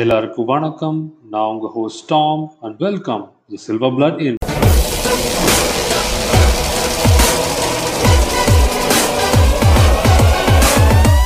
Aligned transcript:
எல்லாருக்கும் 0.00 0.46
வணக்கம். 0.50 0.98
நான் 1.32 1.48
உங்க 1.52 1.68
host 1.76 2.04
Tom 2.10 2.42
and 2.64 2.76
welcome 2.84 3.24
the 3.50 3.58
Silver 3.64 3.94
Blood 3.96 4.20
Inn 4.26 4.36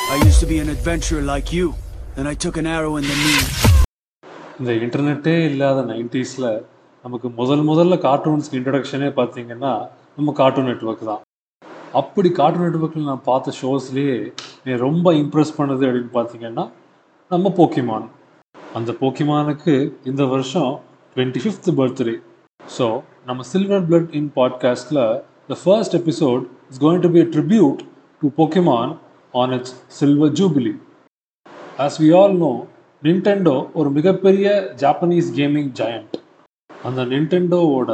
I 0.07 0.21
used 0.25 0.41
to 0.41 0.47
be 0.47 0.59
an 0.59 0.69
adventurer 0.69 1.23
like 1.23 1.53
you, 1.53 1.67
then 2.17 2.27
I 2.27 2.35
took 2.35 2.57
an 2.57 2.67
arrow 2.67 2.95
in 3.01 3.05
the 3.11 3.17
knee. 3.21 3.43
இந்த 4.61 4.73
இன்டர்நெட்டே 4.85 5.35
இல்லாத 5.51 5.79
நைன்டிஸில் 5.93 6.49
நமக்கு 7.05 7.29
முதல் 7.41 7.63
முதல்ல 7.71 7.95
கார்ட்டூன்ஸ்க்கு 8.07 8.59
இன்ட்ரடக்ஷனே 8.61 9.09
பார்த்தீங்கன்னா 9.21 9.73
நம்ம 10.19 10.33
கார்ட்டூன் 10.41 10.69
நெட்வொர்க் 10.71 11.09
தான். 11.13 11.23
அப்படி 12.01 12.31
கார்ட்டூன் 12.41 12.67
நெட்வொர்க்கில் 12.69 13.09
நான் 13.13 13.27
பார்த்த 13.31 13.57
ஷோஸ்லேயே 13.61 14.17
ரொம்ப 14.87 15.15
இம்ப்ரெஸ் 15.23 15.57
பண்ணது 15.61 15.85
அப்படின்னு 15.89 16.13
பார்த்தீங்கன்னா 16.19 16.65
நம்ம 17.31 17.53
போக்கிமான் 17.59 18.07
அந்த 18.75 18.93
போக்கிமானுக்கு 19.01 19.75
இந்த 20.05 20.23
வருஷம் 20.25 20.73
டுவெண்ட்டி 21.17 21.41
ஃபிஃப்த் 21.43 21.69
பர்த்டே 21.77 22.15
ஸோ 22.77 22.87
நம்ம 23.27 23.45
silver 23.53 23.85
blood 23.85 24.11
in 24.11 24.31
பாட்காஸ்டில் 24.37 25.03
the 25.49 25.57
first 25.65 25.95
episode 25.95 26.43
is 26.71 26.81
going 26.81 27.01
to 27.01 27.11
be 27.11 27.21
a 27.21 27.29
tribute 27.35 27.81
to 28.23 28.31
Pokemon 28.37 28.93
on 29.35 29.53
its 29.53 29.75
silver 29.99 30.33
jubilee 30.33 30.75
as 31.79 32.01
we 32.01 32.11
all 32.13 32.37
know 32.37 32.53
Nintendo 33.03 33.57
ஒரு 33.75 33.89
மிகப்பெரிய 33.91 34.49
ஜாப்பனீஸ் 34.77 35.31
கேமிங் 35.35 35.71
ஜாயண்ட் 35.77 36.17
அந்த 36.71 37.01
நின்டெண்டோவோட 37.05 37.91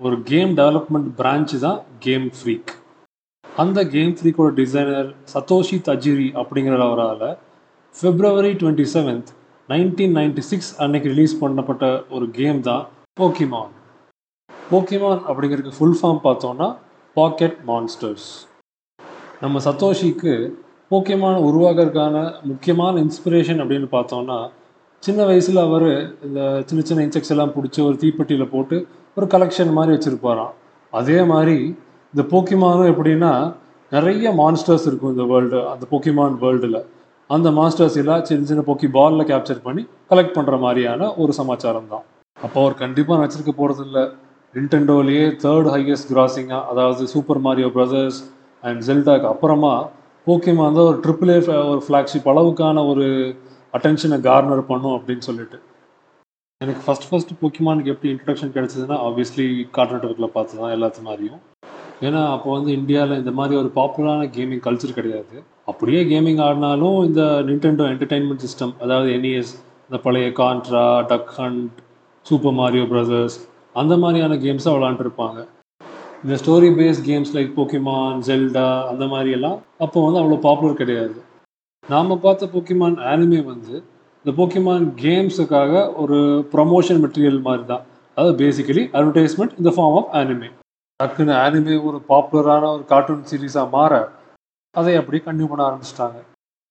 ஒரு 0.00 0.16
game 0.22 0.52
development 0.56 1.08
branch 1.16 1.58
தான் 1.58 1.80
Game 1.98 2.28
Freak 2.40 2.72
அந்த 3.44 3.78
game 3.86 4.12
ஃப்ரீக்கோட 4.16 4.50
designer 4.54 5.08
Satoshi 5.34 5.78
Tajiri 5.86 6.28
அப்படிங்கிறவரால் 6.34 7.26
February 7.96 8.52
twenty 8.54 8.86
seventh 8.94 9.30
nineteen 9.68 10.14
ninety 10.16 10.38
six 10.38 10.80
அன்னைக்கு 10.80 11.08
release 11.08 11.44
பண்ணப்பட்ட 11.44 12.04
ஒரு 12.10 12.30
கேம் 12.30 12.60
தான் 12.60 12.86
போக்கிமான் 13.20 13.72
போக்கிமான் 14.70 15.20
அப்படிங்கிறதுக்கு 15.28 15.76
ஃபுல் 15.78 15.98
ஃபார்ம் 16.02 16.20
பார்த்தோன்னா 16.24 16.76
பாக்கெட் 17.16 17.56
மான்ஸ்டர்ஸ் 17.66 18.28
நம்ம 19.40 19.58
சத்தோஷிக்கு 19.58 20.50
போக்கிமான் 20.90 21.44
உருவாகிறதுக்கான 21.44 22.40
முக்கியமான 22.42 23.00
இன்ஸ்பிரேஷன் 23.00 23.60
அப்படின்னு 23.62 23.88
பார்த்தோம்னா 23.92 24.38
சின்ன 25.02 25.24
வயசில் 25.24 25.56
அவர் 25.56 25.88
இந்த 26.24 26.62
சின்ன 26.66 26.82
சின்ன 26.82 27.02
இன்செக்ட்ஸ் 27.02 27.30
எல்லாம் 27.30 27.52
பிடிச்சி 27.56 27.80
ஒரு 27.82 27.96
தீப்பெட்டியில் 27.96 28.50
போட்டு 28.50 28.88
ஒரு 29.14 29.26
கலெக்ஷன் 29.26 29.72
மாதிரி 29.72 29.96
வச்சுருப்பாராம். 29.96 30.52
அதே 30.92 31.22
மாதிரி 31.22 31.56
இந்த 32.14 32.22
போக்கிமானும் 32.30 32.90
எப்படின்னா 32.92 33.32
நிறைய 33.90 34.30
மான்ஸ்டர்ஸ் 34.32 34.86
இருக்கும் 34.86 35.10
இந்த 35.10 35.24
வேர்ல்டு 35.24 35.68
அந்த 35.68 35.86
போக்கிமான் 35.90 36.34
வேர்ல்டில் 36.40 36.80
அந்த 37.30 37.48
மாஸ்டர்ஸ் 37.58 37.96
எல்லாம் 38.02 38.22
சின்ன 38.28 38.46
சின்ன 38.50 38.62
போக்கி 38.66 38.88
பாலில் 38.94 39.28
கேப்சர் 39.30 39.64
பண்ணி 39.64 39.82
கலெக்ட் 40.10 40.36
பண்ணுற 40.36 40.56
மாதிரியான 40.62 41.08
ஒரு 41.22 41.32
சமாச்சாரம் 41.38 41.90
தான் 41.90 42.04
அப்போ 42.36 42.58
அவர் 42.62 42.74
கண்டிப்பாக 42.82 43.18
நினச்சிருக்க 43.20 43.52
போகிறது 43.52 43.82
இல்லை 43.86 44.04
நின்டெண்டோலேயே 44.54 45.24
தேர்ட் 45.42 45.68
ஹையஸ்ட் 45.74 46.10
கிராசிங்காக 46.12 46.62
அதாவது 46.72 47.02
சூப்பர் 47.12 47.40
மாரியோ 47.46 47.68
பிரதர்ஸ் 47.76 48.20
அண்ட் 48.64 48.80
ஜெல்டாக்கு 48.88 49.28
அப்புறமா 49.32 49.72
போக்கிமான் 50.26 50.78
தான் 50.78 50.88
ஒரு 50.90 50.98
ட்ரிபிள் 51.04 51.32
ஏ 51.34 51.36
ஒரு 51.72 51.82
ஃப்ளாக்ஷிப் 51.86 52.30
அளவுக்கான 52.32 52.84
ஒரு 52.92 53.06
அட்டென்ஷனை 53.74 54.18
கார்னர் 54.28 54.64
பண்ணும் 54.70 54.96
அப்படின்னு 54.96 55.24
சொல்லிட்டு. 55.28 55.58
எனக்கு 56.60 56.82
ஃபஸ்ட் 56.86 57.06
ஃபஸ்ட் 57.08 57.32
போக்கிமானுக்கு 57.40 57.92
எப்படி 57.94 58.10
இன்ட்ரடக்ஷன் 58.14 58.54
கிடைச்சதுன்னா 58.56 58.98
ஆப்வியஸ்லி 59.08 59.46
கார்ட்டூன் 59.76 59.98
நெட்ஒர்க்கில் 59.98 60.34
பார்த்து 60.36 60.60
தான் 60.62 60.74
எல்லாத்து 60.76 61.02
மாதிரியும். 61.08 61.40
ஏன்னா 62.06 62.22
அப்போ 62.34 62.48
வந்து 62.56 62.70
இந்தியாவில் 62.80 63.20
இந்த 63.22 63.32
மாதிரி 63.38 63.54
ஒரு 63.62 63.70
பாப்புலரான 63.78 64.26
கேமிங் 64.36 64.64
கல்ச்சர் 64.66 64.98
கிடையாது. 64.98 65.36
அப்படியே 65.68 66.00
கேமிங் 66.04 66.40
ஆடினாலும் 66.44 66.98
இந்த 67.08 67.22
நிண்டெண்டோ 67.48 67.84
என்டர்டைன்மெண்ட் 67.92 68.44
சிஸ்டம் 68.44 68.72
அதாவது 68.84 69.08
என்இஎஸ் 69.16 69.52
இந்த 69.86 69.98
பழைய 70.04 70.28
Contra 70.40 70.84
Duck 71.10 71.30
Hunt 71.38 71.76
Super 72.26 72.56
Mario 72.60 72.84
Brothers 72.92 73.36
அந்த 73.74 73.96
மாதிரியான 73.96 74.36
கேம்ஸாக 74.44 74.74
விளாண்டுருப்பாங்க 74.76 75.38
இந்த 76.24 76.36
story 76.42 76.68
based 76.78 77.04
games 77.08 77.34
like 77.36 77.50
Pokemon 77.56 78.22
Zelda 78.28 78.66
அந்த 78.92 79.04
மாதிரி 79.06 79.30
எல்லாம் 79.30 79.58
அப்போ 79.78 79.98
வந்து 80.04 80.20
அவ்வளோ 80.20 80.38
பாப்புலர் 80.46 80.80
கிடையாது. 80.80 81.16
நாம் 81.84 82.20
பார்த்த 82.24 82.48
போக்கிமான் 82.54 82.96
ஆனிமே 83.12 83.40
வந்து 83.44 83.74
இந்த 84.24 84.30
போக்கிமான் 84.38 84.86
கேம்ஸுக்காக 85.04 85.72
ஒரு 85.96 86.18
ப்ரமோஷன் 86.54 87.00
மெட்டீரியல் 87.04 87.40
மாதிரி 87.40 87.64
தான். 87.64 87.84
அதாவது 88.16 88.34
பேசிக்கலி 88.42 88.82
அட்வர்டைஸ்மெண்ட் 88.96 89.58
இந்த 89.60 89.70
ஃபார்ம் 89.76 89.96
ஆஃப் 90.00 90.10
ஆனிமே 90.20 90.48
டக்குன்னு 91.00 91.34
ஆனிமே 91.44 91.74
ஒரு 91.88 91.98
பாப்புலரான 92.08 92.70
ஒரு 92.76 92.84
கார்ட்டூன் 92.92 93.26
சீரீஸாக 93.30 93.68
மாற 93.76 93.92
அதை 94.74 94.92
அப்படி 95.00 95.18
கண்டினியூ 95.26 95.48
பண்ண 95.50 95.62
ஆரம்பிச்சிட்டாங்க. 95.68 96.18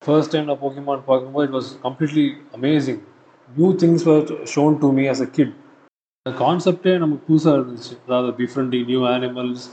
ஃபர்ஸ்ட் 0.01 0.31
டைம் 0.33 0.49
நான் 0.49 0.61
போக்கிமான் 0.63 1.07
பார்க்கும்போது 1.11 1.45
it 1.47 1.55
was 1.57 1.69
completely 1.85 2.25
amazing 2.57 3.01
new 3.49 3.69
things 3.83 4.05
were 4.09 4.25
shown 4.53 4.75
to 4.83 4.87
me 4.97 5.03
as 5.13 5.21
a 5.25 5.29
kid 5.37 5.53
அந்த 6.19 6.31
கான்செப்டே 6.43 6.93
நமக்கு 7.03 7.23
புதுசாக 7.29 7.57
இருந்துச்சு. 7.59 7.93
அதாவது 8.05 8.31
டிஃப்ரெண்டி 8.41 8.79
நியூ 8.89 9.01
ஆனிமல்ஸ் 9.15 9.65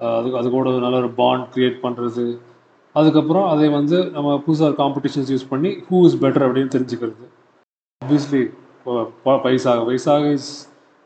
அது 0.00 0.28
அது 0.40 0.48
கூட 0.54 0.70
நல்ல 0.84 0.96
ஒரு 1.02 1.10
பாண்ட் 1.20 1.46
க்ரியேட் 1.54 1.78
பண்ணுறது 1.84 2.24
அதுக்கப்புறம் 2.94 3.46
அதை 3.52 3.66
வந்து 3.78 3.98
நம்ம 4.16 4.28
புதுசாக 4.46 4.76
காம்படிஷன்ஸ் 4.80 5.30
யூஸ் 5.34 5.50
பண்ணி 5.52 5.70
ஹூ 5.88 5.98
இஸ் 6.08 6.16
பெட்டர் 6.24 6.46
அப்படின்னு 6.46 6.74
தெரிஞ்சுக்கிறது. 6.76 7.26
ஆப்வியஸ்லி 8.02 8.42
வயசாக 9.46 9.80
வயசாக 9.88 10.32
is 10.38 10.50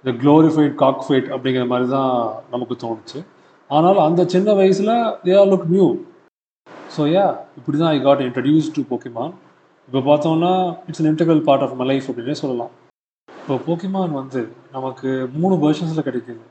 the 0.04 0.12
glorified 0.22 0.74
cock 0.82 1.02
fight 1.06 1.28
அப்படிங்கிற 1.34 1.64
மாதிரி 1.72 1.88
தான் 1.96 2.12
நமக்கு 2.54 2.74
தோணுச்சு. 2.84 3.18
ஆனால் 3.70 4.00
அந்த 4.06 4.22
சின்ன 4.34 4.54
வயசில் 4.60 4.94
they 5.26 5.34
are 5.40 5.50
look 5.52 5.68
new 5.74 5.86
so 6.94 7.02
yeah 7.14 7.26
இப்படி 7.58 7.76
தான் 7.80 7.92
I 7.96 7.98
got 8.06 8.22
introduce 8.26 8.66
to 8.76 8.82
Pokemon 8.90 9.32
இப்போ 9.88 10.00
பார்த்தோம்னா 10.08 10.50
it's 10.88 11.00
an 11.02 11.10
integral 11.12 11.40
part 11.46 11.64
of 11.64 11.76
my 11.80 11.86
life 11.90 12.06
அப்படின்னே 12.10 12.34
சொல்லலாம். 12.40 12.72
இப்போ 13.28 13.54
போக்கிமான் 13.66 14.12
வந்து 14.20 14.40
நமக்கு 14.74 15.10
மூணு 15.38 15.54
வெர்ஷன்ஸில் 15.62 16.06
கிடைக்குது. 16.08 16.42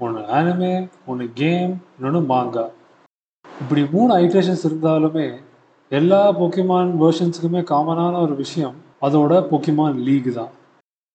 ஒன்று 0.00 0.20
ஆனிமே 0.36 0.72
ஒன்று 1.10 1.24
கேம் 1.40 1.72
இன்னொன்று 1.96 2.20
மாங்கா 2.32 2.64
இப்படி 3.44 3.82
மூணு 3.94 4.10
ஐட்ரேஷன்ஸ் 4.22 4.64
இருந்தாலுமே 4.68 5.26
எல்லா 5.92 6.20
போக்கிமான் 6.38 6.90
வேர்ஷன்ஸுக்குமே 7.02 7.62
காமனான 7.72 8.14
ஒரு 8.26 8.36
விஷயம் 8.42 8.76
அதோட 9.06 9.32
போக்கிமான் 9.50 9.98
லீக் 10.06 10.30
தான். 10.38 10.52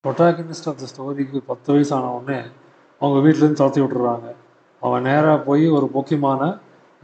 ப்ரொட்டாகனிஸ்ட் 0.05 0.69
ஆஃப் 0.71 0.79
த 0.81 0.87
ஸ்டோரிக்கு 0.91 1.41
பத்து 1.51 1.69
வயசு 1.75 1.93
ஆன 1.97 2.11
உடனே 2.17 2.39
அவங்க 3.01 3.17
வீட்டிலேருந்து 3.25 3.59
துரத்தி 3.61 3.81
விட்டுறாங்க. 3.83 4.27
அவன் 4.81 5.05
நேராக 5.09 5.37
போய் 5.47 5.65
ஒரு 5.77 5.87
போக்கிமான 5.95 6.41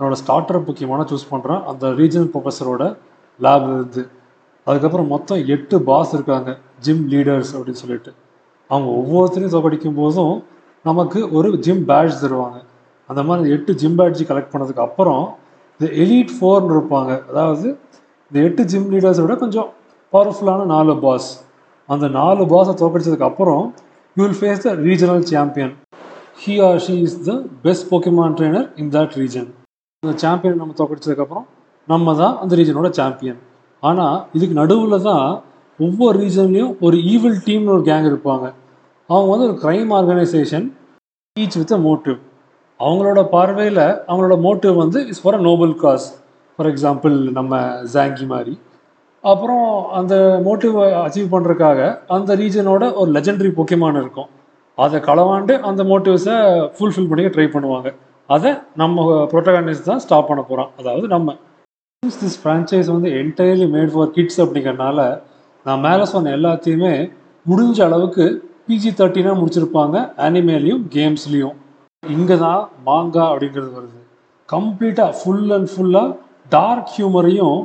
என்னோட 0.01 0.17
ஸ்டார்டர் 0.22 0.66
முக்கியமான 0.67 1.01
சூஸ் 1.09 1.31
பண்ணுறான் 1.31 1.63
அந்த 1.72 1.88
ரீஜனல் 2.00 2.29
ப்ரொஃபஸரோட 2.34 2.84
லேப் 3.39 3.66
இருந்து 3.73 4.03
அதுக்கப்புறம் 4.67 5.12
மொத்தம் 5.13 5.41
எட்டு 5.56 5.75
பாஸ் 5.89 6.13
இருக்காங்க. 6.16 6.50
ஜிம் 6.85 7.03
லீடர்ஸ் 7.12 7.51
அப்படின்னு 7.56 7.81
சொல்லிட்டு. 7.84 8.12
அவங்க 8.69 8.88
ஒவ்வொருத்தரையும் 9.00 9.53
தோக்கடிக்கும் 9.56 10.00
போதும் 10.00 10.35
நமக்கு 10.85 11.19
ஒரு 11.38 11.50
ஜிம் 11.66 11.84
பேட்ச் 11.91 12.17
தருவாங்க. 12.23 12.57
அந்த 13.09 13.22
மாதிரி 13.28 13.53
எட்டு 13.56 13.72
ஜிம் 13.81 13.97
பேட்ஜ் 14.00 14.23
கலெக்ட் 14.31 14.53
பண்ணதுக்கு 14.53 14.84
அப்புறம் 14.88 15.23
இந்த 15.79 15.88
எலீட் 16.03 16.33
ஃபோர்னு 16.38 16.73
இருப்பாங்க. 16.78 17.12
அதாவது 17.31 17.68
இந்த 18.31 18.38
எட்டு 18.47 18.66
ஜிம் 18.73 18.89
லீடர்ஸை 18.95 19.23
விட 19.25 19.35
கொஞ்சம் 19.45 19.69
பவர்ஃபுல்லான 20.13 20.68
நாலு 20.75 20.95
பாஸ் 21.06 21.29
அந்த 21.89 22.06
நாலு 22.19 22.44
பாஸை 22.56 22.75
தோக்கடிச்சதுக்கு 22.83 23.29
அப்புறம் 23.31 23.63
you 24.18 24.22
will 24.25 24.39
face 24.41 24.68
the 24.68 24.75
regional 24.89 25.25
champion 25.33 25.73
he 26.44 26.56
or 26.68 26.79
she 26.88 26.95
is 27.07 27.19
the 27.31 27.41
best 27.66 27.89
Pokemon 27.94 28.38
trainer 28.39 28.69
in 28.83 28.94
that 28.97 29.18
region 29.22 29.50
அந்த 30.03 30.13
சாம்பியன் 30.22 30.56
நம்ம 30.59 30.75
தோக்கடிச்சதுக்கப்புறம் 30.78 31.44
நம்ம 31.88 32.13
தான் 32.19 32.38
அந்த 32.44 32.53
ரீஜனோட 32.59 32.88
சாம்பியன் 33.00 33.38
ஆனால் 33.84 34.16
இதுக்கு 34.38 34.56
நடுவில் 34.59 34.95
தான் 35.09 35.28
ஒவ்வொரு 35.79 36.16
ரீஜன்லேயும் 36.22 36.72
ஒரு 36.85 36.97
ஈவில் 37.12 37.38
டீம்னு 37.45 37.73
ஒரு 37.75 37.84
கேங் 37.89 38.07
இருப்பாங்க. 38.12 38.45
அவங்க 39.09 39.29
வந்து 39.34 39.45
ஒரு 39.50 39.56
crime 39.63 39.91
organisation 40.00 40.66
each 41.35 41.59
with 41.62 41.75
a 41.78 41.79
motive 41.85 42.17
அவங்களோட 42.79 43.22
பார்வையில் 43.35 43.84
அவங்களோட 44.09 44.38
மோட்டிவ் 44.47 44.75
வந்து 44.84 45.01
is 45.13 45.22
for 45.23 45.39
a 45.39 45.44
noble 45.50 45.75
cause 45.85 46.07
for 46.59 46.72
example 46.73 47.16
நம்ம 47.38 47.53
ஜாங்கி 47.95 48.28
மாதிரி. 48.33 48.53
அப்புறம் 49.23 49.66
அந்த 50.00 50.13
மோட்டிவ் 50.47 50.78
அச்சீவ் 51.06 51.33
பண்ணுறதுக்காக 51.35 51.79
அந்த 52.18 52.38
ரீஜனோட 52.44 52.83
ஒரு 53.01 53.12
லெஜண்டரி 53.18 53.51
போக்கியமான 53.59 54.00
இருக்கும். 54.06 54.30
அதை 54.77 55.00
களவாண்டு 55.09 55.56
அந்த 55.71 55.83
மோட்டிவ்ஸை 55.92 56.38
ஃபுல்ஃபில் 56.77 57.12
பண்ணிக்க 57.12 57.31
ட்ரை 57.38 57.50
பண்ணுவாங்க. 57.57 57.89
அதை 58.29 58.51
நம்ம 58.75 59.06
ப்ரோட்டகானிஸ்ட் 59.31 59.89
தான் 59.89 60.03
ஸ்டாப் 60.06 60.29
பண்ண 60.29 60.41
போகிறோம் 60.41 60.69
அதாவது 60.79 61.07
நம்ம 61.07 61.35
திஸ் 62.03 62.39
ஃப்ரான்ச்சைஸ் 62.44 62.88
வந்து 62.88 63.09
என்டையர்லி 63.21 63.68
மேட் 63.75 63.91
ஃபார் 63.94 64.13
கிட்ஸ் 64.18 64.39
அப்படிங்கிறனால 64.44 65.00
நான் 65.65 65.83
மேலே 65.88 66.06
சொன்ன 66.06 66.31
எல்லாத்தையுமே 66.38 66.94
முடிஞ்ச 67.45 67.79
அளவுக்கு 67.88 68.25
பிஜி 68.68 68.89
தேர்ட்டினாக 68.89 69.39
முடிச்சிருப்பாங்க 69.39 69.97
அனிமேலையும் 70.27 70.83
கேம்ஸ்லேயும் 70.95 71.57
இங்கே 72.03 72.38
தான் 72.38 72.62
மாங்கா 72.85 73.23
அப்படிங்கிறது 73.31 73.71
வருது. 73.77 74.00
கம்ப்ளீட்டாக 74.50 75.12
ஃபுல் 75.19 75.51
அண்ட் 75.51 75.69
ஃபுல்லாக 75.74 76.15
டார்க் 76.50 76.91
ஹியூமரையும் 76.95 77.59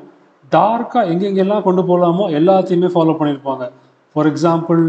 டார்க்காக 0.53 1.11
எங்கெங்கெல்லாம் 1.13 1.63
கொண்டு 1.63 1.83
போகலாமோ 1.83 2.25
எல்லாத்தையுமே 2.39 2.89
ஃபாலோ 2.95 3.15
பண்ணியிருப்பாங்க 3.21 3.65
ஃபார் 4.17 4.29
எக்ஸாம்பிள் 4.33 4.83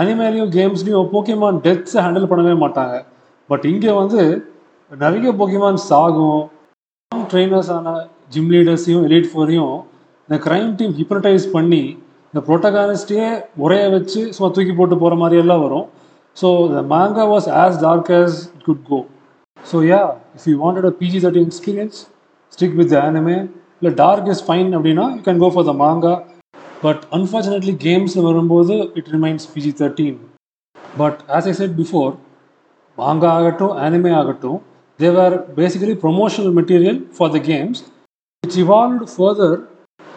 அனிமேலையும் 0.00 0.52
கேம்ஸ்லேயும் 0.58 1.10
போக்கிமான் 1.14 1.58
டெத்ஸை 1.66 2.00
ஹேண்டில் 2.04 2.30
பண்ணவே 2.30 2.54
மாட்டாங்க. 2.64 2.96
பட் 3.50 3.64
இங்கே 3.64 3.92
வந்து 3.92 4.20
நிறைய 4.92 5.30
போக்கிமான் 5.38 5.78
சாகும். 5.90 6.40
ட்ரெயினர்ஸான 7.12 7.88
ஜிம் 8.32 8.50
லீடர்ஸையும் 8.54 9.04
எலிட் 9.08 9.28
ஃபோரையும் 9.30 9.74
இந்த 10.28 10.36
க்ரைம் 10.46 10.72
டீம் 10.78 10.94
ஹிப்னடைஸ் 10.98 11.46
பண்ணி 11.54 11.82
இந்த 12.34 12.40
ப்ரோட்டகானிஸ்டையே 12.48 13.28
உரைய 13.64 13.84
வச்சு 13.94 14.20
சும்மா 14.34 14.48
தூக்கி 14.56 14.74
போட்டு 14.74 14.96
போகிற 15.02 15.16
மாதிரி 15.22 15.40
எல்லாம் 15.42 15.62
வரும். 15.64 15.86
So 16.36 16.48
the 16.74 16.82
manga 16.92 17.24
was 17.32 17.48
as 17.62 17.78
dark 17.84 18.10
as 18.18 18.36
it 18.54 18.64
could 18.68 18.84
go 18.90 18.98
so 19.58 19.78
yeah 19.90 20.00
if 20.36 20.46
you 20.50 20.54
wanted 20.64 20.88
a 20.90 20.92
PG 21.00 21.20
thirty 21.24 21.42
experience 21.48 21.98
stick 22.52 22.76
with 22.80 22.94
anime 23.04 23.36
இல்லை 23.78 23.92
டார்க் 24.02 24.28
இஸ் 24.34 24.44
ஃபைன் 24.48 24.70
அப்படின்னா 24.78 25.06
you 25.16 25.22
can 25.28 25.42
go 25.44 25.50
for 25.54 25.68
the 25.70 25.74
manga 25.82 26.14
but 26.82 27.02
unfortunately 27.18 27.74
games 27.86 28.16
வரும்போது 28.28 28.76
it 29.00 29.10
remains 29.16 29.46
PG 29.54 29.72
thirteen 29.80 30.18
but 30.96 31.20
as 31.36 31.48
I 31.52 31.54
said 31.60 31.76
before 31.80 32.12
manga 32.98 33.30
ஆகட்டும் 33.38 33.74
anime 33.84 34.12
ஆகட்டும் 34.20 34.60
they're 34.98 35.36
basically 35.56 35.96
promotional 36.02 36.54
material 36.58 37.00
for 37.16 37.32
the 37.32 37.40
games 37.46 37.82
which 38.44 38.56
evolved 38.56 39.02
further 39.10 39.50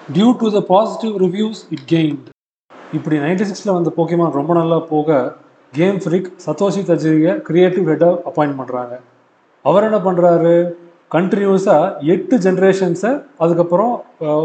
due 0.10 0.32
to 0.34 0.48
the 0.50 0.62
positive 0.68 1.14
reviews 1.18 1.58
it 1.70 1.82
gained. 1.88 2.24
இப்படி 2.92 3.16
ninety 3.18 3.46
சிக்ஸில் 3.48 3.76
வந்த 3.76 3.90
Pokemon 3.96 4.34
ரொம்ப 4.38 4.52
நல்லா 4.54 4.78
போக 4.90 5.10
Game 5.74 5.98
Freak 6.04 6.30
Satoshi 6.46 6.82
தஜிரியை 6.90 7.34
creative 7.48 7.86
ஹெட்டாக 7.90 8.20
அப்பாயிண்ட் 8.30 8.58
பண்ணுறாங்க 8.60 8.94
அவர் 9.66 9.88
என்ன 9.90 10.00
பண்ணுறாரு 10.06 10.54
கண்டினியூஸாக 11.12 12.08
எட்டு 12.14 12.38
ஜென்ரேஷன்ஸை 12.46 13.12
அதுக்கப்புறம் 13.44 13.94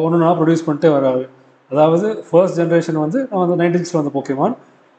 ஒன்று 0.05 0.17
ஒன்றா 0.17 0.33
ப்ரொடியூஸ் 0.39 0.67
பண்ணிட்டே 0.67 0.91
வராரு 0.97 1.25
அதாவது 1.71 2.09
ஃபர்ஸ்ட் 2.29 2.59
ஜென்ரேஷன் 2.61 3.03
வந்து 3.05 3.21
நான் 3.31 3.43
வந்து 3.45 3.59
நைன்டி 3.63 3.81
சிக்ஸில் 3.81 4.01
வந்த 4.01 4.13
போக்கிமான் 4.17 4.55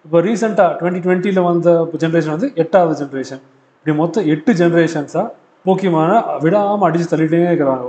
இப்போ 0.06 0.22
ரீசெண்டாக 0.28 0.72
டுவெண்ட்டி 0.80 1.04
டுவெண்ட்டியில் 1.06 1.48
வந்த 1.50 1.70
ஜென்ரேஷன் 2.04 2.36
வந்து 2.36 2.50
எட்டாவது 2.64 2.96
ஜென்ரேஷன் 3.04 3.44
இப்படி 3.86 3.94
மொத்தம் 4.00 4.28
எட்டு 4.34 4.52
ஜென்ரேஷன்ஸாக 4.60 5.28
போக்கிமானை 5.66 6.18
விடாமல் 6.44 6.88
அடித்து 6.88 7.06
தள்ளிட்டே 7.12 7.38
இருக்கிறாங்க. 7.50 7.88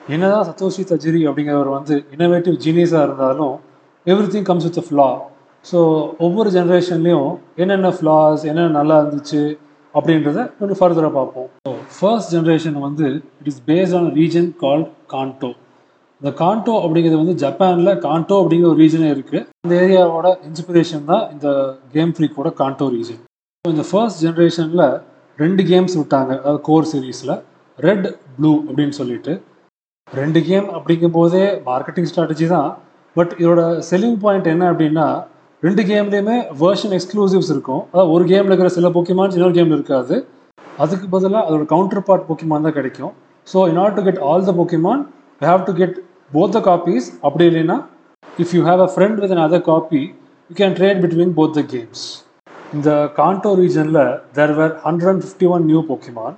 என்னதான் 0.00 0.46
சத்தோஷி 0.48 0.82
தஜிரி 0.90 1.20
அப்படிங்கிறவர் 1.28 1.70
வந்து 1.76 1.94
இன்னோவேட்டிவ் 2.14 2.56
ஜீனியஸாக 2.64 3.06
இருந்தாலும் 3.08 3.54
everything 4.34 4.46
comes 4.50 4.66
with 4.68 4.78
flaw 4.88 5.08
so 5.64 5.78
ஒவ்வொரு 6.26 6.50
ஜென்ரேஷன்லேயும் 6.56 7.30
என்னென்ன 7.62 7.88
ஃப்ளாஸ் 7.96 8.44
என்னென்ன 8.50 8.76
நல்லா 8.78 8.96
இருந்துச்சு 9.02 9.40
அப்படின்றத 9.94 10.38
கொஞ்சம் 10.58 10.78
ஃபர்தராக 10.80 11.12
பார்ப்போம். 11.18 11.48
ஸோ 11.66 11.72
ஃபர்ஸ்ட் 11.96 12.30
ஜென்ரேஷன் 12.34 12.78
வந்து 12.86 13.06
it 13.40 13.50
is 13.52 13.62
based 13.70 13.96
on 14.00 14.08
region 14.20 14.48
called 14.62 14.90
Kanto 15.14 15.50
இந்த 16.20 16.30
கான்டோ 16.42 16.74
அப்படிங்கிறது 16.84 17.22
வந்து 17.22 17.36
ஜப்பானில் 17.44 17.92
கான்டோ 18.06 18.36
அப்படிங்கிற 18.42 18.70
ஒரு 18.72 18.80
ரீஜனே 18.84 19.10
இருக்குது 19.16 19.44
அந்த 19.64 19.74
ஏரியாவோட 19.82 20.28
இன்ஸ்பிரேஷன் 20.48 21.04
தான் 21.12 21.24
இந்த 21.34 21.48
கேம் 21.92 22.14
ஃப்ரீக்கோட 22.16 22.50
கான்டோ 22.62 22.88
ரீஜன் 22.96 23.20
ஸோ 23.64 23.70
இந்த 23.74 23.84
ஃபர்ஸ்ட் 23.90 24.20
ஜென்ரேஷனில் 24.24 24.86
ரெண்டு 25.42 25.62
கேம்ஸ் 25.70 25.94
விட்டாங்க. 26.00 26.32
அதாவது 26.42 26.60
கோர் 26.68 26.88
சீரீஸில் 26.92 27.34
ரெட் 27.78 28.06
ப்ளூ 28.36 28.52
அப்படின்னு 28.68 28.94
சொல்லிட்டு. 29.00 29.32
ரெண்டு 30.08 30.40
கேம் 30.48 30.66
அப்படிங்கும் 30.76 31.16
போதே 31.18 31.44
மார்க்கெட்டிங் 31.68 32.08
ஸ்ட்ராட்டஜி 32.10 32.46
தான். 32.54 32.70
பட் 33.16 33.32
இதோட 33.42 33.62
செல்லிங் 33.88 34.18
பாயிண்ட் 34.24 34.48
என்ன 34.54 34.64
அப்படின்னா 34.72 35.06
ரெண்டு 35.62 35.82
கேம்லேயுமே 35.90 36.36
வேர்ஷன் 36.62 36.94
எக்ஸ்க்ளூசிவ்ஸ் 36.96 37.50
இருக்கும். 37.54 37.82
அதாவது 37.92 38.12
ஒரு 38.16 38.24
கேமில் 38.32 38.52
இருக்கிற 38.52 38.70
சில 38.76 38.88
பொக்கிமான்ஸ் 38.96 39.36
இன்னொரு 39.38 39.56
கேமில் 39.56 39.76
இருக்காது. 39.78 40.16
அதுக்கு 40.84 41.06
பதிலாக 41.14 41.42
அதோட 41.48 41.64
கவுண்டர் 41.72 42.06
பார்ட் 42.08 42.28
பொக்கிமான் 42.28 42.66
தான் 42.66 42.76
கிடைக்கும். 42.78 43.12
So 43.46 43.60
in 43.70 43.80
order 43.84 43.98
to 43.98 44.04
get 44.08 44.20
all 44.30 44.46
the 44.50 44.54
Pokemon 44.60 45.02
you 45.40 45.46
have 45.52 45.64
to 45.68 45.74
get 45.80 45.96
both 46.36 46.54
the 46.56 46.60
copies 46.70 47.06
அப்படி 47.26 47.44
இல்லைன்னா 47.50 47.76
if 48.44 48.54
you 48.56 48.62
have 48.70 48.82
a 48.86 48.88
friend 48.94 49.20
with 49.22 49.34
another 49.46 49.66
copy 49.70 50.02
you 50.50 50.56
can 50.62 50.76
trade 50.78 51.00
between 51.04 51.34
both 51.40 51.56
the 51.58 51.62
games 51.74 52.04
இந்த 52.68 52.90
Kanto 53.16 53.50
ரீஜனில் 53.58 54.02
there 54.34 54.52
were 54.56 54.72
hundred 54.82 55.10
and 55.10 55.22
fifty 55.24 55.46
one 55.50 55.62
new 55.64 55.80
Pokemon 55.86 56.34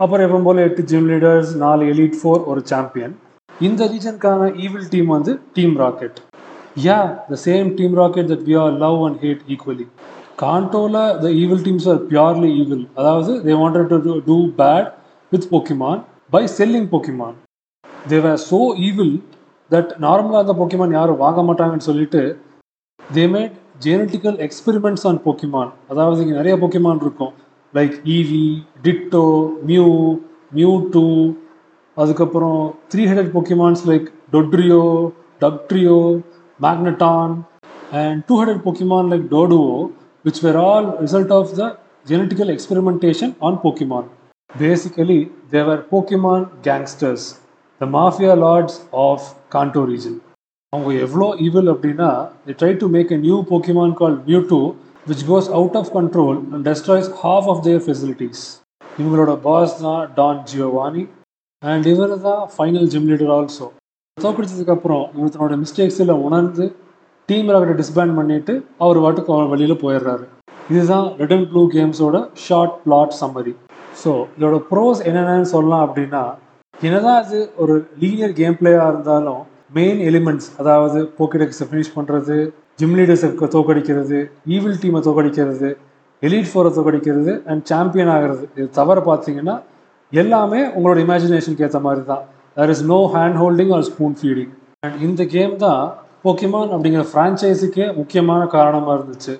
அப்புறம் 0.00 0.24
எப்போ 0.26 0.38
போல் 0.46 0.60
எட்டு 0.62 0.82
gym 0.90 1.08
leaders 1.10 1.50
நாலு 1.62 1.86
elite 1.92 2.16
four 2.16 2.40
ஒரு 2.50 2.60
சாம்பியன் 2.70 3.14
இந்த 3.50 3.88
ரீஜனுக்கான 3.92 4.48
ஈவில் 4.64 4.86
டீம் 4.90 5.10
வந்து 5.14 5.32
Team 5.56 5.74
Rocket 5.80 6.18
yeah 6.82 6.98
the 7.28 7.38
same 7.44 7.68
team 7.78 7.96
Rocket 8.00 8.30
that 8.32 8.46
we 8.48 8.56
are 8.56 8.72
love 8.78 8.98
and 9.06 9.18
hate 9.24 9.42
equally 9.48 9.86
காண்டோவில் 10.42 11.00
the 11.22 11.34
evil 11.38 11.62
teams 11.64 11.88
are 11.88 12.00
purely 12.08 12.50
evil 12.58 12.84
அதாவது 12.98 13.34
they 13.44 13.54
wanted 13.60 13.94
to 14.06 14.16
do 14.28 14.38
bad 14.58 14.88
with 15.32 15.48
Pokemon 15.52 16.02
by 16.32 16.44
selling 16.54 16.90
Pokemon 16.92 17.36
they 18.08 18.18
were 18.20 18.42
so 18.48 18.60
evil 18.86 19.14
that 19.70 19.92
நார்மலாக 20.00 20.44
அந்த 20.44 20.54
Pokemon 20.54 20.98
யாரும் 20.98 21.22
வாங்க 21.22 21.42
மாட்டாங்கன்னு 21.42 21.88
சொல்லிட்டு 21.88 22.22
they 23.00 23.24
made 23.30 23.56
genetical 23.78 24.38
experiments 24.46 25.06
on 25.06 25.20
Pokemon 25.24 25.70
அதாவது 25.90 26.22
இங்கே 26.22 26.36
நிறைய 26.36 26.54
போக்கிமான் 26.58 27.00
இருக்கும். 27.00 27.32
Like 27.74 27.94
Eevee 28.08 28.44
Ditto 28.82 29.24
Mew 29.62 29.86
Mewtwo 30.90 31.04
அதுக்கப்புறம் 31.96 32.60
three 32.92 33.02
hundred 33.06 33.32
Pokemons 33.32 33.82
like 33.86 34.06
Dodrio 34.32 34.82
Dugtrio 35.40 35.98
Magneton 36.60 37.32
and 37.92 38.20
two 38.28 38.36
hundred 38.40 38.62
Pokemon 38.64 39.10
like 39.12 39.26
Doduo 39.34 39.74
which 40.24 40.40
were 40.44 40.56
all 40.62 40.88
result 41.00 41.32
of 41.32 41.52
the 41.56 41.66
genetical 42.06 42.52
experimentation 42.54 43.34
on 43.40 43.58
Pokemon 43.64 44.08
basically 44.50 45.18
they were 45.50 45.82
Pokemon 45.92 46.46
gangsters 46.62 47.26
the 47.80 47.86
mafia 47.90 48.34
lords 48.36 48.78
of 49.06 49.26
Kanto 49.54 49.82
region 49.84 50.18
அவங்க 50.72 50.90
எவ்வளோ 51.04 51.26
evil 51.38 51.68
அப்படின்னா 51.72 52.08
they 52.46 52.54
try 52.56 52.70
to 52.80 52.86
make 52.86 53.12
a 53.12 53.18
new 53.18 53.36
Pokemon 53.50 53.92
call 53.92 54.16
called 54.24 54.48
two 54.50 54.58
which 55.06 55.22
goes 55.28 55.48
out 55.50 55.76
of 55.76 55.90
control 55.94 56.38
and 56.52 56.64
destroys 56.68 57.08
half 57.20 57.48
of 57.48 57.62
their 57.64 57.80
facilities 57.84 58.42
இவங்களோட 58.98 59.32
boss 59.42 59.74
தான் 59.82 60.02
Don 60.14 60.42
Giovanni 60.50 61.04
and 61.62 61.86
இவர் 61.86 62.12
தான் 62.20 62.42
final 62.56 62.88
gym 62.88 63.08
leader 63.12 63.32
also 63.38 63.68
தோக்கடிச்சதுக்கப்புறம் 64.18 65.04
இவர் 65.16 65.32
தன்னோட 65.34 65.56
மிஸ்டேக்ஸ் 65.56 66.00
எல்லாம் 66.00 66.22
உணர்ந்து 66.22 66.66
டீம் 67.28 67.50
ராக்கெட்டை 67.50 67.78
டிஸ்பேண்ட் 67.82 68.16
பண்ணிட்டு 68.16 68.54
அவர் 68.80 68.98
வாட்டுக்கு 68.98 69.32
அவர் 69.32 69.48
வெளியில் 69.48 69.82
போயிடுறாரு. 69.82 70.24
இதுதான் 70.70 71.06
ரெட் 71.18 71.32
அண்ட் 71.32 71.48
ப்ளூ 71.50 71.62
கேம்ஸோட 71.72 72.16
ஷார்ட் 72.46 72.74
பிளாட் 72.84 73.20
சம்மரி 73.20 73.54
ஸோ 74.02 74.10
இதோட 74.36 74.56
ப்ரோஸ் 74.70 75.00
என்னென்னு 75.10 75.52
சொல்லலாம் 75.52 75.84
அப்படின்னா 75.86 76.24
என்னதான் 76.74 77.20
அது 77.22 77.38
ஒரு 77.56 77.74
லீனியர் 77.98 78.32
கேம் 78.32 78.58
பிளேயாக 78.60 78.90
இருந்தாலும் 78.90 79.42
மெயின் 79.70 79.98
எலிமெண்ட்ஸ் 80.10 80.48
அதாவது 80.60 80.98
போக்கெடெக்ஸை 81.18 81.66
ஃபினிஷ் 81.70 81.92
பண்ணுறது 81.96 82.36
ஜிம் 82.80 82.96
லீடர்ஸை 82.98 83.28
தோக்கடிக்கிறது 83.54 84.18
ஈவில் 84.54 84.78
டீமை 84.82 85.00
தோக்கடிக்கிறது 85.06 85.70
எலீட் 86.22 86.50
ஃபோரை 86.50 86.70
தோக்கடிக்கிறது 86.76 87.32
அண்ட் 87.50 87.62
சாம்பியன் 87.70 88.12
ஆகிறது. 88.14 88.44
இது 88.58 88.68
தவிர 88.78 89.00
பார்த்தீங்கன்னா 89.08 89.56
எல்லாமே 90.12 90.60
உங்களோட 90.76 90.98
இமேஜினேஷனுக்கு 91.06 91.66
ஏற்ற 91.66 91.80
மாதிரி 91.86 92.02
தான். 92.12 92.24
There 92.56 92.72
is 92.74 92.84
no 92.92 93.00
hand 93.16 93.38
holding 93.42 93.72
or 93.76 93.84
spoon 93.90 94.16
feeding 94.20 94.52
and 94.86 94.96
இந்த 95.08 95.24
கேம் 95.34 95.54
தான் 95.66 95.82
போக்கிமான் 96.24 96.72
அப்படிங்கிற 96.74 97.04
ஃப்ரான்ச்சைஸுக்கே 97.10 97.86
முக்கியமான 97.98 98.40
காரணமாக 98.56 98.96
இருந்துச்சு. 98.98 99.34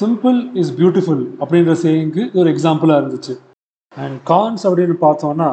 சிம்பிள் 0.00 0.38
இஸ் 0.62 0.72
பியூட்டிஃபுல் 0.80 1.22
அப்படின்ற 1.42 1.74
சேயிங்க்கு 1.84 2.22
இது 2.30 2.40
ஒரு 2.44 2.50
எக்ஸாம்பிளாக 2.54 3.00
இருந்துச்சு. 3.02 3.34
அண்ட் 3.92 4.16
கான்ஸ் 4.32 4.64
அப்படின்னு 4.68 4.96
பார்த்தோன்னா 5.06 5.50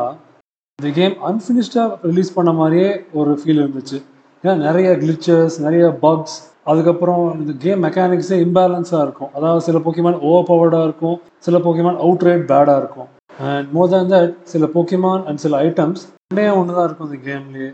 இந்த 0.82 0.90
கேம் 0.98 1.14
அன்ஃபினிஷ்டாக 1.28 2.08
ரிலீஸ் 2.08 2.30
பண்ண 2.36 2.50
மாதிரியே 2.58 2.90
ஒரு 3.20 3.32
ஃபீல் 3.40 3.62
இருந்துச்சு. 3.62 3.98
ஏன்னா 4.44 4.54
நிறைய 4.66 4.90
கிளிச்சஸ் 5.04 5.56
நிறைய 5.64 5.86
பக்ஸ் 6.04 6.36
அதுக்கப்புறம் 6.72 7.24
இந்த 7.40 7.54
கேம் 7.64 7.82
மெக்கானிக்ஸே 7.86 8.38
இம்பேலன்ஸாக 8.44 9.06
இருக்கும். 9.06 9.32
அதாவது 9.38 9.62
சில 9.68 9.80
போக்கிமான் 9.86 10.20
ஓவர் 10.32 10.46
பவர்டாக 10.50 10.88
இருக்கும் 10.90 11.18
சில 11.46 11.62
போக்கிமான் 11.64 11.98
அவுட் 12.08 12.26
ரேட் 12.28 12.44
பேடாக 12.52 12.76
இருக்கும். 12.82 13.08
அண்ட் 13.54 13.72
மோர் 13.78 13.90
தேன் 13.94 14.12
தட் 14.14 14.36
சில 14.52 14.70
போக்கிமான் 14.76 15.24
அண்ட் 15.30 15.42
சில 15.46 15.62
ஐட்டம்ஸ் 15.70 16.04
ரெண்டே 16.30 16.46
ஒன்று 16.60 16.78
தான் 16.78 16.88
இருக்கும் 16.90 17.10
இந்த 17.10 17.20
கேம்லேயே 17.30 17.72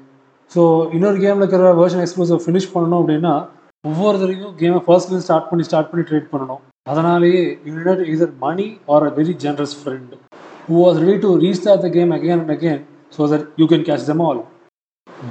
ஸோ 0.51 0.61
இன்னொரு 0.97 1.19
கேமில் 1.25 1.45
இருக்கிற 1.45 1.73
வேர்ஷன் 1.81 2.03
எக்ஸ்க்ளூசிவ் 2.05 2.41
ஃபினிஷ் 2.45 2.69
பண்ணணும் 2.75 2.99
அப்படின்னா 3.01 3.33
ஒவ்வொருத்தரையும் 3.91 4.55
கேமை 4.63 4.81
ஃபர்ஸ்ட்லேருந்து 4.87 5.27
ஸ்டார்ட் 5.27 5.49
பண்ணி 5.51 5.67
ஸ்டார்ட் 5.69 5.91
பண்ணி 5.91 6.05
ட்ரேட் 6.11 6.31
பண்ணணும். 6.35 6.63
அதனாலேயே 6.93 7.43
you need 7.67 8.07
either 8.15 8.33
money 8.45 8.69
or 8.93 9.07
a 9.09 9.13
very 9.19 9.35
generous 9.45 9.75
friend 9.81 10.15
who 10.69 10.75
was 10.85 10.97
ready 11.05 11.19
to 11.27 11.29
restart 11.45 11.79
the 11.85 11.91
game 11.99 12.11
again 12.19 12.39
and 12.41 12.55
again 12.57 12.81
so 13.15 13.27
that 13.31 13.43
you 13.61 13.67
can 13.71 13.83
catch 13.89 14.03
them 14.11 14.21
all. 14.27 14.39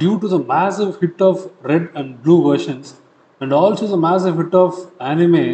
Due 0.03 0.17
to 0.23 0.29
the 0.35 0.41
massive 0.55 0.93
hit 1.03 1.21
of 1.29 1.37
red 1.71 1.85
and 1.99 2.09
blue 2.25 2.41
versions 2.49 2.87
and 3.41 3.53
also 3.61 3.87
the 3.95 4.01
massive 4.09 4.37
hit 4.43 4.55
of 4.62 4.73
anime, 5.12 5.45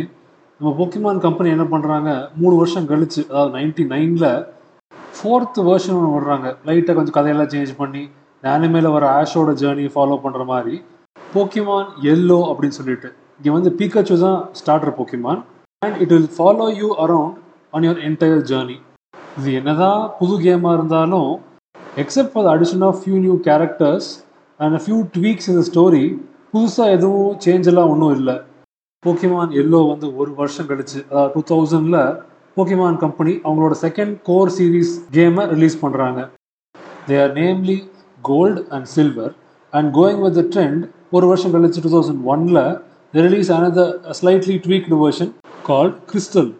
நம்ம 0.60 0.70
Pokemon 0.78 1.18
company 1.24 1.48
என்ன 1.54 1.64
பண்ணுறாங்க 1.72 2.10
மூணு 2.38 2.54
வருஷம் 2.60 2.86
கழிச்சு 2.90 3.20
அதாவது 3.28 3.52
ninety 3.56 3.84
நைனில் 3.92 4.30
fourth 5.16 5.58
version 5.68 5.96
ஒன்று 5.98 6.10
விடுறாங்க. 6.14 6.48
லைட்டாக 6.68 6.94
கொஞ்சம் 6.98 7.16
கதையெல்லாம் 7.16 7.50
சேஞ்ச் 7.52 7.72
பண்ணி 7.82 8.02
ஆனிமேல 8.42 8.90
வர 8.96 9.04
ஆஷோட 9.18 9.52
ஜேர்னி 9.62 9.84
ஃபாலோ 9.94 10.16
பண்ணுற 10.24 10.44
மாதிரி 10.52 10.76
போக்கிமான் 11.34 11.88
எல்லோ 12.12 12.38
அப்படின்னு 12.50 12.78
சொல்லிட்டு. 12.80 13.08
இங்கே 13.38 13.52
வந்து 13.56 13.70
பீக்கச்சு 13.78 14.16
தான் 14.26 14.40
starter 14.60 14.96
Pokemon 14.98 15.40
and 15.82 15.96
it 16.04 16.12
will 16.14 16.32
follow 16.36 16.66
you 16.80 16.88
around 17.04 17.36
on 17.74 17.86
your 17.88 18.02
entire 18.08 18.42
journey 18.50 18.76
இது 19.38 19.50
என்னதான் 19.60 20.00
புது 20.20 20.36
கேமாக 20.46 20.76
இருந்தாலும் 20.78 21.30
except 21.98 22.32
for 22.32 22.46
the 22.46 22.50
addition 22.56 22.84
of 22.84 22.98
few 23.02 23.18
new 23.18 23.34
characters 23.44 24.08
and 24.60 24.76
few 24.84 24.98
tweaks 25.16 25.48
இந்த 25.48 25.62
ஸ்டோரி 25.70 26.04
புதுசாக 26.52 26.94
எதுவும் 26.96 27.32
சேஞ்ச் 27.44 27.66
எல்லாம் 27.66 27.90
ஒன்றும் 27.90 28.14
இல்லை. 28.18 28.36
போக்கிமான் 29.04 29.52
எல்லோ 29.52 29.80
வந்து 29.88 30.06
ஒரு 30.16 30.30
வருஷம் 30.34 30.68
கழிச்சு 30.70 30.98
அதாவது 31.10 31.32
டூ 31.34 31.42
தௌசண்டில் 31.50 31.98
போக்கிமான் 32.56 32.96
கம்பெனி 32.96 33.32
அவங்களோட 33.44 33.74
செகண்ட் 33.82 34.14
கோர் 34.22 34.48
சீரீஸ் 34.48 34.92
கேமை 35.10 35.44
ரிலீஸ் 35.46 35.76
பண்ணுறாங்க 35.82 36.20
they 37.08 37.18
are 37.22 37.32
namely 37.32 37.78
Gold 38.22 38.62
and 38.70 38.86
Silver 38.86 39.34
and 39.72 39.90
going 39.94 40.20
with 40.20 40.34
the 40.34 40.44
trend 40.54 40.82
ஒரு 41.10 41.26
வருஷம் 41.26 41.54
கழிச்சு 41.54 41.82
டூ 41.82 41.92
தௌசண்ட் 41.96 42.22
ஒனில் 42.26 42.62
ரிலீஸ் 43.14 43.50
ஆனது 43.50 43.84
slightly 44.12 44.56
tweaked 44.66 44.96
slightly 44.96 45.28
called 45.66 45.96
Crystal 46.10 46.50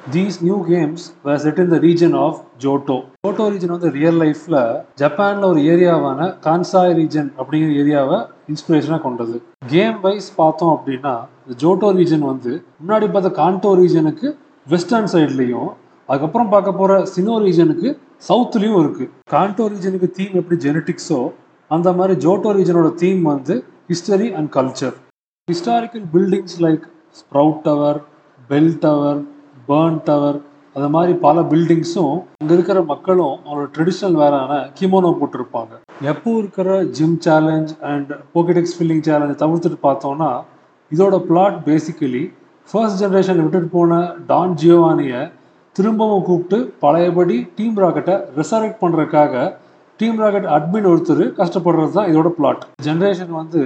these 0.00 0.36
new 0.42 0.64
games 0.68 1.02
new 1.14 1.24
games 1.24 1.26
in 1.26 1.40
set 1.42 1.58
in 1.62 1.68
Johto 1.72 2.22
Johto 2.62 2.96
of 3.24 3.70
வந்து 3.70 3.90
real 3.90 4.18
லைஃப்ல 4.22 4.56
ஜப்பான்ல 4.96 5.44
ஒரு 5.46 5.60
ஏரியாவான 5.60 6.28
Kansai 6.46 6.92
region 6.98 7.30
அப்படிங்கிற 7.38 7.70
ஏரியாவை 7.82 8.26
இன்ஸ்பிரேஷனாக 8.48 9.00
கொண்டது. 9.00 9.42
கேம் 9.66 10.00
வைஸ் 10.00 10.36
பார்த்தோம் 10.36 10.72
அப்படின்னா 10.76 11.14
இந்த 11.42 11.56
ஜோட்டோ 11.64 11.90
ரீஜன் 11.98 12.18
வந்து 12.18 12.62
முன்னாடி 12.82 13.12
பார்த்த 13.12 13.42
கான்டோ 13.42 13.72
ரீஜனுக்கு 13.80 14.36
வெஸ்டர்ன் 14.66 15.10
சைட்லேயும் 15.12 15.70
அதுக்கப்புறம் 16.08 16.48
பார்க்க 16.48 16.72
போற 16.72 17.04
சினோ 17.04 17.38
ரீஜனுக்கு 17.38 17.98
சவுத்துலேயும் 18.28 18.80
இருக்கு. 18.80 19.10
கான்டோ 19.30 19.66
ரீஜனுக்கு 19.74 20.10
தீம் 20.10 20.34
எப்படி 20.34 20.68
ஜெனட்டிக்ஸோ 20.68 21.30
அந்த 21.68 21.92
மாதிரி 21.92 22.26
ஜோட்டோ 22.26 22.52
ரீஜனோட 22.60 22.94
தீம் 22.94 23.22
வந்து 23.22 23.64
history 23.88 24.32
and 24.32 24.50
culture 24.52 24.96
historical 25.48 26.06
buildings 26.14 26.58
like 26.58 26.82
Sprout 27.20 27.60
Tower 27.62 28.00
Bell 28.48 28.78
Tower 28.78 29.20
Burned 29.70 29.98
Tower 30.08 30.38
அது 30.76 30.88
மாதிரி 30.94 31.12
பல 31.24 31.42
பில்டிங்ஸும் 31.50 32.16
அங்கே 32.40 32.54
இருக்கிற 32.56 32.78
மக்களும் 32.90 33.32
அவங்களோட 33.36 33.68
ட்ரெடிஷ்னல் 33.76 34.18
வேறான 34.20 34.58
கிமோனோ 34.78 35.10
போட்டிருப்பாங்க. 35.20 35.72
எப்போ 36.12 36.30
இருக்கிற 36.40 36.68
gym 36.96 37.16
challenge 37.26 37.72
and 37.90 38.12
Pokedex 38.34 38.74
filling 38.76 39.04
challenge 39.08 39.40
தவிர்த்துட்டு 39.42 39.78
பார்த்தோம்னா 39.86 40.30
இதோட 40.90 41.16
பிளாட் 41.30 41.58
பேசிக்கலி 41.68 42.22
ஃபர்ஸ்ட் 42.68 43.00
ஜென்ரேஷன் 43.02 43.42
விட்டுட்டு 43.42 43.70
போன 43.76 43.98
டான் 44.30 44.56
ஜியோவானியை 44.62 45.22
திரும்பவும் 45.76 46.24
கூப்பிட்டு 46.28 46.58
பழையபடி 46.84 47.36
டீம் 47.58 47.76
ராக்கெட்டை 47.82 48.16
ரெசரெக்ட் 48.38 48.80
பண்ணுறதுக்காக 48.82 49.34
டீம் 50.00 50.18
ராக்கெட் 50.22 50.48
அட்மின் 50.56 50.88
ஒருத்தர் 50.92 51.24
கஷ்டப்படுறது 51.40 51.92
தான் 51.98 52.10
இதோட 52.12 52.30
பிளாட் 52.38 52.64
ஜென்ரேஷன் 52.86 53.32
வந்து 53.40 53.62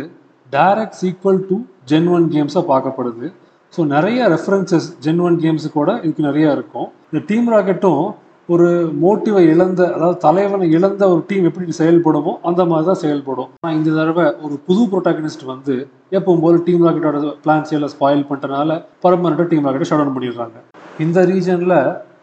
direct 0.53 0.99
sequel 1.03 1.41
to 1.51 1.57
gen 1.91 2.11
one 2.17 2.27
கேம்ஸாக 2.35 2.65
பார்க்கப்படுது. 2.73 3.27
ஸோ 3.75 3.83
நிறைய 3.95 4.27
ரெஃபரன்சஸ் 4.35 4.87
ஜென் 5.05 5.23
ஒன் 5.27 5.37
கேம்ஸு 5.45 5.69
கூட 5.79 5.91
இதுக்கு 6.05 6.29
நிறைய 6.29 6.47
இருக்கும். 6.57 6.89
இந்த 7.11 7.21
டீம் 7.31 7.49
ராக்கெட்டும் 7.53 8.03
ஒரு 8.49 8.67
மோட்டிவை 9.03 9.43
இழந்த 9.53 9.81
அதாவது 9.95 10.17
தலைவனை 10.25 10.67
இழந்த 10.77 11.03
ஒரு 11.13 11.23
டீம் 11.29 11.47
எப்படி 11.49 11.75
செயல்படுமோ 11.79 12.33
அந்த 12.49 12.63
மாதிரி 12.71 12.87
தான் 12.91 13.01
செயல்படும். 13.03 13.49
ஆனால் 13.61 13.77
இந்த 13.79 13.91
தடவை 13.99 14.27
ஒரு 14.45 14.55
புது 14.67 14.83
ப்ரொட்டாகனிஸ்ட் 14.91 15.45
வந்து 15.53 15.75
எப்பவும் 16.17 16.43
போல 16.45 16.61
டீம் 16.67 16.85
ராக்கெட்டோட 16.87 17.21
பிளான்ஸ் 17.45 17.73
எல்லாம் 17.77 17.93
ஸ்பாயில் 17.95 18.25
பண்ணிட்டனால 18.29 18.77
பர்மனெண்ட்டாக 19.05 19.47
டீம் 19.53 19.65
ராக்கெட்டை 19.67 19.89
ஷட் 19.91 20.03
டவுன் 20.03 20.17
பண்ணிடுறாங்க. 20.19 20.57
இந்த 21.05 21.25
ரீஜனில் 21.33 21.77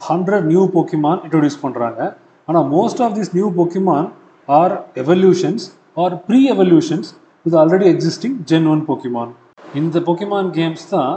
ஹண்ட்ரட் 0.09 0.47
நியூ 0.51 0.63
பொக்கிமான் 0.75 1.19
இன்ட்ரடியூஸ் 1.25 1.61
பண்ணுறாங்க 1.65 1.99
ஆனால் 2.47 2.67
most 2.75 3.01
of 3.05 3.17
this 3.17 3.33
new 3.37 3.49
Pokemon 3.59 4.07
are 4.49 4.75
evolutions 5.03 5.65
or 6.03 6.15
pre 6.29 6.41
evolutions 6.55 7.09
with 7.45 7.57
already 7.63 7.89
existing 7.93 8.37
gen 8.51 8.69
one 8.73 8.83
Pokemon 8.91 9.33
இந்த 9.79 9.97
பொக்கிமான் 10.07 10.49
கேம்ஸ் 10.59 10.87
தான் 10.93 11.11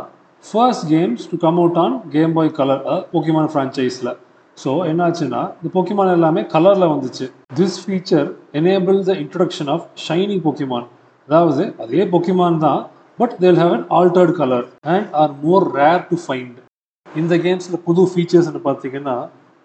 first 0.45 0.85
games 0.89 1.25
to 1.31 1.37
come 1.45 1.59
out 1.61 1.79
on 1.85 1.95
Game 2.15 2.33
Boy 2.37 2.57
Color 2.59 2.83
Pokemon 3.13 3.51
ஃப்ரான்ச்சைஸில் 3.53 4.11
so 4.57 4.71
என்னாச்சுன்னா 4.91 5.41
இந்த 5.57 5.69
Pokemon 5.77 6.11
எல்லாமே 6.17 6.43
கலரில் 6.55 6.91
வந்துச்சு. 6.93 7.27
This 7.55 7.79
feature 7.85 8.29
enable 8.61 8.99
the 9.09 9.13
introduction 9.23 9.71
of 9.75 9.87
shiny 10.07 10.37
Pokemon 10.47 10.87
அதாவது 11.29 11.65
அதே 11.85 12.03
Pokemon 12.13 12.59
தான் 12.67 12.83
but 13.19 13.35
they'll 13.43 13.61
have 13.63 13.73
an 13.77 13.87
altered 13.99 14.35
colour 14.41 14.67
and 14.95 15.09
are 15.23 15.33
more 15.45 15.67
rare 15.79 16.05
to 16.11 16.19
find 16.25 16.59
இந்த 17.07 17.35
கேம்ஸில் 17.47 17.83
புது 17.89 18.05
ஃபீச்சர்ஸ்னு 18.13 18.63
பார்த்தீங்கன்னா 18.69 19.17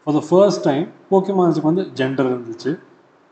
ஃபார் 0.07 0.17
த 0.19 0.21
ஃபர்ஸ்ட் 0.29 0.63
டைம் 0.69 0.85
போக்கிமான்ஸுக்கு 1.11 1.69
வந்து 1.71 1.85
ஜெண்டர் 1.99 2.29
இருந்துச்சு. 2.33 2.71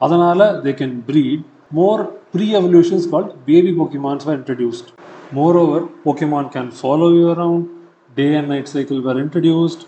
அதனால் 0.02 0.46
they 0.66 0.74
can 0.82 0.98
breed 1.10 1.46
more 1.72 2.02
pre 2.34 2.46
evolutions 2.58 3.08
called 3.12 3.32
baby 3.48 3.72
Pokemons 3.78 4.26
were 4.28 4.36
introduced. 4.36 4.86
Moreover, 5.32 5.80
Pokemon 6.04 6.46
can 6.52 6.68
follow 6.74 7.10
you 7.16 7.26
around, 7.30 7.64
day 8.18 8.30
and 8.36 8.48
night 8.48 8.68
cycle 8.68 9.00
were 9.02 9.16
introduced, 9.20 9.82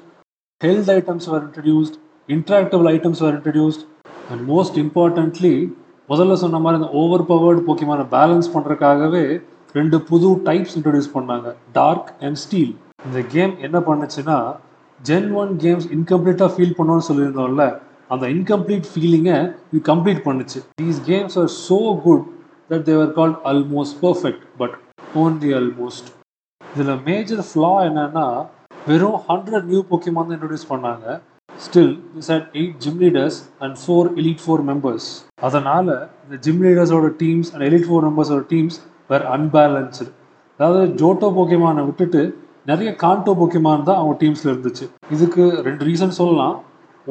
health 0.61 0.89
items 0.89 1.25
were 1.27 1.41
introduced, 1.41 1.93
interactable 2.29 2.87
items 2.89 3.19
were 3.21 3.33
introduced, 3.37 3.83
and 4.31 4.41
most 4.47 4.75
importantly, 4.77 5.53
முதல்ல 6.09 6.35
சொன்ன 6.43 6.59
மாதிரி 6.59 6.79
இந்த 6.79 6.89
over 7.01 7.23
powered 7.25 7.59
போக்கிமான 7.65 8.03
balance 8.13 8.47
பண்ணுறதுக்காகவே 8.53 9.23
ரெண்டு 9.75 9.97
புது 10.07 10.29
types 10.47 10.75
introduce 10.77 11.11
பண்ணாங்க 11.15 11.49
dark 11.77 12.09
and 12.25 12.39
steel 12.43 12.71
இந்த 13.07 13.19
கேம் 13.33 13.53
என்ன 13.67 13.79
பண்ணுச்சுன்னா 13.87 14.37
ஜென் 14.99 15.29
ஒன் 15.41 15.51
கேம்ஸ் 15.63 15.87
இன்கம்ப்ளீட்டாக 15.97 16.51
ஃபீல் 16.55 16.77
பண்ணோன்னு 16.79 17.07
சொல்லியிருந்தோம்ல 17.09 17.65
அந்த 18.13 18.25
இன்கம்ப்ளீட் 18.35 18.87
ஃபீலிங்கை 18.91 19.37
இது 19.71 19.81
கம்ப்ளீட் 19.91 20.21
பண்ணுச்சு. 20.27 20.59
These 20.81 20.99
games 21.09 21.37
are 21.41 21.49
so 21.67 21.79
good 22.05 22.25
that 22.71 22.85
they were 22.89 23.11
called 23.17 23.39
almost 23.51 23.97
perfect 24.05 24.43
but 24.61 24.75
only 25.23 25.51
almost 25.59 26.09
இதில் 26.61 26.93
மேஜர் 27.09 27.43
ஃப்ளா 27.49 27.73
என்னன்னா 27.89 28.27
வெறும் 28.89 29.19
ஹண்ட்ரட் 29.29 29.67
நியூ 29.71 29.81
போக்கியமாக 29.89 30.23
தான் 30.27 30.35
இன்ட்ரடியூஸ் 30.37 30.69
பண்ணாங்க. 30.73 31.05
Still 31.65 31.93
this 32.13 32.29
had 32.33 32.43
eight 32.59 32.75
gym 32.83 32.99
leaders 33.03 33.37
and 33.63 33.75
four 33.81 34.07
elite 34.21 34.43
four 34.43 34.61
members 34.69 35.07
அதனால் 35.47 35.91
இந்த 36.23 36.35
gym 36.45 36.61
லீடர்ஸோட 36.65 37.07
teams 37.21 37.49
and 37.53 37.65
elite 37.69 37.87
four 37.87 38.05
மெம்பர்ஸோட 38.07 38.43
டீம்ஸ் 38.53 38.77
வேர் 39.11 39.25
அன்பேலன்ஸ்டு 39.35 40.07
அதாவது 40.59 40.81
ஜோட்டோ 41.01 41.27
போக்கிமானை 41.37 41.83
விட்டுட்டு 41.89 42.21
நிறைய 42.69 42.89
கான்டோ 43.03 43.33
போக்கிமான் 43.41 43.85
தான் 43.89 43.99
அவங்க 43.99 44.15
டீம்ஸில் 44.21 44.51
இருந்துச்சு. 44.53 44.85
இதுக்கு 45.15 45.43
ரெண்டு 45.67 45.83
ரீசன் 45.89 46.17
சொல்லலாம். 46.21 46.55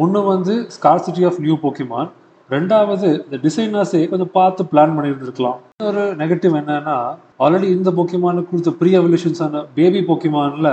ஒன்று 0.02 0.20
வந்து 0.32 0.54
ஸ்கார்சிட்டி 0.76 1.22
ஆஃப் 1.28 1.40
நியூ 1.44 1.54
போக்கிமான் 1.64 2.08
ரெண்டாவது 2.50 3.08
இந்த 3.24 3.36
டிசைனர்ஸே 3.44 4.00
கொஞ்சம் 4.10 4.32
பார்த்து 4.36 4.62
பிளான் 4.70 4.94
பண்ணியிருந்துருக்கலாம். 4.96 5.58
இன்னொரு 5.74 6.04
நெகட்டிவ் 6.20 6.54
என்னன்னா 6.60 6.96
ஆல்ரெடி 7.44 7.68
இந்த 7.76 7.90
போக்கிமானுக்கு 7.98 8.50
கொடுத்த 8.52 8.72
ப்ரீ 8.80 8.90
எவல்யூஷன்ஸான 9.00 9.62
பேபி 9.76 10.00
போக்கிமானில் 10.10 10.70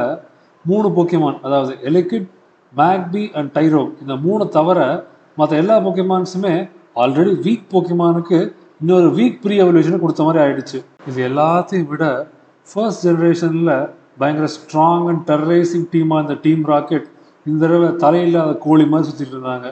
மூணு 0.65 0.87
போக்கிமான் 0.97 1.39
அதாவது 1.47 1.73
எலிக்கிட் 1.89 2.29
மேக்பி 2.73 3.23
அண்ட் 3.39 3.51
டைரோ 3.57 3.83
இந்த 4.03 4.15
மூணு 4.25 4.45
தவிர 4.57 4.79
மற்ற 5.39 5.55
எல்லா 5.63 5.75
போக்கிமான்ஸுமே 5.85 6.53
ஆல்ரெடி 7.03 7.33
வீக் 7.45 7.67
போக்கிமானுக்கு 7.73 8.39
இன்னொரு 8.81 9.09
வீக் 9.17 9.41
ப்ரீ 9.43 9.55
எவல்யூஷனை 9.63 9.99
கொடுத்த 9.99 10.23
மாதிரி 10.27 10.41
ஆயிடுச்சு. 10.45 10.79
இது 11.09 11.19
எல்லாத்தையும் 11.29 11.89
விட 11.91 12.05
ஃபர்ஸ்ட் 12.69 13.03
ஜென்ரேஷனில் 13.07 13.73
பயங்கர 14.21 14.47
ஸ்ட்ராங் 14.57 15.05
அண்ட் 15.11 15.23
டெரரைசிங் 15.31 15.87
டீமாக 15.93 16.23
இந்த 16.25 16.35
டீம் 16.45 16.63
ராக்கெட் 16.73 17.07
இந்த 17.45 17.61
தடவை 17.63 17.89
தலையில்லாத 18.03 18.51
கோழி 18.65 18.85
மாதிரி 18.91 19.07
சுற்றிட்டு 19.09 19.35
இருந்தாங்க. 19.35 19.67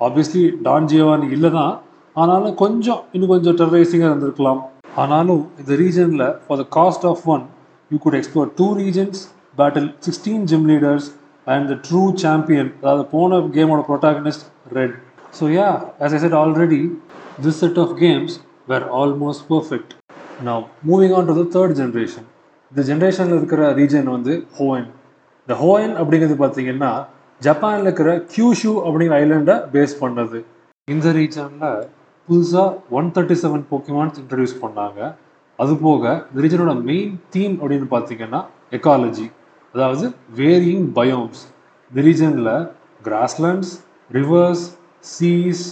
ஆப்வியஸ்லி 0.00 0.42
டான் 0.66 0.88
ஜியோவானி 0.90 1.28
இல்லை 1.36 1.50
தான் 1.58 1.74
ஆனாலும் 2.16 2.54
கொஞ்சம் 2.62 3.00
இன்னும் 3.14 3.32
கொஞ்சம் 3.34 3.56
டெரரைசிங்காக 3.60 4.10
இருந்திருக்கலாம். 4.10 4.60
ஆனாலும் 5.02 5.42
இந்த 5.60 5.72
ரீஜனில் 5.82 6.26
for 6.44 6.60
the 6.62 6.64
cost 6.76 7.06
of 7.10 7.24
one 7.34 7.42
you 7.90 7.96
could 8.04 8.16
explore 8.18 8.50
two 8.60 8.66
regions 8.82 9.20
battle 9.58 9.88
sixteen 10.06 10.44
gym 10.50 10.66
leaders 10.70 11.08
and 11.46 11.66
the 11.72 11.76
true 11.88 12.02
champion 12.22 12.70
அதாவது 12.80 13.04
போன 13.14 13.40
கேமோட 13.56 13.82
protagonist 13.90 14.46
Red 14.78 14.94
so 15.38 15.46
yeah 15.56 15.68
as 16.04 16.14
I 16.16 16.20
said 16.24 16.38
already 16.42 16.80
this 17.44 17.60
set 17.64 17.80
of 17.84 17.92
games 18.04 18.36
were 18.72 18.86
almost 19.00 19.44
perfect 19.52 19.92
now 20.48 20.62
moving 20.90 21.14
on 21.18 21.28
to 21.30 21.36
the 21.40 21.44
third 21.56 21.76
generation 21.80 22.26
இந்த 22.72 22.82
ஜென்ரேஷனில் 22.90 23.38
இருக்கிற 23.40 23.62
region 23.80 24.08
வந்து 24.16 24.32
ஹோயன் 24.58 24.88
இந்த 25.48 25.56
ஹோயன் 25.62 25.94
அப்படிங்கிறது 26.00 26.38
பார்த்தீங்கன்னா 26.44 26.92
ஜப்பானில் 27.40 27.86
இருக்கிற 27.86 28.10
கியூஷு 28.34 28.72
அப்படிங்கிற 28.86 29.16
ஐலண்டை 29.24 29.56
பேஸ் 29.74 29.94
பண்ணது. 30.02 30.38
இந்த 30.88 31.06
ரீஜனில் 31.18 31.70
புதுசாக 32.28 32.68
one 32.98 33.08
thirty 33.16 33.36
seven 33.42 33.64
Pokemons 33.70 34.18
introduce 34.22 34.56
பண்ணாங்க. 34.64 35.00
அது 35.58 35.74
போக 35.84 36.02
இந்த 36.28 36.40
ரீஜனோட 36.44 36.72
மெயின் 36.88 37.12
தீம் 37.34 37.54
அப்படின்னு 37.60 37.88
பார்த்தீங்கன்னா 37.92 38.40
எக்காலஜி 38.76 39.26
அதாவது 39.74 40.06
வேரியிங் 40.40 40.86
பயோம்ஸ் 40.98 41.42
இந்த 41.92 42.00
ரீஜனில் 42.08 42.52
grasslands 43.08 43.72
rivers 44.10 44.64
seas 45.14 45.64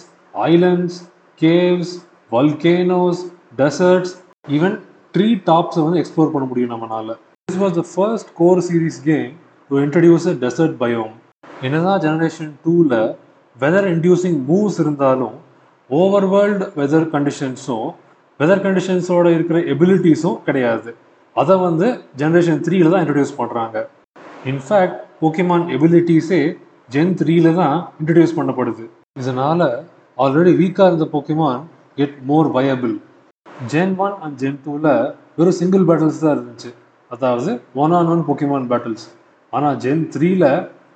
islands 0.49 0.99
caves 1.40 1.92
volcanoes 2.33 3.23
deserts 3.61 4.14
even 4.56 4.76
tree 5.14 5.28
டாப்ஸை 5.50 5.83
வந்து 5.87 6.00
எக்ஸ்ப்ளோர் 6.02 6.33
பண்ண 6.35 6.47
முடியும் 6.52 6.73
நம்மளால் 6.75 7.12
this 7.49 7.61
was 7.64 7.76
the 7.80 7.85
first 7.92 8.33
core 8.40 8.64
series 8.68 8.99
game 9.11 9.30
to 9.71 9.83
introduce 9.85 10.26
a 10.33 10.37
desert 10.44 10.76
biome 10.80 11.14
என்னதான் 11.63 12.01
ஜெனரேஷன் 12.05 12.53
டூவில் 12.65 12.99
வெதர் 13.57 13.89
இன்டியூசிங் 13.95 14.39
மூவ்ஸ் 14.49 14.79
இருந்தாலும் 14.85 15.37
ஓவர் 15.91 16.27
வேர்ல்டு 16.33 16.67
வெதர் 16.81 17.09
கண்டிஷன்ஸும் 17.15 17.89
வெதர் 18.41 18.63
கண்டிஷன்ஸோட 18.65 19.27
இருக்கிற 19.35 19.59
எபிலிட்டிஸும் 19.73 20.39
கிடையாது. 20.47 20.91
அதை 21.37 21.55
வந்து 21.67 21.87
ஜென்ரேஷன் 22.21 22.61
த்ரீல 22.67 22.91
தான் 22.93 23.03
இன்ட்ரடியூஸ் 23.05 23.39
பண்ணுறாங்க 23.41 23.77
இன்ஃபேக்ட் 24.53 24.99
போக்கிமான் 25.21 25.67
எபிலிட்டிஸே 25.77 26.41
ஜென் 26.95 27.15
த்ரீல 27.21 27.55
தான் 27.61 27.77
இன்ட்ரடியூஸ் 28.01 28.37
பண்ணப்படுது. 28.39 28.85
இதனால் 29.23 29.67
ஆல்ரெடி 30.19 30.53
வீக்காக 30.61 30.89
இருந்த 30.91 31.07
Pokemon 31.15 31.61
get 31.99 32.17
more 32.31 32.49
viable 32.57 32.95
gen 33.73 33.95
one 34.05 34.17
and 34.25 34.37
gen 34.43 34.61
டூவில் 34.65 34.93
வெறும் 35.39 35.59
சிங்கிள் 35.61 35.85
பேட்டில்ஸ் 35.89 36.23
தான் 36.25 36.35
இருந்துச்சு. 36.37 36.71
அதாவது 37.11 37.51
one 37.83 37.95
on 37.99 38.11
one 38.13 38.25
Pokemon 38.29 38.69
battles 38.73 39.07
ஆனால் 39.53 39.77
ஜென் 39.85 40.05
த்ரீல 40.15 40.45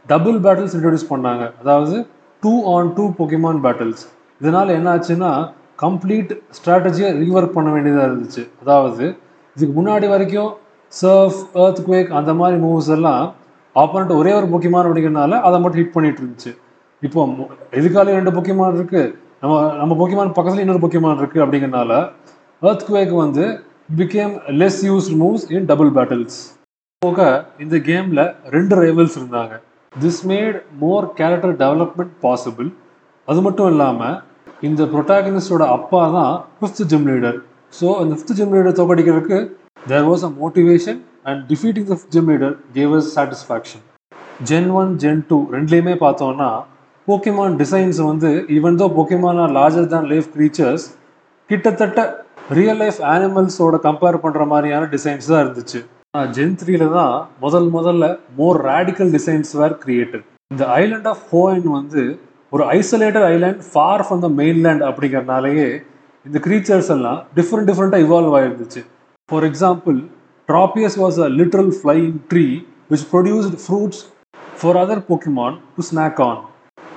டபுள் 0.09 0.41
பேட்டில்ஸ் 0.41 0.77
இன்ட்ரடியூஸ் 0.77 1.12
பண்ணாங்க. 1.12 1.53
அதாவது 1.61 2.07
two 2.41 2.77
on 2.77 2.93
two 2.95 3.11
Pokemon 3.19 3.61
battles 3.61 4.07
இதனால் 4.41 4.69
என்ன 4.69 4.95
ஆச்சுன்னா 4.95 5.53
கம்ப்ளீட் 5.83 6.38
ஸ்ட்ராட்டஜியை 6.50 7.17
ரீஒர்க் 7.17 7.53
பண்ண 7.53 7.71
வேண்டியதாக 7.71 8.12
இருந்துச்சு. 8.12 8.49
அதாவது 8.61 9.17
இதுக்கு 9.57 9.83
முன்னாடி 9.83 10.09
வரைக்கும் 10.09 10.53
சர்ஃப் 11.03 11.49
ஏர்த் 11.55 11.77
குவேக் 11.87 12.07
அந்த 12.07 12.35
மாதிரி 12.35 12.62
மூவ்ஸ் 12.62 12.88
எல்லாம் 12.88 13.35
ஆப்போனண்ட் 13.75 14.17
ஒரே 14.17 14.33
ஒரு 14.33 14.47
பொக்கிமான் 14.47 14.87
அப்படிங்கிறனால 14.87 15.41
அதை 15.41 15.61
மட்டும் 15.61 15.81
ஹிட் 15.81 15.93
பண்ணிட்டு 15.93 16.23
இருந்துச்சு. 16.23 16.57
இப்போ 17.00 17.27
மு- 17.27 17.47
ரெண்டு 17.71 18.31
பொக்கிமான் 18.31 18.75
இருக்குது 18.77 19.15
நம்ம 19.41 19.75
நம்ம 19.77 19.95
பொக்கிமான் 19.95 20.33
பக்கத்தில் 20.33 20.69
இன்னொரு 20.69 20.87
பொக்கிமான் 20.87 21.19
இருக்குது 21.19 21.47
அப்படிங்கிறனால 21.47 22.12
எர்த் 22.61 22.85
குவேக் 22.91 23.17
வந்து 23.17 23.61
became 23.97 24.38
less 24.49 24.83
used 24.83 25.17
moves 25.21 25.53
in 25.53 25.65
double 25.65 25.91
battles 25.91 26.57
போக 26.99 27.47
இந்த 27.59 27.77
கேமில் 27.77 28.35
ரெண்டு 28.45 28.83
ரைவல்ஸ் 28.83 29.12
இருந்தாங்க. 29.19 29.67
This 29.92 30.23
made 30.30 30.57
more 30.80 31.07
character 31.18 31.54
development 31.62 32.14
possible 32.25 32.68
அது 33.28 33.40
மட்டும் 33.47 33.71
இல்லாமல் 33.73 34.16
இந்த 34.62 34.83
ப்ரொட்டாகனிஸ்டோட 34.92 35.64
அப்பா 35.76 36.02
தான் 36.14 36.33
ஃபிஃப்த் 36.57 36.83
ஜிம் 36.92 37.07
லீடர் 37.11 37.38
ஸோ 37.73 37.87
அந்த 38.00 38.12
fifth 38.14 38.38
gym 38.38 38.54
leader 38.57 38.76
தோக்கடிக்கிறதுக்கு 38.78 39.38
there 39.88 40.07
was 40.09 40.25
a 40.25 40.30
motivation 40.38 40.99
and 41.25 41.40
defeating 41.52 41.88
the 41.92 41.99
gym 42.11 42.30
leader 42.33 42.54
gave 42.75 42.95
us 42.95 43.11
satisfaction 43.16 43.85
gen 44.45 44.71
one 44.80 44.90
gen 44.97 45.23
two 45.30 45.38
ரெண்டுலேயுமே 45.52 45.95
பார்த்தோம்னா 46.04 46.50
போக்கிமான் 47.09 47.54
டிசைன்ஸ் 47.57 48.00
வந்து 48.09 48.30
even 48.57 48.78
though 48.80 48.88
Pokemon 48.97 49.40
are 49.45 49.54
larger 49.59 49.90
than 49.92 50.09
life 50.12 50.26
creatures 50.35 50.87
கிட்டத்தட்ட 51.50 52.00
real 52.50 52.80
life 52.83 52.99
அனிமல்ஸோட 53.11 53.76
compare 53.87 54.23
பண்ணுற 54.25 54.42
மாதிரியான 54.47 54.88
designs 54.92 55.30
தான் 55.30 55.42
இருந்துச்சு. 55.45 55.80
Gen 56.15 56.55
த்ரீல 56.57 56.85
தான் 56.91 57.15
முதல் 57.41 57.67
முதல்ல 57.69 58.05
more 58.37 58.59
radical 58.65 59.11
designs 59.12 59.50
were 59.57 59.75
created 59.83 60.25
இந்த 60.50 60.65
ஐலாண்ட் 60.77 61.09
ஆஃப் 61.09 61.25
ஹோயன் 61.33 61.69
வந்து 61.71 62.03
ஒரு 62.53 62.62
isolated 62.75 63.27
island 63.27 63.61
far 63.67 64.05
from 64.07 64.23
the 64.23 64.29
mainland 64.38 64.85
அப்படிங்கிறனாலேயே 64.88 65.67
இந்த 66.27 66.41
கிரீச்சர்ஸ் 66.47 66.91
எல்லாம் 66.91 67.21
டிஃப்ரெண்ட் 67.37 67.69
டிஃப்ரெண்ட்டாக 67.71 68.07
evolve 68.07 68.35
ஆயிருந்துச்சு. 68.38 68.81
For 69.29 69.45
example 69.45 69.99
Tropius 70.49 70.99
was 70.99 71.19
a 71.21 71.29
literal 71.38 71.73
flying 71.79 72.19
tree 72.33 72.47
which 72.91 73.07
produced 73.12 73.57
fruits 73.65 74.03
for 74.61 74.77
other 74.77 75.07
Pokemon 75.09 75.57
to 75.77 75.83
snack 75.83 76.23
on 76.23 76.41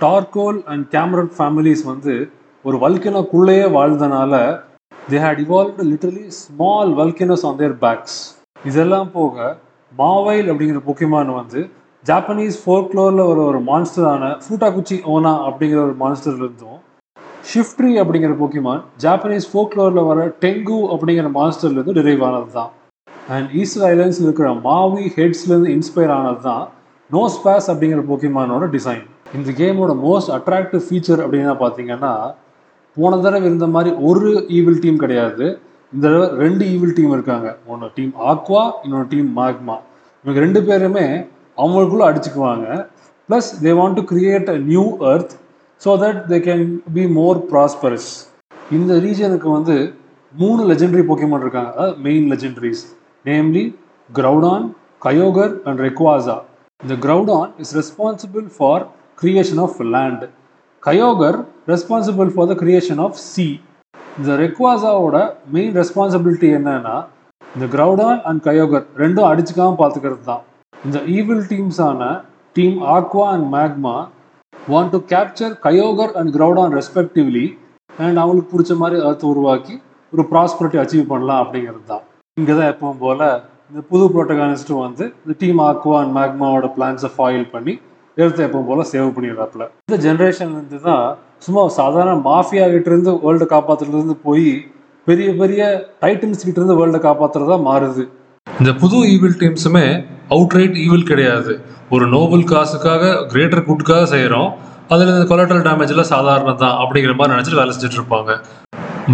Torkoal 0.01 0.59
and 0.67 0.85
Camerupt 0.95 1.33
families 1.37 1.83
வந்து 1.85 2.15
ஒரு 2.65 2.77
வல்கினோக்குள்ளேயே 2.77 3.65
வாழ்ந்தனால 3.69 4.33
they 5.09 5.19
had 5.19 5.41
evolved 5.45 5.85
literally 5.91 6.25
small 6.41 6.93
volcanoes 6.93 7.45
on 7.45 7.57
their 7.57 7.75
backs 7.81 8.19
இதெல்லாம் 8.65 9.09
போக 9.11 9.35
மாவைல் 9.91 10.49
அப்படிங்கிற 10.51 10.79
Pokemon 10.85 11.31
வந்து 11.33 11.61
Japanese 12.05 12.57
ஃபோர்க்ளோரில் 12.61 13.23
ஒரு 13.23 13.41
ஒரு 13.41 13.59
மான்ஸ்டரான 13.67 14.29
ஃபூட்டாகுச்சி 14.43 14.97
ஓனா 15.13 15.33
அப்படிங்கிற 15.47 15.79
ஒரு 15.83 15.95
மான்ஸ்டர்லேருந்தும் 16.01 16.79
ஷிஃப்ட்ரி 17.51 17.91
அப்படிங்கிற 18.01 18.33
போக்கிமான் 18.39 18.81
ஜாப்பனீஸ் 19.03 19.47
ஃபோக்லோரில் 19.51 20.07
வர 20.09 20.19
டெங்கு 20.43 20.79
அப்படிங்கிற 20.93 21.29
மான்ஸ்டர்லேருந்து 21.37 21.95
டிரைவ் 21.99 22.23
ஆனது 22.23 22.51
தான் 22.51 22.71
அண்ட் 23.29 23.49
ஈஸ்டர் 23.53 23.85
ஐலாண்ட்ஸில் 23.87 24.27
இருக்கிற 24.27 24.49
மாவி 24.59 25.05
ஹெட்ஸ்லேருந்து 25.17 25.71
இன்ஸ்பயர் 25.77 26.13
ஆனது 26.17 26.41
தான் 26.41 26.63
நோ 27.09 27.23
ஸ்பேஸ் 27.29 27.69
அப்படிங்கிற 27.71 28.03
போக்கிமானோட 28.07 28.65
டிசைன் 28.67 29.03
இந்த 29.35 29.49
கேமோட 29.57 29.91
மோஸ்ட் 30.03 30.31
அட்ராக்டிவ் 30.37 30.83
ஃபீச்சர் 30.87 31.21
அப்படின்னா 31.21 31.55
பார்த்தீங்கன்னா 31.61 32.13
போன 32.97 33.19
தடவை 33.21 33.45
இருந்த 33.45 33.67
மாதிரி 33.67 33.91
ஒரு 34.03 34.29
ஈவில் 34.49 34.79
டீம் 34.79 34.97
கிடையாது. 34.97 35.45
இந்த 35.93 36.03
தடவை 36.07 36.27
ரெண்டு 36.43 36.63
ஈவில் 36.73 36.95
டீம் 36.97 37.13
இருக்காங்க. 37.17 37.47
ஒன்று 37.71 37.87
டீம் 37.97 38.11
ஆக்வா 38.31 38.63
இன்னொரு 38.83 39.07
டீம் 39.13 39.29
மாக்மா 39.39 39.75
இவங்க 40.25 40.39
ரெண்டு 40.45 40.59
பேருமே 40.67 41.05
அவங்களுக்குள்ள 41.57 42.03
அடிச்சுக்குவாங்க. 42.09 42.67
Plus 43.29 43.49
they 43.65 43.71
want 43.79 43.97
to 43.99 44.03
create 44.11 44.49
a 44.55 44.57
new 44.71 44.85
earth 45.11 45.33
so 45.81 45.93
that 46.03 46.19
they 46.31 46.39
can 46.47 46.65
be 46.97 47.03
more 47.19 47.39
prosperous 47.51 48.09
இந்த 48.77 48.93
ரீஜனுக்கு 49.05 49.49
வந்து 49.57 49.75
மூணு 50.33 50.61
லெஜெண்டரி 50.71 51.03
போக்கிமான் 51.07 51.43
இருக்காங்க. 51.45 51.71
அதாவது 51.75 51.95
main 52.07 52.27
legendaries 52.33 52.83
namely 53.25 53.63
Groudon 54.09 54.65
Kyogre 55.05 55.53
and 55.67 55.81
Rayquaza 55.87 56.37
இந்த 56.79 56.95
Groudon 57.05 57.49
is 57.63 57.73
responsible 57.79 58.45
for 58.55 58.83
creation 59.21 59.61
of 59.65 59.79
land 59.95 60.23
Kyogre 60.83 61.37
responsible 61.73 62.29
for 62.35 62.49
the 62.51 62.55
creation 62.63 63.01
of 63.05 63.17
sea 63.25 63.47
இந்த 64.17 64.31
ரெக்வாசாவோட 64.43 65.17
main 65.53 65.75
responsibility 65.79 66.47
என்னன்னா 66.57 66.95
இந்த 67.41 67.65
கிரௌடான் 67.75 68.19
அண்ட் 68.29 68.41
கயோகர் 68.47 68.85
ரெண்டும் 69.01 69.27
அடிச்சுக்காம 69.29 69.77
பார்த்துக்கிறது 69.81 70.23
தான். 70.23 70.43
இந்த 70.85 70.97
evil 71.15 71.43
டீம்ஸான 71.51 72.03
team 72.55 72.77
Aqua 72.95 73.25
and 73.33 73.47
Magma 73.55 73.95
want 74.53 74.93
to 74.95 74.99
capture 75.13 75.53
Kyogre 75.65 76.13
and 76.19 76.31
Groudon 76.37 76.73
respectively 76.79 77.45
and 77.89 78.19
அவங்களுக்கு 78.23 78.51
பிடிச்ச 78.53 78.75
மாதிரி 78.81 78.99
அர்த் 79.07 79.25
உருவாக்கி 79.31 79.75
ஒரு 80.13 80.23
ப்ராஸ்பரிட்டி 80.31 80.77
அச்சீவ் 80.81 81.11
பண்ணலாம் 81.11 81.41
அப்படிங்கிறது 81.43 81.85
தான். 81.91 82.03
இங்கே 82.37 82.53
தான் 82.53 82.71
எப்பவும் 82.73 83.01
போல் 83.03 83.25
இந்த 83.69 83.81
புது 83.91 84.05
ப்ரோட்டகானிஸ்ட்டும் 84.13 84.83
வந்து 84.85 85.05
இந்த 85.23 85.33
டீம் 85.41 85.61
ஆக்வா 85.69 85.97
அண்ட் 86.01 86.13
மேக்மாவோட 86.17 86.67
பிளான்ஸை 86.77 87.11
ஃபாயில் 87.15 87.47
பண்ணி 87.53 87.73
எடுத்து 88.17 88.41
எப்பவும் 88.47 88.67
போல் 88.69 88.89
சேவ் 88.93 89.13
பண்ணிடுறாப்புல. 89.15 89.65
இந்த 89.89 89.97
ஜென்ரேஷன்லேருந்து 90.05 90.79
தான் 90.87 91.03
சும்மா 91.45 91.61
சாதாரண 91.79 92.15
மாஃபியா 92.29 92.65
கிட்ட 92.73 92.89
இருந்து 92.93 93.11
வேர்ல்டு 93.25 93.45
காப்பாற்றுறதுலேருந்து 93.53 94.17
போய் 94.27 94.47
பெரிய 95.07 95.29
பெரிய 95.41 95.61
டைட்டன்ஸ் 96.03 96.45
கிட்ட 96.47 96.59
இருந்து 96.61 96.79
வேர்ல்டை 96.79 96.99
காப்பாற்றுறதா 97.05 97.57
மாறுது. 97.69 98.03
இந்த 98.61 98.71
புது 98.81 98.97
ஈவில் 99.13 99.37
டீம்ஸுமே 99.43 99.85
அவுட்ரைட் 100.35 100.75
ஈவில் 100.85 101.07
கிடையாது. 101.11 101.53
ஒரு 101.95 102.05
நோபல் 102.15 102.45
காசுக்காக 102.51 103.13
கிரேட்டர் 103.31 103.65
குட்டுக்காக 103.69 104.03
செய்கிறோம் 104.15 104.51
அதில் 104.93 105.13
இந்த 105.13 105.25
கொலட்ரல் 105.31 105.65
டேமேஜ்லாம் 105.67 106.11
சாதாரணம் 106.13 106.61
தான் 106.63 106.77
அப்படிங்கிற 106.83 107.13
மாதிரி 107.19 107.33
நினச்சிட்டு 107.35 107.61
வேலை 107.61 107.73
செஞ்சுட்டு 107.75 107.99
இருப்பாங்க. 107.99 108.31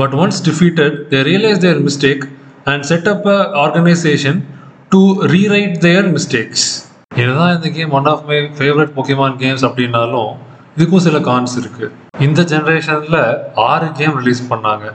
But 0.01 0.15
once 0.21 0.41
defeated 0.47 0.95
they 1.11 1.19
realise 1.29 1.63
their 1.65 1.81
mistake 1.87 2.25
and 2.71 2.85
set 2.91 3.09
up 3.13 3.27
a 3.35 3.39
organisation 3.65 4.39
to 4.93 5.01
rewrite 5.35 5.77
their 5.87 6.07
mistakes 6.17 6.67
இதுதான் 7.21 7.53
இந்த 7.55 7.67
game 7.75 7.93
one 7.97 8.07
of 8.11 8.25
my 8.29 8.37
favourite 8.57 8.91
முக்கியமான 8.97 9.31
கேம்ஸ் 9.43 9.63
அப்படின்னாலும் 9.67 10.31
இதுக்கும் 10.75 11.03
சில 11.05 11.19
கான்ஸ் 11.27 11.55
இருக்குது 11.61 11.93
இந்த 12.25 12.41
ஜென்ரேஷனில் 12.51 13.21
ஆறு 13.69 13.87
கேம் 13.99 14.15
ரிலீஸ் 14.19 14.41
பண்ணாங்க. 14.51 14.85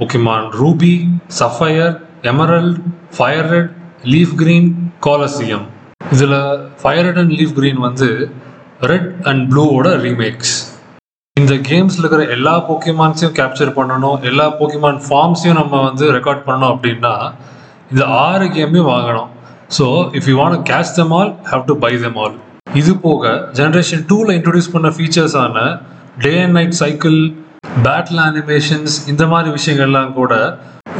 முக்கியமான 0.00 0.42
Ruby 0.60 0.94
Sapphire 1.40 1.94
Emerald 2.32 2.78
Fire 3.16 3.48
Red 3.54 3.72
Leaf 4.12 4.34
Green 4.42 4.70
Colosseum 5.06 5.66
இதில் 6.14 6.38
Fire 6.80 7.06
Red 7.08 7.20
and 7.22 7.34
Leaf 7.38 7.54
Green 7.58 7.80
வந்து 7.86 8.08
ரெட் 8.92 9.10
அண்ட் 9.30 9.44
ப்ளூவோட 9.52 9.92
ரீமேக்ஸ் 10.06 10.56
இந்த 11.36 11.54
கேம்ஸில் 11.70 12.02
இருக்கிற 12.02 12.24
எல்லா 12.36 12.56
போக்கிமான்ஸையும் 12.68 13.36
கேப்சர் 13.38 13.76
பண்ணணும் 13.78 14.18
எல்லா 14.30 14.46
போக்கிமான் 14.58 15.00
ஃபார்ம்ஸையும் 15.06 15.58
நம்ம 15.62 15.80
வந்து 15.88 16.04
ரெக்கார்ட் 16.18 16.44
பண்ணணும் 16.46 16.72
அப்படின்னா 16.74 17.14
இந்த 17.92 18.04
ஆறு 18.26 18.46
கேமையும் 18.56 18.90
வாங்கணும். 18.92 19.30
So 19.74 19.86
if 20.18 20.26
you 20.30 20.34
want 20.40 20.58
catch 20.70 20.92
them 20.98 21.12
all 21.18 21.32
have 21.50 21.62
to 21.70 21.74
buy 21.84 21.92
them 22.04 22.18
all 22.24 22.34
இது 22.80 22.92
போக 23.06 23.32
ஜென்ரேஷன் 23.58 24.02
டூவில் 24.10 24.32
இன்ட்ரடியூஸ் 24.36 24.72
பண்ண 24.74 24.88
ஃபீச்சர்ஸான 24.96 25.64
day 26.24 26.32
and 26.44 26.56
night 26.58 26.76
cycle 26.82 27.18
battle 27.86 28.20
animations 28.26 28.94
இந்த 29.12 29.24
மாதிரி 29.32 29.50
விஷயங்கள்லாம் 29.58 30.12
கூட 30.18 30.34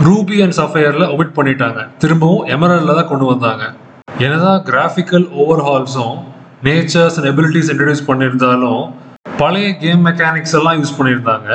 ரூபி 0.07 0.37
அண்ட் 0.45 0.57
சஃபையரில் 0.61 1.07
ஒமிட் 1.13 1.37
பண்ணிட்டாங்க. 1.39 1.81
திரும்பவும் 2.03 2.45
எமரல்ல 2.55 2.95
தான் 2.99 3.11
கொண்டு 3.13 3.27
வந்தாங்க. 3.33 3.65
என்னதான் 4.25 4.61
கிராஃபிக்கல் 4.69 5.27
ஓவர்ஹால்ஸும் 5.43 6.17
நேச்சர்ஸ் 6.69 7.17
அண்ட் 7.19 7.29
எபிலிட்டிஸ் 7.33 7.71
இன்ட்ரடியூஸ் 7.73 8.07
பண்ணியிருந்தாலும் 8.11 8.83
பழைய 9.41 9.69
கேம் 9.85 10.03
மெக்கானிக்ஸ் 10.09 10.55
எல்லாம் 10.59 10.79
யூஸ் 10.81 10.97
பண்ணியிருந்தாங்க. 10.99 11.49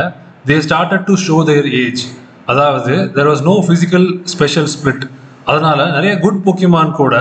They 0.49 0.57
started 0.67 1.05
to 1.09 1.15
show 1.27 1.37
their 1.49 1.69
age 1.83 2.03
அதாவது 2.51 2.93
there 3.17 3.29
was 3.31 3.43
no 3.49 3.55
physical 3.67 4.07
special 4.33 4.69
split 4.75 5.05
அதனால 5.51 5.79
நிறைய 5.95 6.13
குட் 6.25 6.43
பொக்கிமான் 6.45 6.97
கூட 7.01 7.15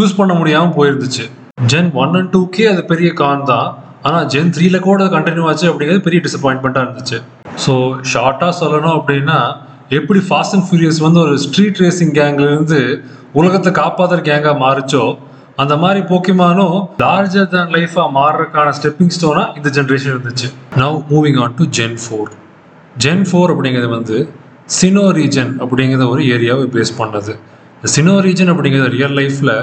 யூஸ் 0.00 0.18
பண்ண 0.18 0.32
முடியாமல் 0.40 0.76
போயிருந்துச்சு. 0.78 1.24
ஜென் 1.72 1.90
ஒன் 2.02 2.14
அண்ட் 2.20 2.32
டூக்கே 2.34 2.66
அது 2.72 2.82
பெரிய 2.92 3.10
கான் 3.22 3.44
தான். 3.52 3.68
ஆனால் 4.08 4.26
ஜென் 4.32 4.54
த்ரீல 4.56 4.78
கூட 4.86 5.04
கண்டினியூ 5.16 5.44
ஆச்சு 5.50 5.66
அப்படிங்கிறது 5.72 6.06
பெரிய 6.06 6.20
டிசப்பாயின்மெண்ட்டாக 6.26 6.86
இருந்துச்சு. 6.86 7.18
ஸோ 7.64 7.74
ஷார்ட்டாக 8.12 8.52
சொல்லணும் 8.62 8.96
அப்படின்னா 8.98 9.38
எப்படி 9.98 10.20
ஃபாஸ்ட் 10.28 10.54
அண்ட் 10.56 10.66
ஃபியூரியஸ் 10.68 11.00
வந்து 11.06 11.20
ஒரு 11.26 11.34
ஸ்ட்ரீட் 11.44 11.80
ரேசிங் 11.84 12.12
கேங்லேருந்து 12.18 12.80
உலகத்தை 13.40 13.70
காப்பாற்றுற 13.78 14.20
கேங்காக 14.28 14.56
மாறுச்சோ 14.64 15.04
அந்த 15.62 15.74
மாதிரி 15.82 16.00
போக்கிமானும் 16.10 16.76
லார்ஜர் 17.02 17.50
தேன் 17.52 17.72
லைஃபாக 17.74 18.08
மாறுறதுக்கான 18.18 18.72
ஸ்டெப்பிங் 18.78 19.12
ஸ்டோனாக 19.16 19.56
இந்த 19.58 19.68
ஜென்ரேஷன் 19.76 20.12
இருந்துச்சு. 20.14 20.48
Now 20.82 20.96
moving 21.12 21.38
on 21.44 21.54
to 21.58 21.66
gen 21.78 21.98
four 22.04 22.30
gen 23.04 23.24
four 23.30 23.52
அப்படிங்கிறது 23.54 23.90
வந்து 23.98 24.16
சினோ 24.78 25.04
ரீஜன் 25.18 25.52
அப்படிங்கிற 25.64 26.06
ஒரு 26.12 26.22
ஏரியாவை 26.34 26.66
பேஸ் 26.76 26.92
பண்ணது. 27.00 27.32
சினோ 27.92 28.12
ரீஜன் 28.24 28.50
அப்படிங்கிறது 28.52 28.92
ரியல் 28.94 29.16
லைஃப்பில் 29.18 29.54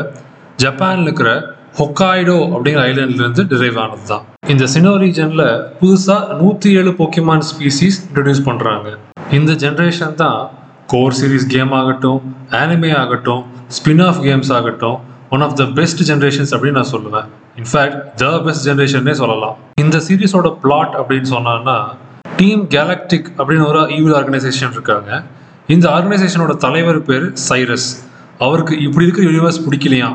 ஜப்பானில் 0.63 1.05
இருக்கிற 1.07 1.29
ஹொக்காய்டோ 1.77 2.35
அப்படிங்கிற 2.55 2.81
ஐலாண்ட்லேருந்து 2.89 3.43
டிரைவ் 3.51 3.77
ஆனது 3.83 4.03
தான். 4.11 4.23
இந்த 4.53 4.63
சினோ 4.73 4.91
ரீஜனில் 5.03 5.45
புதுசாக 5.79 6.35
நூற்றி 6.41 6.69
ஏழு 6.79 6.91
போக்கிமான் 6.99 7.45
ஸ்பீசிஸ் 7.49 7.97
இன்ட்ரடியூஸ் 8.07 8.43
பண்ணுறாங்க 8.49 8.89
இந்த 9.37 9.51
ஜென்ரேஷன் 9.63 10.13
தான் 10.21 10.39
கோர் 10.93 11.17
சீரிஸ் 11.19 11.47
கேம் 11.55 11.73
ஆகட்டும் 11.79 12.19
ஆனிமே 12.61 12.91
ஆகட்டும் 13.01 13.41
ஸ்பின் 13.77 14.03
ஆஃப் 14.07 14.21
கேம்ஸ் 14.27 14.51
ஆகட்டும் 14.57 14.97
one 15.35 15.45
of 15.47 15.57
the 15.61 15.65
best 15.79 16.03
generations 16.11 16.53
அப்படின்னு 16.55 16.79
நான் 16.81 16.91
சொல்லுவேன். 16.93 17.27
இன்ஃபேக்ட் 17.61 17.99
த 18.23 18.31
பெஸ்ட் 18.45 18.65
ஜென்ரேஷன்னே 18.69 19.15
சொல்லலாம். 19.23 19.57
இந்த 19.83 19.97
சீரிஸோட 20.07 20.49
பிளாட் 20.65 20.95
அப்படின்னு 21.01 21.29
சொன்னான்னா 21.35 21.77
டீம் 22.39 22.63
கேலக்டிக் 22.77 23.27
அப்படின்னு 23.39 23.67
ஒரு 23.71 23.83
ஈவில் 23.97 24.15
ஆர்கனைசேஷன் 24.21 24.73
இருக்காங்க. 24.77 25.09
இந்த 25.73 25.85
ஆர்கனைசேஷனோட 25.95 26.53
தலைவர் 26.67 27.01
பேர் 27.09 27.27
சைரஸ் 27.49 27.89
அவருக்கு 28.41 28.75
இப்படி 28.81 29.05
இருக்கிற 29.05 29.25
யூனிவர்ஸ் 29.29 29.63
பிடிக்கலையா 29.65 30.09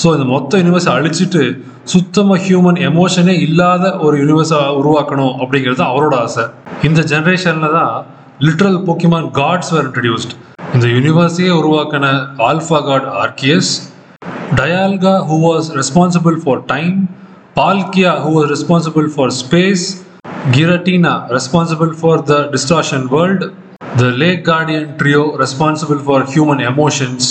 ஸோ 0.00 0.08
இந்த 0.14 0.26
மொத்த 0.28 0.58
யூனிவர்ஸை 0.58 0.92
அழிச்சிட்டு 0.92 1.42
சுத்தமாக 1.86 2.40
ஹியூமன் 2.44 2.78
எமோஷனே 2.88 3.34
இல்லாத 3.46 3.84
ஒரு 3.98 4.14
யூனிவர்ஸை 4.18 4.60
உருவாக்கணும் 4.80 5.34
அப்படிங்கிறது 5.38 5.84
அவரோட 5.88 6.16
ஆசை 6.20 6.44
இந்த 6.82 7.00
ஜென்ரேஷனில் 7.10 7.74
தான் 7.74 7.94
literal 8.40 8.78
Pokemon 8.86 9.28
gods 9.32 9.72
were 9.72 9.86
introduced 9.86 10.34
இந்த 10.74 10.86
யூனிவர்ஸையே 10.88 11.52
உருவாக்கின 11.58 12.06
alpha 12.46 12.78
god 12.86 13.08
Arceus 13.22 13.72
Dialga 14.56 15.14
who 15.28 15.36
was 15.44 15.68
responsible 15.76 16.38
for 16.42 16.62
time 16.66 16.96
Palkia 17.56 18.12
who 18.22 18.30
was 18.32 18.50
responsible 18.52 19.08
for 19.14 19.32
space 19.38 19.84
Giratina 20.52 21.14
responsible 21.30 21.92
for 21.98 22.22
the 22.28 22.36
distortion 22.52 23.04
world 23.12 23.44
the 23.98 24.06
lake 24.22 24.42
guardian 24.48 24.86
trio 25.00 25.24
responsible 25.40 26.00
for 26.06 26.24
human 26.32 26.62
emotions 26.68 27.28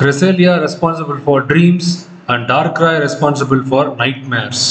Cresselia 0.00 0.52
responsible 0.64 1.18
for 1.24 1.42
dreams 1.50 1.90
and 2.32 2.44
Darkrai 2.52 2.80
and 2.88 2.98
responsible 3.04 3.60
for 3.68 3.88
nightmares 4.32 4.64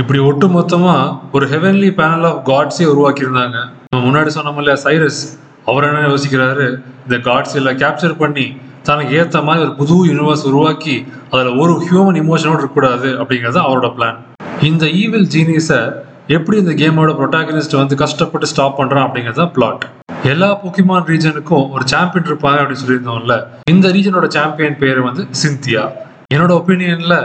இப்படி 0.00 0.18
ஒட்டு 0.28 0.46
மொத்தமாக 0.56 1.14
ஒரு 1.36 1.46
heavenly 1.52 1.90
panel 1.98 2.26
of 2.30 2.40
காட்ஸே 2.48 2.86
உருவாக்கியிருந்தாங்க. 2.92 3.58
நம்ம 3.90 4.00
முன்னாடி 4.06 4.30
சொன்னோம் 4.36 4.58
இல்லையா 4.62 4.78
சைரஸ் 4.84 5.20
அவர் 5.70 5.86
என்ன 5.88 6.00
யோசிக்கிறாரு? 6.12 6.66
இந்த 7.06 7.16
காட்ஸ் 7.28 7.56
எல்லாம் 7.60 7.78
கேப்சர் 7.82 8.16
பண்ணி 8.22 8.46
தனக்கு 8.88 9.12
ஏற்ற 9.20 9.38
மாதிரி 9.42 9.64
ஒரு 9.66 9.74
புது 9.80 9.94
யூனிவர்ஸ் 10.10 10.44
உருவாக்கி 10.50 10.96
அதில் 11.30 11.58
ஒரு 11.62 11.72
ஹியூமன் 11.86 12.18
இமோஷனோடு 12.22 12.60
இருக்கக்கூடாது 12.60 13.10
அப்படிங்கிறது 13.20 13.60
அவரோட 13.66 13.88
பிளான் 13.96 14.18
இந்த 14.70 14.86
ஈவில் 15.02 15.28
ஜீனியஸை 15.36 15.80
எப்படி 16.36 16.56
இந்த 16.62 16.74
கேமோட 16.82 17.10
ப்ரொட்டாகனிஸ்ட் 17.20 17.80
வந்து 17.80 17.96
கஷ்டப்பட்டு 18.04 18.50
ஸ்டாப் 18.52 18.78
பண்ணுறான் 18.80 19.06
அப்படிங்கிறது 19.06 19.40
தான் 19.42 19.54
பிளாட் 19.56 19.84
எல்லா 20.30 20.48
பொக்கிமான் 20.62 21.06
ரீஜனுக்கும் 21.08 21.66
ஒரு 21.70 21.84
சாம்பியன் 21.88 22.26
இருப்பாங்க 22.26 22.58
அப்படின்னு 22.60 22.82
சொல்லியிருந்தோம்ல 22.82 23.34
இந்த 23.70 23.88
ரீஜனோட 23.88 24.26
சாம்பியன் 24.26 24.78
பேர் 24.78 25.00
வந்து 25.00 25.22
சிந்தியா 25.42 25.82
என்னோட 26.34 26.52
ஒப்பீனியன்ல 26.52 27.16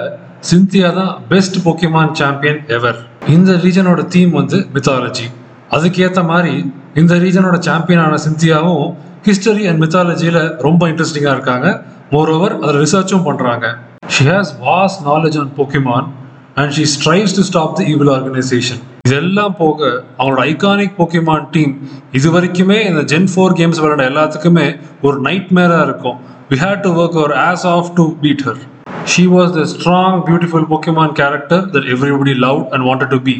சிந்தியா 0.52 0.94
தான் 0.94 1.14
பெஸ்ட் 1.28 1.58
பொக்கிமான் 1.66 2.14
சாம்பியன் 2.14 2.62
எவர் 2.68 3.00
இந்த 3.28 3.52
ரீஜனோட 3.54 4.08
தீம் 4.08 4.32
வந்து 4.32 4.68
மித்தாலஜி 4.74 5.28
அதுக்கேற்ற 5.72 6.26
மாதிரி 6.26 6.54
இந்த 6.96 7.16
ரீஜனோட 7.16 7.58
சாம்பியனான 7.60 8.18
சிந்தியாவும் 8.28 8.86
ஹிஸ்டரி 9.26 9.66
அண்ட் 9.68 9.84
மித்தாலஜியில் 9.84 10.42
ரொம்ப 10.58 10.88
இன்ட்ரெஸ்டிங்காக 10.88 11.32
இருக்காங்க. 11.32 11.68
மோர் 12.12 12.30
ஓவர் 12.30 12.60
அதில் 12.60 12.82
ரிசர்ச்சும் 12.82 13.26
பண்ணுறாங்க 13.26 13.66
she 14.08 14.24
has 14.26 14.52
vast 14.66 14.96
knowledge 15.06 15.38
on 15.38 15.52
Pokemon 15.58 16.08
and 16.56 16.72
she 16.72 16.86
strives 16.86 17.36
to 17.36 17.42
stop 17.42 17.76
the 17.76 17.84
evil 17.84 18.10
organisation 18.10 18.82
இதெல்லாம் 19.06 19.56
போக 19.56 19.80
அவங்களோட 20.18 20.42
ஐகானிக் 20.48 20.98
போக்கிமான் 20.98 21.46
டீம் 21.52 21.72
இது 22.12 22.28
வரைக்குமே 22.32 22.78
இந்த 22.90 23.02
ஜென் 23.12 23.30
ஃபோர் 23.32 23.56
கேம்ஸ் 23.60 23.80
விளையாட 23.80 24.04
எல்லாத்துக்குமே 24.12 24.66
ஒரு 25.02 25.18
நைட் 25.20 25.50
மேராக 25.50 25.86
இருக்கும். 25.88 26.18
We 26.52 26.58
had 26.58 26.84
to 26.84 26.92
work 27.00 27.18
our 27.18 27.34
ass 27.46 27.66
off 27.68 27.90
to 27.96 28.06
beat 28.22 28.44
her 28.48 28.62
she 29.06 29.24
was 29.28 29.52
the 29.52 29.64
strong 29.74 30.20
beautiful 30.28 30.68
Pokemon 30.72 31.14
character 31.14 31.64
that 31.74 31.90
everybody 31.96 32.36
love 32.46 32.62
and 32.72 32.86
wanted 32.90 33.14
to 33.16 33.20
be 33.22 33.36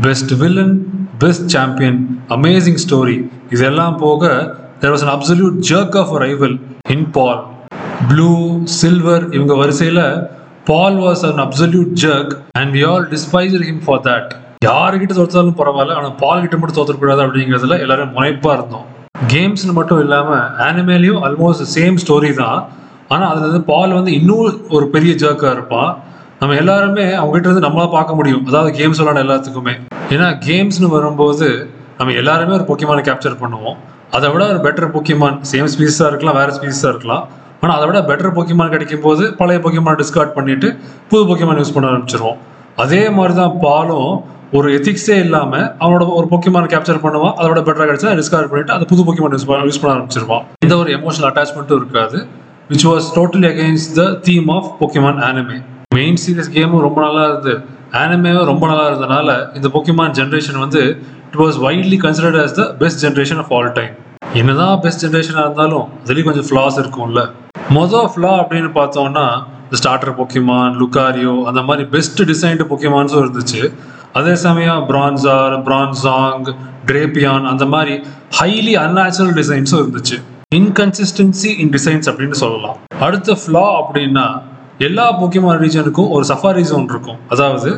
best 0.00 0.34
villain 0.42 0.74
best 1.18 1.48
champion 1.48 1.98
amazing 2.28 2.80
story 2.84 3.16
இதெல்லாம் 3.50 3.96
போக 3.96 4.22
there 4.82 4.94
was 4.94 5.04
an 5.06 5.14
absolute 5.16 5.58
jerk 5.70 5.98
of 6.02 6.14
rival 6.24 6.56
in 6.90 7.08
Paul 7.10 7.42
Blue 8.08 8.30
Silver 8.80 9.26
இவங்க 9.30 9.54
வரிசையில் 9.54 10.04
Paul 10.66 10.98
was 10.98 11.24
an 11.30 11.42
absolute 11.44 11.92
jerk 12.02 12.32
and 12.58 12.72
we 12.72 12.82
all 12.84 13.06
despised 13.10 13.64
him 13.64 13.84
for 13.86 14.02
that 14.04 14.32
யாருக்கிட்ட 14.66 15.14
தோத்தாலும் 15.18 15.58
பரவாயில்ல 15.60 15.96
ஆனால் 15.98 16.16
பால் 16.22 16.42
கிட்ட 16.42 16.56
மட்டும் 16.58 16.78
தோத்தக்கூடாது 16.78 17.22
அப்படிங்கிறதுல 17.24 17.76
எல்லாரும் 17.84 18.12
முனைப்பாக 18.16 18.56
இருந்தோம். 18.58 18.86
கேம்ஸ்னு 19.32 19.74
மட்டும் 19.78 20.00
இல்லாமல் 20.04 20.44
ஆனிமேலையும் 20.66 21.20
ஆல்மோஸ்ட் 21.26 21.64
சேம் 21.76 21.96
ஸ்டோரி 22.02 22.30
தான். 22.42 22.58
ஆனால் 23.12 23.28
அதில் 23.30 23.46
வந்து 23.48 23.62
பால் 23.72 23.96
வந்து 23.98 24.10
இன்னும் 24.18 24.58
ஒரு 24.76 24.86
பெரிய 24.94 25.12
ஜர்க்காக 25.22 25.54
இருப்பான் 25.56 25.90
நம்ம 26.40 26.56
எல்லாருமே 26.62 27.04
அவங்ககிட்ட 27.20 27.48
இருந்து 27.48 27.64
நம்மளா 27.66 27.86
பார்க்க 27.96 28.18
முடியும். 28.18 28.44
அதாவது 28.48 28.70
கேம்ஸ் 28.78 29.00
விளாட 29.02 29.18
எல்லாத்துக்குமே. 29.26 29.74
ஏன்னா 30.14 30.26
கேம்ஸ்னு 30.46 30.88
வரும்போது 30.96 31.48
நம்ம 31.98 32.14
எல்லாருமே 32.22 32.52
ஒரு 32.58 32.66
பொக்கிமான 32.70 33.02
கேப்சர் 33.08 33.40
பண்ணுவோம். 33.42 33.76
அதை 34.16 34.26
விட 34.32 34.42
ஒரு 34.52 34.60
பெட்டர் 34.66 34.92
பொக்கிமான் 34.94 35.36
சேம் 35.50 35.70
ஸ்பீஸாக 35.74 36.08
இருக்கலாம் 36.10 36.36
வேறு 36.40 36.54
ஸ்பீஸாக 36.58 36.92
இருக்கலாம். 36.92 37.24
ஆனால் 37.62 37.76
அதை 37.76 37.86
விட 37.88 38.00
பெட்டர் 38.10 38.34
பொக்கிமான் 38.38 38.72
கிடைக்கும் 38.74 39.04
போது 39.06 39.24
பழைய 39.40 39.58
பொக்கிமான் 39.64 39.98
டிஸ்கார்ட் 40.02 40.34
பண்ணிட்டு 40.38 40.68
புது 41.10 41.22
பொக்கிமான் 41.30 41.60
யூஸ் 41.62 41.74
பண்ண 41.76 41.88
ஆரம்பிச்சிருவோம். 41.92 42.38
அதே 42.84 43.02
மாதிரி 43.16 43.34
தான் 43.40 43.54
பாலும் 43.64 44.10
ஒரு 44.56 44.68
எத்திக்ஸே 44.76 45.14
இல்லாமல் 45.22 45.64
அவனோட 45.82 46.02
ஒரு 46.18 46.26
பொக்கிமான் 46.32 46.68
கேப்சர் 46.72 47.00
பண்ணுவான் 47.04 47.32
அதோட 47.40 47.60
பெட்டராக 47.66 47.86
கிடைச்சா 47.90 48.10
டிஸ்கவர் 48.18 48.50
பண்ணிட்டு 48.50 48.72
அந்த 48.74 48.84
புது 48.90 49.04
பொக்கிமான் 49.06 49.32
யூஸ் 49.36 49.46
பண்ண 49.48 49.64
யூஸ் 49.68 49.78
பண்ண 49.82 49.92
ஆரம்பிச்சிருவான். 49.94 50.42
எந்த 50.64 50.74
ஒரு 50.82 50.90
எமோஷனல் 50.96 51.26
அட்டாச்மெண்ட்டும் 51.30 51.78
இருக்காது 51.80 52.18
which 52.70 52.84
was 52.90 53.06
totally 53.16 53.46
against 53.52 53.94
the 53.98 54.02
theme 54.26 54.50
of 54.56 54.68
Pokemon 54.80 55.18
anime 55.28 55.56
main 55.96 56.18
series 56.24 56.50
கேமும் 56.56 56.82
ரொம்ப 56.86 57.00
நல்லா 57.06 57.22
இருந்தது. 57.28 57.54
ஆனிமேவும் 58.02 58.46
ரொம்ப 58.50 58.64
நல்லா 58.72 58.84
இருந்தனால 58.90 59.34
இந்த 59.58 59.70
பொக்கிமான் 59.76 60.14
ஜென்ரேஷன் 60.18 60.58
வந்து 60.64 60.82
it 61.30 61.38
was 61.42 61.58
widely 61.66 61.98
considered 62.04 62.38
as 62.42 62.54
the 62.60 62.66
best 62.82 63.02
generation 63.06 63.40
of 63.44 63.50
all 63.56 63.70
time 63.78 63.92
என்னதான் 64.42 64.76
பெஸ்ட் 64.84 65.02
ஜென்ரேஷனாக 65.06 65.46
இருந்தாலும் 65.48 65.86
அதுலேயும் 66.02 66.28
கொஞ்சம் 66.28 66.46
ஃப்ளாஸ் 66.50 66.78
இருக்கும்ல. 66.82 67.22
மொதல் 67.78 68.08
ஃப்ளா 68.14 68.32
அப்படின்னு 68.44 68.70
பார்த்தோம்னா 68.78 69.26
இந்த 69.64 69.78
ஸ்டார்டர் 69.82 70.14
பொக்கிமான் 70.20 70.78
லுக்காரியோ 70.84 71.34
அந்த 71.50 71.62
மாதிரி 71.70 71.86
பெஸ்ட் 71.96 72.22
டிசைன்டு 72.30 72.66
பொக்கிமான்ஸும் 72.72 73.22
இருந்துச்சு. 73.24 73.62
அதே 74.18 74.32
சமயம் 74.42 74.82
பிரான்சார் 74.88 75.54
பிரான்சாங் 75.66 76.44
ட்ரேபியான் 76.88 77.46
அந்த 77.52 77.64
மாதிரி 77.72 77.94
ஹைலி 78.38 78.74
அன்நேச்சுரல் 78.82 79.32
டிசைன்ஸும் 79.38 79.80
இருந்துச்சு. 79.82 80.16
இன்கன்சிஸ்டன்சி 80.58 81.50
இன் 81.62 81.72
டிசைன்ஸ் 81.76 82.08
அப்படின்னு 82.10 82.38
சொல்லலாம். 82.42 82.76
அடுத்த 83.06 83.36
ஃப்ளா 83.40 83.64
அப்படின்னா 83.80 84.26
எல்லா 84.88 85.06
போக்கிமான் 85.20 85.58
ரீஜனுக்கும் 85.64 86.12
ஒரு 86.16 86.26
சஃபாரி 86.30 86.62
ஜோன் 86.70 86.86
இருக்கும். 86.94 87.18
அதாவது 87.34 87.72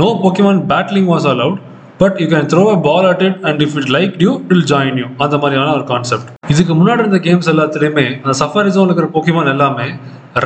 no 0.00 0.06
Pokemon 0.22 0.60
battling 0.72 1.10
was 1.14 1.26
allowed 1.32 1.58
but 2.02 2.18
you 2.22 2.26
can 2.34 2.48
throw 2.52 2.62
a 2.76 2.78
ball 2.88 3.08
at 3.12 3.24
it 3.28 3.40
and 3.48 3.60
if 3.66 3.76
it 3.80 3.90
like 3.96 4.14
you 4.26 4.30
will 4.54 4.66
join 4.72 4.98
you 5.02 5.08
அந்த 5.26 5.34
மாதிரியான 5.42 5.74
ஒரு 5.78 5.84
கான்செப்ட் 5.92 6.30
இதுக்கு 6.54 6.74
முன்னாடி 6.80 7.04
இருந்த 7.04 7.20
கேம்ஸ் 7.28 7.50
எல்லாத்துலேயுமே 7.54 8.06
அந்த 8.22 8.36
சஃபாரி 8.42 8.72
ஜோனில் 8.76 8.90
இருக்கிற 8.90 9.10
போக்கிமான் 9.16 9.52
எல்லாமே 9.56 9.88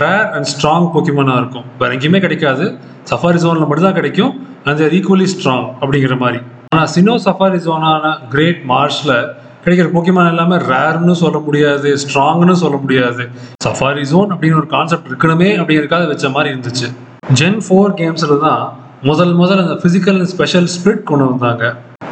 ரேர் 0.03 0.27
அண்ட் 0.35 0.49
ஸ்ட்ராங் 0.53 0.89
பொக்கிமானாக 0.95 1.41
இருக்கும். 1.43 1.67
வேற 1.79 1.91
எங்கேயுமே 1.97 2.21
கிடைக்காது. 2.25 2.67
சஃபாரி 3.11 3.39
ஜோனில் 3.45 3.69
மட்டும்தான் 3.71 3.99
கிடைக்கும். 4.01 4.35
அண்ட் 4.67 4.79
தேர் 4.83 4.95
ஈக்குவலி 4.99 5.27
ஸ்ட்ராங் 5.35 5.67
அப்படிங்கிற 5.81 6.17
மாதிரி. 6.25 6.39
ஆனால் 6.75 6.91
சினோ 6.95 7.15
சஃபாரி 7.25 7.59
ஜோனான 7.67 8.13
கிரேட் 8.35 8.63
மார்ஷில் 8.71 9.17
கிடைக்கிற 9.65 9.89
போக்கிமான் 9.93 10.31
எல்லாமே 10.33 10.57
ரேர்னு 10.71 11.15
சொல்ல 11.21 11.39
முடியாது 11.45 11.91
ஸ்ட்ராங்னு 12.03 12.55
சொல்ல 12.63 12.77
முடியாது. 12.85 13.25
சஃபாரி 13.67 14.03
ஜோன் 14.13 14.33
அப்படின்னு 14.35 14.59
ஒரு 14.63 14.69
கான்செப்ட் 14.75 15.11
இருக்கணுமே 15.11 15.51
அப்படிங்கிறக்காக 15.61 16.09
வச்ச 16.13 16.31
மாதிரி 16.37 16.53
இருந்துச்சு. 16.55 16.89
ஜென் 17.41 17.61
ஃபோர் 17.67 17.95
கேம்ஸில் 18.01 18.35
தான் 18.47 18.65
முதல் 19.11 19.33
முதல் 19.43 19.63
அந்த 19.65 19.77
ஃபிசிக்கல் 19.83 20.19
அண்ட் 20.21 20.33
ஸ்பெஷல் 20.35 20.69
ஸ்பிரிட் 20.75 21.05
கொண்டு 21.11 21.25
வந்தாங்க. 21.31 21.65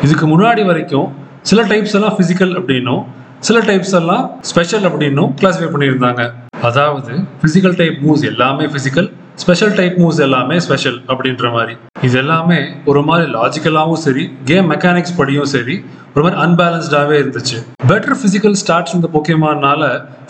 இதுக்கு 0.07 0.27
முன்னாடி 0.33 0.65
வரைக்கும் 0.71 1.09
சில 1.51 1.63
டைப்ஸ் 1.73 1.97
எல்லாம் 1.99 2.17
ஃபிசிக்கல் 2.19 2.55
அப்படின்னும் 2.61 3.03
சில 3.49 3.59
டைப்ஸ் 3.69 3.95
எல்லாம் 4.01 4.25
ஸ்பெஷல் 4.51 4.87
அப்படின்னும் 4.91 5.31
கிளாஸிஃபை 5.41 5.71
பண்ணியிருந்தாங்க. 5.75 6.25
அதாவது 6.69 7.13
ஃபிசிக்கல் 7.41 7.77
டைப் 7.81 7.97
மூவ்ஸ் 8.05 8.25
எல்லாமே 8.31 8.65
ஃபிசிக்கல் 8.73 9.09
ஸ்பெஷல் 9.43 9.73
டைப் 9.79 9.95
மூவ்ஸ் 10.01 10.21
எல்லாமே 10.21 10.57
ஸ்பெஷல் 10.61 10.99
அப்படின்ற 11.13 11.47
மாதிரி. 11.53 11.75
இது 12.07 12.17
எல்லாமே 12.19 12.59
ஒரு 12.91 13.01
மாதிரி 13.09 13.27
லாஜிக்கலாகவும் 13.33 14.03
சரி 14.07 14.25
கேம் 14.51 14.71
மெக்கானிக்ஸ் 14.73 15.17
படியும் 15.17 15.51
சரி 15.55 15.77
ஒரு 16.15 16.23
மாதிரி 16.25 16.39
அன்பேலன்ஸ்டாகவே 16.45 17.17
இருந்துச்சு. 17.23 17.59
பெட்டர் 17.91 18.19
ஃபிசிக்கல் 18.21 18.57
ஸ்டார்ட்ஸ் 18.63 18.95
இந்த 18.95 19.09
பொக்கியமானால 19.15 19.83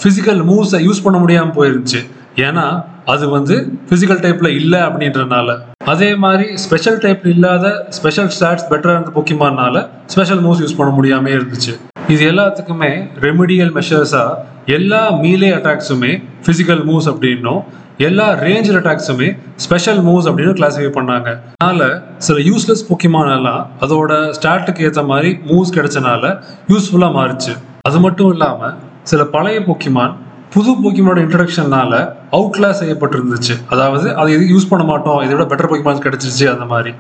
ஃபிசிக்கல் 0.02 0.40
மூவ்ஸை 0.50 0.80
யூஸ் 0.88 1.04
பண்ண 1.06 1.18
முடியாமல் 1.18 1.54
போயிருந்துச்சு. 1.58 2.02
ஏன்னா 2.46 2.66
அது 3.12 3.24
வந்து 3.28 3.54
ஃபிசிக்கல் 3.88 4.22
டைப்பில் 4.24 4.56
இல்லை 4.60 4.80
அப்படின்றனால. 4.88 5.58
அதே 5.92 6.10
மாதிரி 6.24 6.56
ஸ்பெஷல் 6.64 6.98
டைப் 6.98 7.24
இல்லாத 7.26 7.86
ஸ்பெஷல் 7.98 8.30
ஸ்டாட்ஸ் 8.36 8.68
பெட்டராக 8.72 8.98
இருந்த 8.98 9.12
பொக்கிமானால 9.16 9.88
ஸ்பெஷல் 10.06 10.44
மூவ்ஸ் 10.44 10.62
யூஸ் 10.64 10.76
பண்ண 10.76 10.92
முடியாமே 10.98 11.32
இருந்துச்சு. 11.32 11.74
இது 12.12 12.22
எல்லாத்துக்குமே 12.31 12.90
ரெமிடியல் 13.25 13.70
மெஷர்ஸாக 13.77 14.38
எல்லா 14.77 15.03
மீலே 15.22 15.51
அட்டாக்ஸுமே 15.59 16.11
ஃபிசிக்கல் 16.44 16.83
மூவ்ஸ் 16.88 17.09
அப்படின்னும் 17.12 17.61
எல்லா 18.07 18.27
ரேஞ்ச் 18.42 18.68
அட்டாக்ஸுமே 18.79 19.29
ஸ்பெஷல் 19.64 20.01
மூவ்ஸ் 20.07 20.27
அப்படின்னு 20.31 20.55
கிளாஸிஃபை 20.61 20.90
பண்ணாங்க. 20.96 21.29
அதனால 21.61 21.83
சில 22.27 22.38
யூஸ்லெஸ் 22.48 22.85
பொக்கிமானெல்லாம் 22.88 23.62
அதோட 23.85 24.12
ஸ்டாட்டுக்கு 24.38 24.87
ஏற்ற 24.88 25.03
மாதிரி 25.12 25.31
மூவ்ஸ் 25.51 25.75
கிடைச்சனால 25.77 26.25
யூஸ்ஃபுல்லாக 26.72 27.16
மாறுச்சு. 27.18 27.55
அது 27.90 28.01
மட்டும் 28.07 28.33
இல்லாமல் 28.35 28.75
சில 29.12 29.22
பழைய 29.37 29.61
பொக்கிமான் 29.68 30.12
புது 30.57 30.70
பொக்கிமானோட 30.85 31.20
இன்ட்ரடக்ஷன்னால 31.27 31.92
அவுட் 32.37 32.55
கிளாஸ் 32.59 32.81
செய்யப்பட்டிருந்துச்சு. 32.83 33.55
அதாவது 33.72 34.07
அதை 34.20 34.29
எதுவும் 34.37 34.53
யூஸ் 34.55 34.70
பண்ண 34.72 34.85
மாட்டோம் 34.92 35.20
இதை 35.27 35.33
விட 35.37 35.46
பெட்டர் 35.53 35.70
பொக்கிமான்ஸ் 35.72 36.05
கிடைச்சிருச்சு 36.07 36.46
அந்த 36.55 36.66
மாதிரி. 36.75 36.92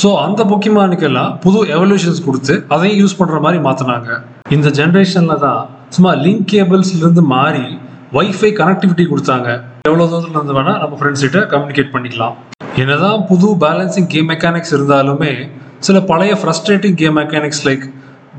ஸோ 0.00 0.08
அந்த 0.26 0.42
பொக்கிமானுக்கெல்லாம் 0.50 1.32
புது 1.44 1.58
எவல்யூஷன்ஸ் 1.76 2.22
கொடுத்து 2.26 2.54
அதையும் 2.74 3.00
யூஸ் 3.02 3.18
பண்ணுற 3.18 3.38
மாதிரி 3.46 3.58
மாற்றினாங்க 3.66 4.10
இந்த 4.54 4.68
ஜென்ரேஷனில் 4.78 5.42
தான் 5.44 5.60
சும்மா 5.94 6.12
லிங்க் 6.24 6.46
கேபிள்ஸ்லேருந்து 6.52 7.22
மாறி 7.34 7.66
வைஃபை 8.16 8.50
கனெக்டிவிட்டி 8.60 9.04
கொடுத்தாங்க. 9.10 9.48
எவ்வளோ 9.90 10.06
தூரத்தில் 10.12 10.38
இருந்து 10.38 10.56
வேணால் 10.58 10.80
நம்ம 10.82 10.96
ஃப்ரெண்ட்ஸ் 11.00 11.24
கிட்ட 11.26 11.40
கம்யூனிகேட் 11.52 11.92
பண்ணிக்கலாம். 11.94 12.34
என்னதான் 12.82 13.20
புது 13.30 13.48
பேலன்சிங் 13.64 14.08
கேம் 14.14 14.28
மெக்கானிக்ஸ் 14.32 14.74
இருந்தாலுமே 14.76 15.32
சில 15.86 16.00
பழைய 16.10 16.34
frustrating 16.40 16.98
game 17.02 17.16
mechanics 17.20 17.62
like 17.68 17.84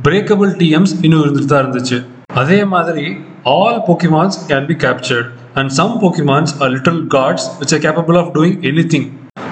breakable 0.08 0.52
TMs 0.62 0.96
இன்னும் 1.06 1.24
இருந்துட்டு 1.26 1.52
தான் 1.54 1.64
இருந்துச்சு. 1.66 2.00
அதே 2.42 2.60
மாதிரி 2.74 3.06
all 3.58 3.82
Pokemons 3.90 4.40
can 4.52 4.70
be 4.72 4.78
captured 4.86 5.30
and 5.60 5.70
some 5.80 5.92
little 6.76 7.02
gods 7.16 7.50
which 7.60 7.74
are 7.74 7.84
which 7.86 8.18
of 8.22 8.32
doing 8.38 8.56
anything 8.94 9.06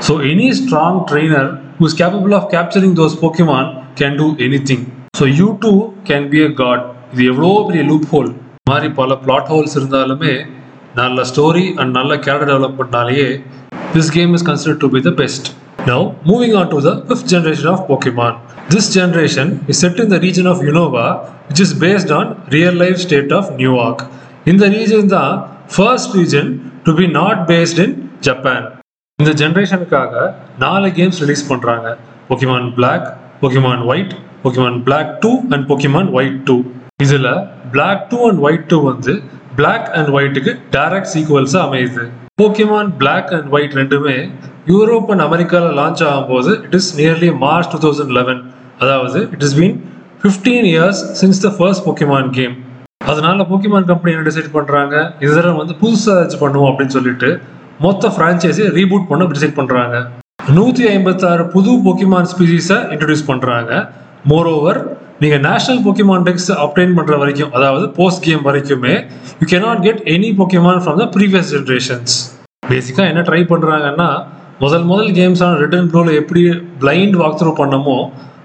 so 0.07 0.13
any 0.31 0.47
strong 0.59 0.97
strong 1.11 1.49
who 1.79 1.85
is 1.89 1.97
capable 2.01 2.33
of 2.39 2.47
capturing 2.55 2.95
those 3.01 3.17
Pokemon 3.21 3.69
can 3.99 4.17
do 4.21 4.27
anything 4.69 4.85
so 5.21 5.27
you 5.37 5.47
too 5.63 5.71
can 6.07 6.23
be 6.29 6.39
a 6.43 6.51
god 6.59 6.83
இது 7.13 7.23
எவ்வளோ 7.31 7.49
பெரிய 7.65 7.81
loop 7.89 8.05
whole 8.11 8.29
மாதிரி 8.69 8.87
பல 8.99 9.15
plot 9.23 9.49
holes 9.51 9.75
இருந்தாலுமே 9.79 10.31
நல்ல 10.95 11.23
story 11.29 11.65
and 11.77 11.91
நல்ல 11.97 12.11
character 12.17 12.49
டெவலப்மெண்ட்னாலேயே 12.51 13.27
this 13.93 14.09
game 14.15 14.31
is 14.33 14.45
consider 14.49 14.79
to 14.83 14.87
be 14.95 15.01
the 15.07 15.11
best 15.19 15.47
now 15.87 16.05
moving 16.29 16.55
on 16.59 16.69
to 16.69 16.79
the 16.87 16.93
fifth 17.07 17.29
generation 17.33 17.69
of 17.73 17.83
Pokemon. 17.87 18.33
This 18.69 18.87
generation 18.93 19.47
is 19.67 19.79
set 19.79 19.99
in 19.99 20.09
the 20.09 20.19
region 20.19 20.47
of 20.47 20.57
Unova, 20.63 21.05
which 21.47 21.61
is 21.61 21.73
based 21.75 22.11
on 22.11 22.25
real 22.49 22.73
life 22.75 22.97
state 22.97 23.31
of 23.31 23.53
Newark. 23.59 24.01
இந்த 24.45 24.71
region 24.75 25.09
தான் 25.09 25.33
first 25.73 26.13
region 26.15 26.51
to 26.85 26.93
be 26.95 27.07
not 27.17 27.41
based 27.49 27.79
in 27.79 27.95
Japan 28.21 28.65
இந்த 29.19 29.33
ஜென்ரேஷனுக்காக 29.41 30.13
நாலு 30.59 30.89
games 30.97 31.21
release 31.23 31.47
பண்ணுறாங்க 31.49 31.87
Pokemon 32.29 32.69
Black 32.77 33.07
Pokemon 33.41 33.85
White 33.91 34.13
Pokemon 34.43 34.79
Black 34.83 35.11
two 35.23 35.31
and 35.53 35.65
Pokemon 35.69 36.09
White 36.13 36.39
two 36.45 36.55
இதில் 37.03 37.29
Black 37.71 38.01
two 38.11 38.17
and 38.29 38.41
White 38.41 38.65
two 38.67 38.77
வந்து 38.85 39.13
Black 39.55 39.87
and 39.97 40.09
ஒயிட்டுக்கு 40.09 40.51
direct 40.71 41.11
சீக்குவல்ஸாக 41.13 41.63
அமையுது. 41.67 42.03
போக்கிமான் 42.41 42.89
பிளாக் 42.97 43.31
அண்ட் 43.37 43.49
ஒயிட் 43.51 43.75
ரெண்டுமே 43.79 44.15
யூரோப் 44.67 45.09
அண்ட் 45.11 45.23
அமெரிக்காவில் 45.27 45.75
லான்ச் 45.79 46.03
ஆகும்போது 46.07 46.51
it 46.65 46.75
is 46.79 46.89
nearly 46.97 47.29
March 47.43 47.69
two 47.73 47.79
thousand 47.85 48.13
eleven 48.19 48.41
அதாவது 48.79 49.19
it 49.35 49.45
is 49.47 49.55
been 49.59 49.75
fifteen 50.21 50.67
years 50.71 51.01
since 51.21 51.41
the 51.45 51.51
first 51.57 51.83
Pokemon 51.87 52.31
game 52.31 52.55
அதனால 53.05 53.45
Pokemon 53.49 53.87
company 53.91 54.13
என்ன 54.15 54.25
டிசைட் 54.29 54.51
பண்ணுறாங்க 54.55 54.95
இது 55.23 55.31
தடவை 55.31 55.55
வந்து 55.61 55.75
புதுசாக 55.81 56.15
ஏதாச்சும் 56.15 56.43
பண்ணுவோம் 56.43 56.69
அப்படின்னு 56.71 56.95
சொல்லிட்டு 56.97 57.29
மொத்த 57.79 58.09
ஃப்ரான்ச்சைஸை 58.15 58.65
ரீபூட் 58.75 59.07
பண்ண 59.09 59.29
டிசைட் 59.31 59.57
பண்ணுறாங்க 59.59 59.95
நூற்றி 60.53 60.83
ஐம்பத்தாறு 60.91 61.43
புது 61.47 61.71
போக்கிமான் 61.85 62.29
ஸ்பீசிஸை 62.31 62.77
இன்ட்ரடியூஸ் 62.93 63.29
பண்ணுறாங்க 63.29 63.71
மோரோவர் 64.25 64.79
நீங்கள் 65.19 65.39
நேஷனல் 65.39 65.81
பொக்கிமான் 65.83 66.23
டெக்ஸ் 66.23 66.51
அப்டைன் 66.51 66.95
பண்ணுற 66.97 67.17
வரைக்கும் 67.17 67.51
அதாவது 67.51 67.89
போஸ்ட் 67.89 68.23
கேம் 68.23 68.43
வரைக்குமே 68.45 68.93
you 69.41 69.47
cannot 69.47 69.81
get 69.81 70.01
any 70.05 70.29
Pokemon 70.37 70.81
from 70.83 70.95
the 70.95 71.09
previous 71.15 71.51
generations 71.53 72.15
பேசிக்காக 72.67 73.07
என்ன 73.07 73.21
ட்ரை 73.21 73.41
பண்ணுறாங்கன்னா 73.43 74.09
முதல் 74.59 74.83
முதல் 74.83 75.11
கேம்ஸான 75.11 75.57
ரெட் 75.57 75.75
அண்ட் 75.75 75.91
ப்ளூவில் 75.91 76.13
எப்படி 76.13 76.41
பிளைண்ட் 76.79 77.15
வாக் 77.15 77.39
த்ரூ 77.41 77.53
பண்ணமோ 77.57 77.97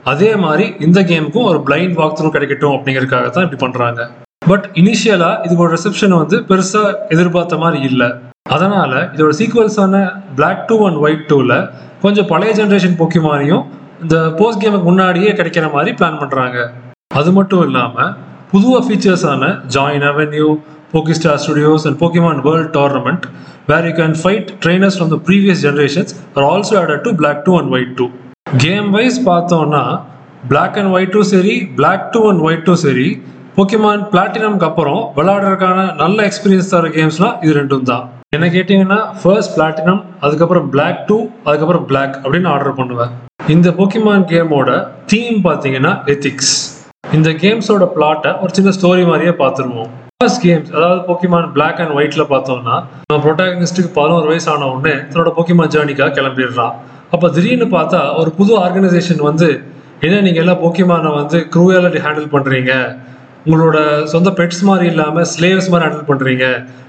அதே 0.05 0.37
மாதிரி 0.37 0.75
இந்த 0.79 1.01
கேமுக்கும் 1.01 1.45
ஒரு 1.45 1.59
பிளைண்ட் 1.67 1.93
வாக் 1.93 2.17
த்ரூ 2.19 2.29
கிடைக்கட்டும் 2.31 2.75
அப்படிங்கிறதுக்காக 2.77 3.31
தான் 3.31 3.45
இப்படி 3.45 3.61
பண்ணுறாங்க 3.67 4.01
பட் 4.49 4.67
இனிஷியலாக 4.75 5.47
இதோட 5.47 5.69
ரிசப்ஷன் 5.71 6.11
வந்து 6.17 6.37
பெருசாக 6.41 6.93
எதிர்பார்த்த 7.09 7.57
மாதிரி 7.57 7.83
இல்லை. 7.83 8.09
அதனால் 8.49 9.11
இதோட 9.15 9.33
சீக்வல்ஸான 9.39 10.13
பிளாக் 10.37 10.67
டூ 10.67 10.87
அண்ட் 10.87 10.97
ஒயிட் 10.97 11.25
டூவில் 11.29 11.57
கொஞ்சம் 12.03 12.27
பழைய 12.27 12.53
ஜென்ரேஷன் 12.55 12.97
போக்கிமானையும் 12.97 13.65
இந்த 14.05 14.17
போஸ்ட் 14.39 14.63
கேமுக்கு 14.63 14.89
முன்னாடியே 14.91 15.31
கிடைக்கிற 15.39 15.67
மாதிரி 15.75 15.93
பிளான் 15.99 16.19
பண்ணுறாங்க 16.23 16.59
அது 17.21 17.31
மட்டும் 17.39 17.65
இல்லாமல் 17.69 18.11
புதுவாக 18.51 18.83
ஃபீச்சர்ஸான 18.87 19.45
join 19.75 20.07
avenue 20.11 20.49
PokeStar 20.93 21.41
studios 21.45 21.87
and 21.89 21.99
Pokemon 22.03 22.43
world 22.47 22.73
tournament 22.77 23.25
where 23.71 23.87
you 23.89 23.95
can 24.01 24.17
fight 24.23 24.51
trainers 24.65 24.97
from 24.99 25.13
the 25.15 25.19
previous 25.29 25.63
generations 25.67 26.13
are 26.37 26.47
also 26.53 26.75
added 26.83 27.05
to 27.07 27.13
Black 27.23 27.41
two 27.47 27.55
and 27.61 27.73
White 27.77 27.95
two 28.01 28.07
game 28.65 28.89
wise 28.97 29.19
பார்த்தோம்னா 29.31 29.85
பிளாக் 30.53 30.77
அண்ட் 30.81 30.93
ஒயிட் 30.97 31.15
டூ 31.17 31.23
சரி 31.35 31.55
Black 31.79 32.05
two 32.15 32.23
and 32.31 32.43
White 32.49 32.67
two 32.69 32.75
சரி 32.85 33.09
Pokemon 33.57 34.03
பிளாட்டினம்க்கு 34.13 34.69
அப்புறம் 34.71 35.01
விளையாடுறதுக்கான 35.19 35.87
நல்ல 36.03 36.19
experience 36.31 36.73
தர 36.73 36.89
கேம்ஸ்லாம் 36.97 37.37
இது 37.45 37.53
ரெண்டும் 37.61 37.87
தான். 37.91 38.05
என்ன 38.37 38.47
கேட்டிங்கன்னா 38.57 38.99
ஃபர்ஸ்ட் 39.21 39.55
பிளாட்டினம் 39.57 40.03
அதுக்கப்புறம் 40.27 40.67
பிளாக் 40.75 41.01
டூ 41.09 41.17
அதுக்கப்புறம் 41.49 41.87
பிளாக் 41.91 42.17
அப்படின்னு 42.23 42.51
ஆர்டர் 42.55 42.79
பண்ணுவேன். 42.81 43.13
இந்த 43.41 43.69
போக்கிமான் 43.71 44.25
கேமோட 44.25 44.71
தீம் 45.07 45.37
பார்த்தீங்கன்னா 45.45 45.91
எத்திக்ஸ் 46.07 46.55
இந்த 47.13 47.31
கேம்ஸோட 47.43 47.85
பிளாட்டை 47.93 48.31
ஒரு 48.41 48.51
சின்ன 48.53 48.71
ஸ்டோரி 48.71 49.03
மாதிரியே 49.07 49.33
பார்த்துருவோம். 49.33 49.91
ஃபர்ஸ்ட் 50.17 50.43
கேம்ஸ் 50.43 50.71
அதாவது 50.73 51.01
போக்கிமான் 51.07 51.47
பிளாக் 51.53 51.81
அண்ட் 51.81 51.95
ஒயிட்ல 51.97 52.25
பார்த்தோம்னா 52.31 52.77
நம்ம 53.03 53.19
ப்ரொட்டாகனிஸ்ட்டுக்கு 53.25 53.91
பதினோரு 53.95 54.27
வயசு 54.27 54.49
ஆன 54.53 54.69
உடனே 54.71 54.95
தன்னோட 55.09 55.33
போக்கிமான் 55.37 55.73
ஜேர்னிக்காக 55.75 56.15
கிளம்பிடுறான் 56.19 56.75
அப்போ 57.11 57.29
திடீர்னு 57.29 57.69
பார்த்தா 57.73 58.01
ஒரு 58.15 58.33
புது 58.33 58.55
ஆர்கனைசேஷன் 58.59 59.23
வந்து 59.23 59.49
என்ன 60.01 60.21
நீங்கள் 60.21 60.45
எல்லாம் 60.45 60.63
போக்கிமானை 60.63 61.13
வந்து 61.15 61.41
க்ரூயலாக 61.53 62.03
ஹேண்டில் 62.07 62.33
பண்ணுறீங்க 62.33 62.73
உங்களோட 63.47 63.79
சொந்த 64.13 64.29
பெட்ஸ் 64.39 64.63
மாதிரி 64.69 64.87
இல்லாமல் 64.93 65.27
ஸ்லேவ்ஸ் 65.33 65.71
மாதிரி 65.73 65.85
ஹேண்டில் 65.87 66.09
பண்ணுறீங்க 66.11 66.47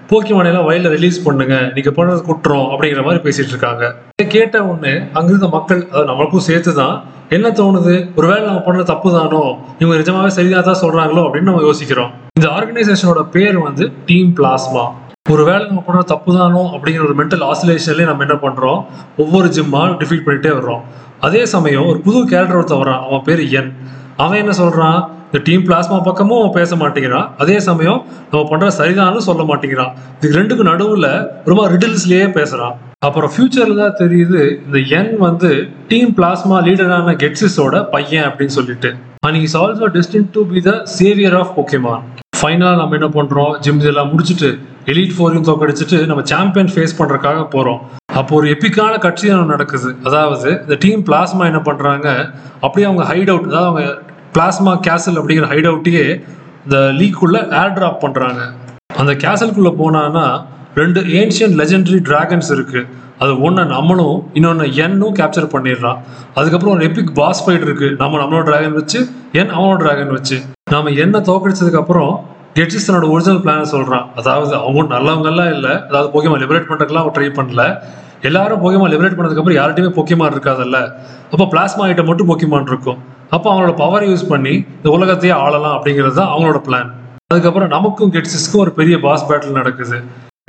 போக்கிமானையெல்லாம் 0.09 0.67
வயலில் 0.67 0.93
ரிலீஸ் 0.95 1.17
பண்ணுங்க. 1.25 1.55
நீங்கள் 1.75 1.95
பண்ணுறது 1.97 2.21
குற்றம் 2.27 2.67
அப்படிங்கிற 2.73 3.01
மாதிரி 3.07 3.19
பேசிட்டு 3.25 3.51
இருக்காங்க. 3.53 3.83
இதை 4.15 4.25
கேட்ட 4.35 4.57
உடனே 4.67 4.93
அங்கிருந்த 5.19 5.47
மக்கள் 5.55 5.81
அதாவது 5.89 6.09
நம்மளுக்கும் 6.11 6.45
சேர்த்து 6.49 6.71
தான் 6.81 6.95
என்ன 7.37 7.47
தோணுது? 7.59 7.95
ஒருவேளை 8.19 8.43
நம்ம 8.49 8.61
பண்ணுறது 8.67 8.91
தப்பு 8.93 9.09
தானோ 9.17 9.41
இவங்க 9.81 9.97
நிஜமாவே 10.01 10.31
சரியாக 10.37 10.63
தான் 10.69 10.79
சொல்றாங்களோ 10.83 11.23
அப்படின்னு 11.25 11.49
நம்ம 11.51 11.65
யோசிக்கிறோம். 11.67 12.13
இந்த 12.39 12.47
ஆர்கனைசேஷனோட 12.57 13.23
பேர் 13.35 13.59
வந்து 13.67 13.85
டீம் 14.09 14.31
பிளாஸ்மா 14.39 14.85
ஒருவேளை 15.33 15.63
நம்ம 15.69 15.83
பண்ணுற 15.87 16.03
தப்பு 16.13 16.31
தானோ 16.39 16.63
அப்படிங்கிற 16.75 17.03
ஒரு 17.09 17.15
மென்டல் 17.19 17.43
ஆசிலேஷன்லேயே 17.51 18.09
நம்ம 18.09 18.23
என்ன 18.27 18.37
பண்ணுறோம் 18.45 18.79
ஒவ்வொரு 19.23 19.47
ஜிம்மா 19.57 19.81
டிஃபீட் 20.01 20.25
பண்ணிட்டே 20.27 20.51
வர்றோம். 20.57 20.81
அதே 21.27 21.41
சமயம் 21.55 21.87
ஒரு 21.91 21.99
புது 22.07 22.19
கேரக்டர் 22.31 22.59
ஒருத்தன் 22.61 22.81
வரான் 22.83 23.03
அவன் 23.07 23.25
பேர் 23.27 23.43
என் 23.59 23.71
அவன் 24.23 24.41
என்ன 24.43 24.53
சொல்றான்? 24.63 24.99
இந்த 25.29 25.39
டீம் 25.47 25.63
பிளாஸ்மா 25.67 25.97
பக்கமும் 26.07 26.39
அவன் 26.41 26.57
பேச 26.57 26.75
மாட்டேங்கிறான். 26.81 27.27
அதே 27.43 27.55
சமயம் 27.69 27.99
நம்ம 28.31 28.43
பண்ற 28.51 28.67
சரிதான்னு 28.79 29.23
சொல்ல 29.29 29.43
மாட்டேங்கிறான். 29.49 29.91
இதுக்கு 30.17 30.37
ரெண்டுக்கும் 30.39 30.69
நடுவுல 30.71 31.07
ரொம்ப 31.49 31.63
ரிடில்ஸ்லயே 31.73 32.27
பேசுறான். 32.37 32.75
அப்புறம் 33.07 33.31
ஃபியூச்சர்ல 33.33 33.75
தான் 33.81 33.97
தெரியுது 34.03 34.39
இந்த 34.67 34.79
என் 34.99 35.11
வந்து 35.25 35.49
டீம் 35.91 36.13
பிளாஸ்மா 36.19 36.59
லீடரான 36.67 37.15
கெட்ஸிஸோட 37.23 37.83
பையன் 37.95 38.27
அப்படின்னு 38.29 38.55
சொல்லிட்டு. 38.59 38.91
And 39.27 39.39
is 39.43 39.57
also 39.63 39.89
destined 39.97 40.31
to 40.37 40.41
be 40.53 40.61
the 40.69 40.71
saviour 40.99 41.37
of 41.41 41.53
Pokemon 41.57 42.01
ஃபைனலாக 42.39 42.79
நம்ம 42.79 42.95
என்ன 42.99 43.07
பண்ணுறோம் 43.17 43.53
ஜிம் 43.65 43.85
எல்லாம் 43.91 44.09
முடிச்சுட்டு 44.13 44.49
எலிட் 44.91 45.15
ஃபோரையும் 45.15 45.47
தோக்கடிச்சிட்டு 45.47 45.97
நம்ம 46.09 46.21
சாம்பியன் 46.31 46.73
ஃபேஸ் 46.73 46.97
பண்ணுறக்காக 46.99 47.39
போகிறோம் 47.53 47.79
அப்போ 48.19 48.33
ஒரு 48.37 48.47
எப்பிக்கான 48.53 48.93
கட்சி 49.05 49.25
நடக்குது. 49.53 49.89
அதாவது 50.07 50.49
இந்த 50.65 50.75
டீம் 50.83 51.01
பிளாஸ்மா 51.07 51.43
என்ன 51.51 51.61
பண்ணுறாங்க 51.69 52.07
அப்படியே 52.65 52.85
அவங்க 52.89 53.03
ஹைட் 53.11 53.31
அவுட் 53.33 53.49
அதாவது 53.51 53.67
அவங்க 53.69 53.83
பிளாஸ்மா 54.37 54.73
கேசல் 54.87 55.19
அப்படிங்கிற 55.19 55.47
ஹைட் 55.53 55.69
அவுட்டையே 55.71 56.05
இந்த 56.65 56.77
லீக்குள்ளே 56.99 57.41
ஏர் 57.59 57.75
ட்ராப் 57.77 57.99
பண்ணுறாங்க 58.05 58.41
அந்த 59.01 59.11
கேசலுக்குள்ளே 59.23 59.73
போனான்னா 59.81 60.25
ரெண்டு 60.79 60.99
ஏன்ஷியன் 61.19 61.53
லெஜெண்டரி 61.59 61.99
டிராகன்ஸ் 62.07 62.49
இருக்குது 62.55 62.87
அது 63.23 63.31
ஒன்று 63.45 63.63
நம்மளும் 63.75 64.17
இன்னொன்று 64.37 64.65
என்னும் 64.85 65.15
கேப்சர் 65.19 65.47
பண்ணிடுறான். 65.53 65.99
அதுக்கப்புறம் 66.37 66.73
ஒரு 66.75 66.83
எபிக் 66.87 67.13
பாஸ் 67.19 67.41
ஃபைட் 67.43 67.65
இருக்குது 67.67 67.95
நம்ம 68.01 68.19
நம்மளோட 68.21 68.43
டிராகன் 68.49 68.75
வச்சு 68.79 68.99
என் 69.39 69.53
அவனோட 69.57 69.77
டிராகன் 69.83 70.13
வச்சு. 70.17 70.37
நம்ம 70.73 70.93
என்ன 71.03 71.21
தோக்கடிச்சதுக்கப்புறம் 71.29 72.11
அப்புறம் 72.59 72.85
தன்னோட 72.87 73.07
ஒரிஜினல் 73.13 73.41
பிளானை 73.45 73.65
சொல்கிறான் 73.73 74.05
அதாவது 74.19 74.53
அவங்க 74.59 74.87
நல்லவங்கெல்லாம் 74.95 75.51
இல்லை. 75.55 75.73
அதாவது 75.89 76.07
போக்கியமாக 76.13 76.41
லிபரேட் 76.43 76.69
பண்ணுறதுக்குலாம் 76.69 77.05
அவன் 77.05 77.15
ட்ரை 77.17 77.27
பண்ணல. 77.39 77.63
எல்லாரும் 78.29 78.61
போக்கியமாக 78.63 78.91
லிபரேட் 78.93 79.17
பண்ணதுக்கப்புறம் 79.17 79.59
யார்கிட்டயுமே 79.59 79.91
இருக்காதல்ல. 80.35 80.79
அப்போ 81.33 81.45
பிளாஸ்மா 81.53 81.85
ஐட்டம் 81.89 82.09
மட்டும் 82.11 82.29
போக்கியமான் 82.31 82.71
இருக்கும். 82.73 82.99
அப்போ 83.35 83.47
அவங்களோட 83.51 83.73
பவர் 83.81 84.05
யூஸ் 84.09 84.29
பண்ணி 84.31 84.53
இந்த 84.77 84.89
உலகத்தையே 84.97 85.33
ஆளலாம் 85.43 85.75
அப்படிங்கிறது 85.77 86.15
தான் 86.19 86.31
அவங்களோட 86.33 86.59
பிளான் 86.67 86.91
அதுக்கப்புறம் 87.31 87.71
நமக்கும் 87.75 88.11
கெட்ஸிஸ்க்கும் 88.13 88.61
ஒரு 88.65 88.71
பெரிய 88.77 88.95
பாஸ் 89.05 89.25
பேட்டில் 89.29 89.57
நடக்குது. 89.59 89.97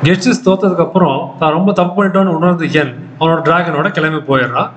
கெட்ஸிஸ் 0.06 0.44
தோத்ததுக்கு 0.44 0.84
அப்புறம் 0.84 1.16
தான் 1.40 1.54
ரொம்ப 1.56 1.70
தப்பு 1.78 1.94
பண்ணிட்டோன்னு 1.96 2.34
உணர்ந்து 2.38 2.66
என் 2.80 2.92
அவனோட 3.20 3.40
டிராகனோட 3.48 3.88
கிளம்பி 3.96 4.20
போயிடுறான் 4.28 4.68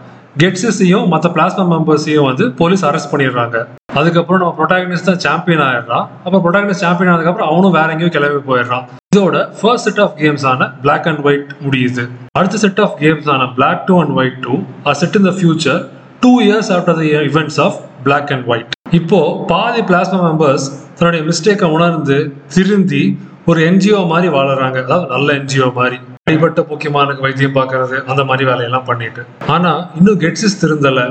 கெட்ஸஸையும் 0.42 1.08
மற்ற 1.14 1.30
பிளாஸ்மா 1.36 1.64
மெம்பர்ஸையும் 1.74 2.28
வந்து 2.30 2.46
போலீஸ் 2.60 2.84
அரெஸ்ட் 2.90 3.12
பண்ணிடுறாங்க. 3.14 3.58
அதுக்கப்புறம் 4.00 4.42
நம்ம 4.42 4.54
ப்ரொட்டாகனிஸ்ட் 4.60 5.10
தான் 5.10 5.22
சாம்பியன் 5.26 5.64
ஆயிடுறான் 5.68 6.06
அப்போ 6.26 6.38
ப்ரொட்டாகனிஸ்ட் 6.44 6.86
சாம்பியன் 6.86 7.12
ஆனதுக்கப்புறம் 7.14 7.50
அவனும் 7.52 7.76
வேற 7.78 7.88
எங்கேயும் 7.96 8.16
கிளம்பி 8.18 8.42
போயிடுறான். 8.50 8.86
இதோட 9.14 9.38
ஃபர்ஸ்ட் 9.60 9.88
செட் 9.88 10.02
ஆஃப் 10.06 10.16
கேம்ஸ் 10.22 10.46
ஆன 10.52 10.70
பிளாக் 10.86 11.08
அண்ட் 11.12 11.24
ஒயிட் 11.28 11.52
முடியுது. 11.66 12.06
அடுத்த 12.40 12.64
செட் 12.66 12.82
ஆஃப் 12.86 12.96
கேம்ஸ் 13.04 13.30
ஆன 13.36 13.50
Black 13.60 13.82
two 13.90 13.98
and 14.04 14.16
White 14.20 14.40
two 14.46 14.56
are 14.90 15.00
set 15.04 15.18
in 15.20 15.28
the 15.30 15.34
future 15.40 15.82
two 16.26 16.34
years 16.48 16.72
after 16.78 16.98
the 17.02 17.06
events 17.32 17.60
of 17.68 17.78
Black 18.06 18.32
and 18.36 18.48
White 18.52 18.72
இப்போ 19.00 19.20
பாதி 19.52 19.82
பிளாஸ்மா 19.90 20.20
மெம்பர்ஸ் 20.28 20.66
தன்னுடைய 20.98 21.22
மிஸ்டேக்கை 21.30 21.68
உணர்ந்து 21.78 22.18
திருந்தி 22.56 23.04
ஒரு 23.50 23.60
என்ஜிஓ 23.70 24.00
மாதிரி 24.12 24.28
வாழறாங்க. 24.38 24.78
அதாவது 24.86 25.08
நல்ல 25.14 25.28
என்ஜிஓ 25.40 25.68
மாதிரி. 25.78 25.98
அடிபட்ட 26.28 26.62
முக்கியமானுக்கு 26.72 27.26
வைத்தியம் 27.26 27.56
பார்க்கறது 27.58 27.96
அந்த 28.12 28.22
மாதிரி 28.30 28.44
வேலையெல்லாம் 28.50 28.88
பண்ணிட்டு. 28.90 29.22
ஆனா 29.56 29.72
இன்னும் 30.00 30.20
கெட்ஸிஸ் 30.24 30.60
திருந்தல. 30.64 31.02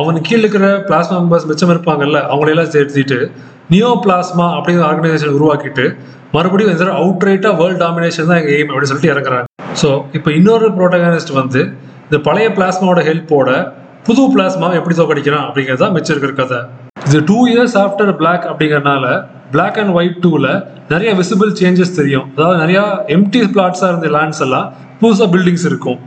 அவனுக்கு 0.00 0.26
கீழே 0.28 0.40
இருக்கிற 0.42 0.66
பிளாஸ்மா 0.88 1.16
மெம்பர்ஸ் 1.22 1.48
மிச்சம் 1.50 1.72
இருப்பாங்கல்ல 1.74 2.18
அவங்களையெல்லாம் 2.30 2.72
சேர்த்திட்டு 2.74 3.18
நியோ 3.72 3.90
பிளாஸ்மா 4.04 4.46
அப்படிங்கிற 4.56 4.84
ஆர்கனைசேஷன் 4.90 5.36
உருவாக்கிட்டு 5.38 5.84
மறுபடியும் 6.36 6.72
இந்த 6.74 6.92
அவுட் 7.02 7.24
ரைட்டா 7.28 7.50
வேர்ல்ட் 7.60 7.82
டாமினேஷன் 7.84 8.28
தான் 8.30 8.40
எங்க 8.42 8.52
எய்ம் 8.58 8.70
அப்படின்னு 8.70 8.90
சொல்லிட்டு 8.92 9.12
இறங்குறாங்க. 9.14 9.46
ஸோ 9.82 9.88
இப்போ 10.18 10.30
இன்னொரு 10.38 10.68
ப்ரோட்டகனிஸ்ட் 10.78 11.32
வந்து 11.40 11.60
இந்த 12.06 12.18
பழைய 12.28 12.48
பிளாஸ்மாவோட 12.56 13.02
ஹெல்ப்போட 13.08 13.50
புது 14.06 14.22
பிளாஸ்மாவை 14.34 14.74
எப்படி 14.80 14.94
தோக்கடிக்கிறான் 14.98 15.44
அப்படிங்கிறது 15.48 15.82
தான் 15.84 15.94
மிச்சம் 15.96 16.14
இருக்கிற 16.14 16.32
கதை. 16.40 16.60
இது 17.08 17.18
டூ 17.30 17.38
இயர்ஸ் 17.52 17.76
ஆஃப்டர் 17.84 18.12
பிளாக் 18.20 18.44
அப்படிங்கறனால 18.50 19.04
பிளாக் 19.54 19.78
அண்ட் 19.82 19.92
ஒயிட் 19.98 20.20
டூவில் 20.24 20.52
நிறைய 20.92 21.10
விசிபிள் 21.20 21.50
சேஞ்சஸ் 21.60 21.96
தெரியும். 21.98 22.26
அதாவது 22.34 22.56
நிறையா 22.62 22.84
எம்டி 23.16 23.40
பிளாட்ஸாக 23.54 23.90
இருந்த 23.92 24.08
லேண்ட்ஸ் 24.16 24.42
எல்லாம் 24.46 24.66
புதுசாக 25.00 25.28
பில்டிங்ஸ் 25.34 25.66
இருக்கும். 25.70 25.98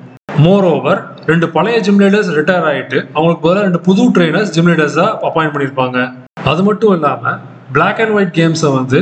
மோர் 0.46 0.66
ஓவர் 0.74 1.00
ரெண்டு 1.32 1.48
பழைய 1.56 1.78
ஜிம் 1.86 2.00
லீடர்ஸ் 2.04 2.30
ரிட்டையர் 2.38 2.68
ஆகிட்டு 2.70 2.98
அவங்களுக்கு 3.16 3.44
பதிலாக 3.46 3.66
ரெண்டு 3.68 3.82
புது 3.88 4.04
ட்ரெயினர்ஸ் 4.16 4.54
ஜிம் 4.56 4.70
லீடர்ஸாக 4.72 5.12
அப்பாயிண்ட் 5.28 5.54
பண்ணியிருப்பாங்க. 5.56 5.98
அது 6.52 6.64
மட்டும் 6.70 6.94
இல்லாமல் 6.98 7.38
பிளாக் 7.76 8.02
அண்ட் 8.04 8.16
ஒயிட் 8.18 8.34
கேம்ஸை 8.40 8.72
வந்து 8.80 9.02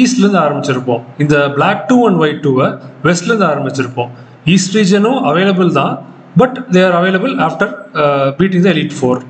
ஈஸ்ட்லேருந்து 0.00 0.40
ஆரம்பிச்சிருப்போம். 0.44 1.02
இந்த 1.24 1.36
பிளாக் 1.56 1.82
டூ 1.90 1.98
அண்ட் 2.08 2.20
ஒயிட் 2.24 2.42
டூவை 2.46 2.68
வெஸ்ட்லேருந்து 3.06 3.48
ஆரம்பிச்சிருப்போம். 3.52 4.10
ஈஸ்ட் 4.54 4.76
ரீஜனும் 4.78 5.20
அவைலபிள் 5.30 5.72
தான். 5.80 5.94
But 6.40 6.56
they 6.74 6.80
are 6.86 6.96
available 7.00 7.34
after 7.46 7.72
beating 8.38 8.64
the 8.66 8.70
elite 8.74 8.96
four 8.96 9.20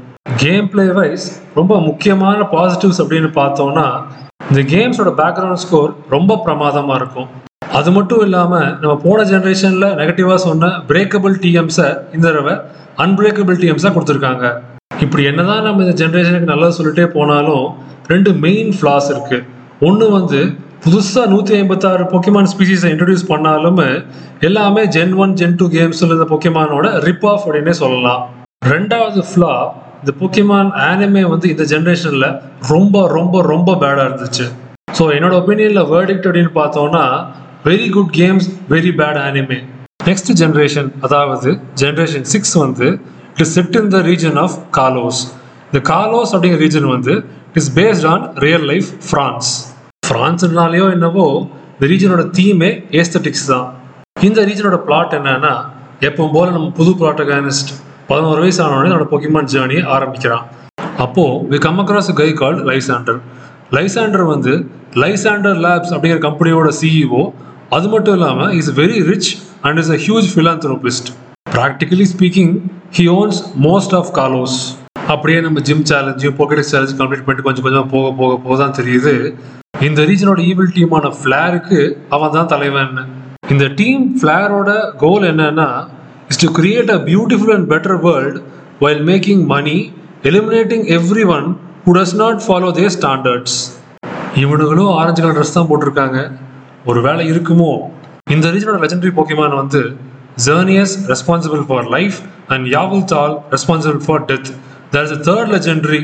gameplay 0.73 0.85
wise 0.99 1.27
ரொம்ப 1.59 1.73
முக்கியமான 1.89 2.39
பாசிட்டிவ்ஸ் 2.55 3.01
அப்படின்னு 3.03 3.31
பார்த்தோம்னா 3.41 3.87
இந்த 4.51 4.63
கேம்ஸோட 4.73 5.11
பேக்ரவுண்ட் 5.21 5.63
ஸ்கோர் 5.65 5.91
ரொம்ப 6.15 6.39
பிரமாதமாக 6.47 6.99
இருக்கும். 7.01 7.29
அது 7.79 7.91
மட்டும் 7.97 8.23
இல்லாமல் 8.27 8.67
நம்ம 8.81 8.95
போன 9.05 9.19
ஜென்ரேஷனில் 9.33 9.95
நெகட்டிவாக 10.01 10.41
சொன்ன 10.47 10.71
பிரேக்கபிள் 10.91 11.35
டிஎம்ஸை 11.45 11.89
இந்த 12.17 12.27
தடவை 12.29 12.55
அன்பிரேக்கபிள் 13.05 13.59
டிஎம்ஸாக 13.63 13.93
கொடுத்துருக்காங்க. 13.97 14.45
இப்படி 15.05 15.23
என்னதான் 15.31 15.65
நம்ம 15.67 15.83
இந்த 15.87 15.95
ஜென்ரேஷனுக்கு 16.03 16.53
நல்லது 16.53 16.77
சொல்லிட்டே 16.79 17.07
போனாலும் 17.17 17.65
ரெண்டு 18.13 18.33
மெயின் 18.45 18.71
ஃப்ளாஸ் 18.79 19.09
இருக்குது 19.15 19.47
ஒன்று 19.89 20.07
வந்து 20.19 20.41
புதுசாக 20.87 21.29
நூற்றி 21.31 21.53
ஐம்பத்தாறு 21.61 22.05
பொக்கிமான் 22.11 22.49
ஸ்பீசிஸை 22.51 22.89
இன்ட்ரடியூஸ் 22.93 23.25
பண்ணாலும் 23.31 23.81
எல்லாமே 24.41 24.83
ஜென் 24.97 25.15
ஒன் 25.23 25.33
ஜென் 25.41 25.57
டூ 25.61 25.67
கேம்ஸில் 25.73 26.11
இருந்த 26.11 26.27
பொக்கிமானோட 26.33 26.87
ரிப் 27.07 27.27
ஆஃப் 27.31 27.45
அப்படின்னே 27.47 27.75
சொல்லலாம். 27.81 28.21
ரெண்டாவது 28.73 29.21
ஃப்ளா 29.31 29.53
இந்த 30.01 30.13
பொக்கிமான் 30.21 30.71
ஆனிமே 30.91 31.23
வந்து 31.33 31.47
இந்த 31.55 31.65
ஜென்ரேஷனில் 31.73 32.29
ரொம்ப 32.73 33.03
ரொம்ப 33.17 33.43
ரொம்ப 33.53 33.77
பேடாக 33.83 34.07
இருந்துச்சு. 34.09 34.47
ஸோ 34.99 35.05
என்னோட 35.17 35.35
ஒப்பீனியனில் 35.41 35.89
வேர்டிக்ட் 35.95 36.27
அப்படின்னு 36.29 36.53
பார்த்தோம்னா 36.61 37.05
very 37.69 37.89
good 37.97 38.13
games 38.21 38.49
very 38.75 38.93
bad 39.01 39.21
anime 39.27 39.59
next 40.09 40.33
generation 40.43 40.91
அதாவது 41.07 41.51
ஜென்ரேஷன் 41.83 42.27
சிக்ஸ் 42.35 42.57
வந்து 42.65 42.89
it 43.31 43.45
is 43.47 43.55
set 43.59 43.79
in 43.83 43.91
the 43.97 44.01
region 44.11 44.39
of 44.45 44.59
Kalos 44.79 45.23
இந்த 45.71 45.81
காலோஸ் 45.95 46.33
அப்படிங்கிற 46.35 46.61
ரீஜன் 46.67 46.91
வந்து 46.97 47.15
it 47.51 47.61
is 47.63 47.73
based 47.81 48.07
on 48.13 48.25
real 48.47 48.69
life 48.73 48.91
France 49.09 49.51
ஃப்ரான்ஸ்னாலேயோ 50.07 50.87
என்னவோ 50.97 51.27
இந்த 51.73 51.87
ரீஜனோட 51.93 52.23
தீமே 52.37 52.69
ஏஸ்தட்டிக்ஸ் 53.01 53.47
தான். 53.53 53.67
இந்த 54.27 54.39
ரீஜனோட 54.49 54.77
பிளாட் 54.87 55.15
என்னன்னா 55.19 55.55
எப்பவும் 56.09 56.35
போல 56.37 56.47
நம்ம 56.57 56.69
புது 56.79 56.93
ப்ராட்டகானிஸ்ட் 57.01 57.71
பதினோரு 58.11 58.41
வயசு 58.45 58.61
ஆனவொடனே 58.65 58.89
என்னோட 58.91 59.07
பொக்கிமான் 59.13 59.51
ஜேர்னியை 59.55 59.83
ஆரம்பிக்கிறான். 59.97 60.45
அப்போது 61.05 61.41
we 61.53 61.59
come 61.67 61.81
across 61.83 62.11
guy 62.21 62.29
called 62.43 62.63
Lysandre 62.71 63.19
Lysandre 63.77 64.25
வந்து 64.33 64.53
லைசாண்டர் 65.03 65.59
லேப்ஸ் 65.67 65.93
அப்படிங்கிற 65.95 66.21
கம்பெனியோட 66.29 66.71
சிஇஓ 66.81 67.23
அது 67.77 67.87
மட்டும் 67.95 68.17
இல்லாமல் 68.19 68.53
is 68.61 68.73
very 68.81 68.99
rich 69.11 69.31
and 69.69 69.81
is 69.83 69.93
a 69.97 69.99
huge 70.07 70.29
philanthropist 70.35 71.09
practically 71.57 72.07
speaking 72.15 72.53
he 72.99 73.07
owns 73.19 73.41
most 73.69 73.95
of 74.01 74.11
Kalos 74.21 74.59
அப்படியே 75.13 75.41
நம்ம 75.45 75.59
ஜிம் 75.67 75.85
சேலஞ்சும் 75.89 76.37
பாக்கெட் 76.39 76.69
சேலஞ்ச் 76.71 76.95
கம்ப்ளீட் 77.01 77.23
பண்ணிட்டு 77.27 77.45
கொஞ்சம் 77.47 77.65
கொஞ்சம் 77.67 77.91
போக 77.93 78.07
போக 78.21 78.33
போக 78.45 78.55
தான் 78.63 78.75
தெரியுது. 78.79 79.13
இந்த 79.87 80.01
ரீஜனோட 80.09 80.41
ஈவில் 80.51 80.73
டீமான 80.77 81.11
ஃபிளாருக்கு 81.19 81.79
அவன் 82.15 82.35
தான் 82.37 82.49
தலைவன். 82.53 82.97
இந்த 83.55 83.65
டீம் 83.81 84.05
ஃப்ளேரோட 84.19 84.71
கோல் 85.03 85.27
என்னன்னா 85.31 85.69
is 86.33 86.43
to 86.45 86.49
create 86.59 86.91
a 86.97 86.99
beautiful 87.11 87.55
and 87.57 87.69
better 87.73 87.99
world 88.07 88.39
while 88.85 89.03
making 89.11 89.45
money 89.55 89.77
eliminating 90.31 90.85
everyone 91.37 91.49
who 91.87 91.95
does 91.99 92.17
not 92.23 92.43
follow 92.47 92.71
their 92.81 92.95
standards 92.99 93.57
இவனுங்களும் 94.45 94.93
orange 95.01 95.21
colour 95.23 95.39
dress 95.39 95.57
தான் 95.59 95.69
போட்டிருக்காங்க. 95.71 96.19
ஒரு 96.91 97.01
வேலை 97.09 97.25
இருக்குமோ? 97.33 97.73
இந்த 98.35 98.47
ரீஜனோட 98.55 98.79
லெஜண்டரி 98.85 99.13
போக்கிமான் 99.19 99.61
வந்து 99.63 99.83
Xerneas 100.47 100.95
responsible 101.13 101.63
for 101.69 101.87
life 101.97 102.19
and 102.55 102.67
Yveltal 103.13 103.37
responsible 103.55 104.01
for 104.07 104.25
death 104.31 104.51
there 104.97 105.07
is 105.09 105.17
a 105.19 105.21
third 105.31 105.51
legendary 105.57 106.03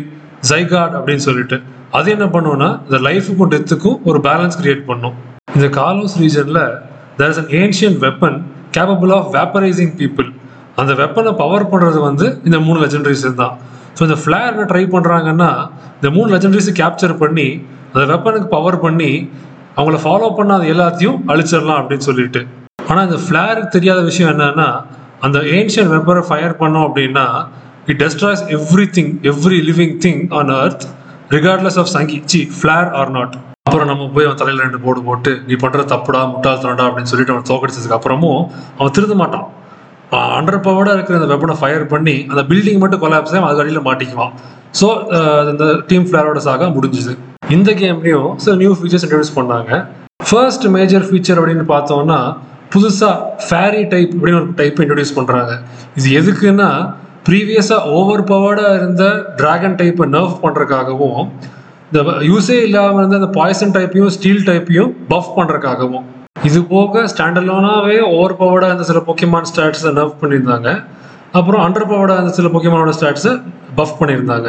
Zygarde 0.53 0.95
அப்படின்னு 1.01 1.25
சொல்லிட்டு. 1.29 1.57
அது 1.99 2.09
என்ன 2.17 2.27
பண்ணுவோம்னா 2.35 2.71
இந்த 2.87 2.99
லைஃபுக்கும் 3.09 3.51
டெத்துக்கும் 3.55 3.99
ஒரு 4.11 4.19
பேலன்ஸ் 4.29 4.57
கிரியேட் 4.61 4.85
பண்ணும். 4.91 5.17
இந்த 5.57 5.67
காலோஸ் 5.81 6.15
ரீஜனில் 6.23 6.63
there 7.19 7.33
is 7.35 7.41
an 7.43 7.53
ancient 7.61 7.99
weapon 8.05 8.39
capable 8.77 9.13
of 9.19 9.29
vaporising 9.37 9.95
people 10.01 10.29
அந்த 10.81 10.93
வெப்பனை 11.01 11.33
பவர் 11.43 11.65
பண்ணுறது 11.73 11.99
வந்து 12.09 12.27
இந்த 12.49 12.59
மூணு 12.67 12.79
லெஜெண்டரிஸ் 12.85 13.25
தான். 13.43 13.55
ஸோ 13.97 14.03
இந்த 14.09 14.17
ஃப்ளேர் 14.23 14.53
என்ன 14.53 14.67
ட்ரை 14.71 14.85
பண்ணுறாங்கன்னா 14.95 15.51
இந்த 15.99 16.11
மூணு 16.17 16.29
லெஜெண்டரிஸை 16.35 16.75
கேப்சர் 16.81 17.15
பண்ணி 17.23 17.47
அந்த 17.93 18.05
வெப்பனுக்கு 18.13 18.49
பவர் 18.57 18.79
பண்ணி 18.85 19.11
அவங்கள 19.79 19.99
ஃபாலோ 20.05 20.31
பண்ணாத 20.39 20.63
எல்லாத்தையும் 20.75 21.19
அழிச்சிடலாம் 21.33 21.81
அப்படின்னு 21.81 22.07
சொல்லிட்டு. 22.11 22.41
ஆனால் 22.91 23.05
இந்த 23.09 23.19
ஃப்ளேருக்கு 23.25 23.75
தெரியாத 23.77 24.01
விஷயம் 24.11 24.31
என்னன்னா 24.35 24.69
அந்த 25.27 25.39
ஏன்ஷியன் 25.57 25.93
வெப்பரை 25.95 26.23
ஃபயர் 26.29 26.61
பண்ணோம் 26.63 26.87
அப்படின்னா 26.89 27.27
it 27.91 28.01
destroys 28.03 28.43
everything 28.97 29.13
every 29.31 29.59
living 29.69 29.95
thing 30.05 30.21
on 30.41 30.53
earth 30.59 30.85
regardless 31.37 31.79
of 31.83 31.91
சங்கி 31.95 32.19
சி 32.33 32.41
ஃப்ளேர் 32.59 32.91
ஆர் 33.01 33.11
நாட் 33.17 33.35
அப்புறம் 33.69 33.89
நம்ம 33.91 34.07
போய் 34.15 34.27
அவன் 34.29 34.39
தலையில் 34.41 34.63
ரெண்டு 34.65 34.79
போர்டு 34.85 35.01
போட்டு 35.09 35.33
நீ 35.49 35.55
பண்ணுற 35.65 35.83
தப்புடா 35.93 36.21
முட்டாள்தனடா 36.31 36.85
அப்படின்னு 36.89 37.11
சொல்லிட்டு 37.11 37.35
அவன் 37.35 37.49
தோக்கடிச்சதுக்கு 37.51 37.97
அப்புறமும் 37.99 38.41
அவன் 38.79 38.95
திருந்த 38.97 39.17
மாட்டான். 39.21 39.47
அண்டர் 40.39 40.65
பவர்டாக 40.67 40.97
இருக்கிற 40.97 41.19
அந்த 41.21 41.29
வெப்பனை 41.33 41.55
ஃபயர் 41.61 41.85
பண்ணி 41.93 42.15
அந்த 42.31 42.43
பில்டிங் 42.51 42.81
மட்டும் 42.83 43.03
கொலாப்ஸ் 43.05 43.35
ஆகும் 43.35 43.49
அது 43.51 43.63
அடியில் 43.63 43.87
மாட்டிக்குவான். 43.89 44.33
ஸோ 44.81 44.87
இந்த 45.53 45.67
டீம் 45.91 46.07
ஃபிளேரோட 46.09 46.41
சாக 46.49 46.69
முடிஞ்சுது. 46.77 47.13
இந்த 47.57 47.71
கேம்லேயும் 47.83 48.29
சில 48.45 48.55
நியூ 48.63 48.73
ஃபீச்சர்ஸ் 48.81 49.05
இன்ட்ரடியூஸ் 49.07 49.37
பண்ணாங்க. 49.39 49.71
ஃபர்ஸ்ட் 50.29 50.67
மேஜர் 50.77 51.07
ஃபீச்சர் 51.11 51.39
அப்படின்னு 51.41 51.67
பார்த்தோம்னா 51.75 52.19
புதுசாக 52.75 53.15
ஃபேரி 53.47 53.83
டைப் 53.95 54.13
அப்படின்னு 54.17 54.41
ஒரு 54.43 54.51
டைப் 54.61 54.83
இன்ட்ரடியூஸ் 54.85 55.17
பண்ணுறாங்க 55.19 55.55
இது 56.01 56.11
எதுக்குன்னா 56.21 56.69
ப்ரீவியஸாக 57.27 57.91
ஓவர் 57.99 58.23
பவர்டாக 58.31 58.79
இருந்த 58.79 59.05
டிராகன் 59.41 59.77
டைப்பை 59.81 60.07
நர்வ் 60.15 60.35
பண்ணுறதுக்காகவும் 60.45 61.27
இந்த 61.89 62.01
யூஸே 62.31 62.57
இல்லாமல் 62.67 63.01
இருந்த 63.03 63.17
அந்த 63.21 63.29
பாய்சன் 63.37 63.75
டைப்பையும் 63.77 64.13
ஸ்டீல் 64.17 64.45
டைப்பையும் 64.49 64.91
பஃப் 65.13 65.33
பண்ணுறதுக்காகவும் 65.37 66.07
இது 66.49 66.61
போக 66.73 67.03
ஸ்டாண்டர்லோனாகவே 67.13 67.97
ஓவர் 68.15 68.35
பவர்டாக 68.41 68.71
இருந்த 68.73 68.87
சில 68.91 69.01
பொக்கிமான் 69.09 69.49
ஸ்டாட்ஸை 69.51 69.91
நர்வ் 69.99 70.21
பண்ணியிருந்தாங்க. 70.23 70.71
அப்புறம் 71.39 71.63
அண்டர் 71.67 71.89
பவர்டாக 71.93 72.19
இருந்த 72.21 72.35
சில 72.39 72.49
பொக்கிமானோட 72.55 72.93
ஸ்டாட்ஸை 72.99 73.33
பஃப் 73.79 73.99
பண்ணியிருந்தாங்க. 74.01 74.49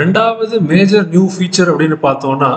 ரெண்டாவது 0.00 0.54
மேஜர் 0.70 1.04
நியூ 1.14 1.24
ஃபீச்சர் 1.34 1.70
அப்படின்னு 1.72 1.98
பார்த்தோம்னா 2.06 2.50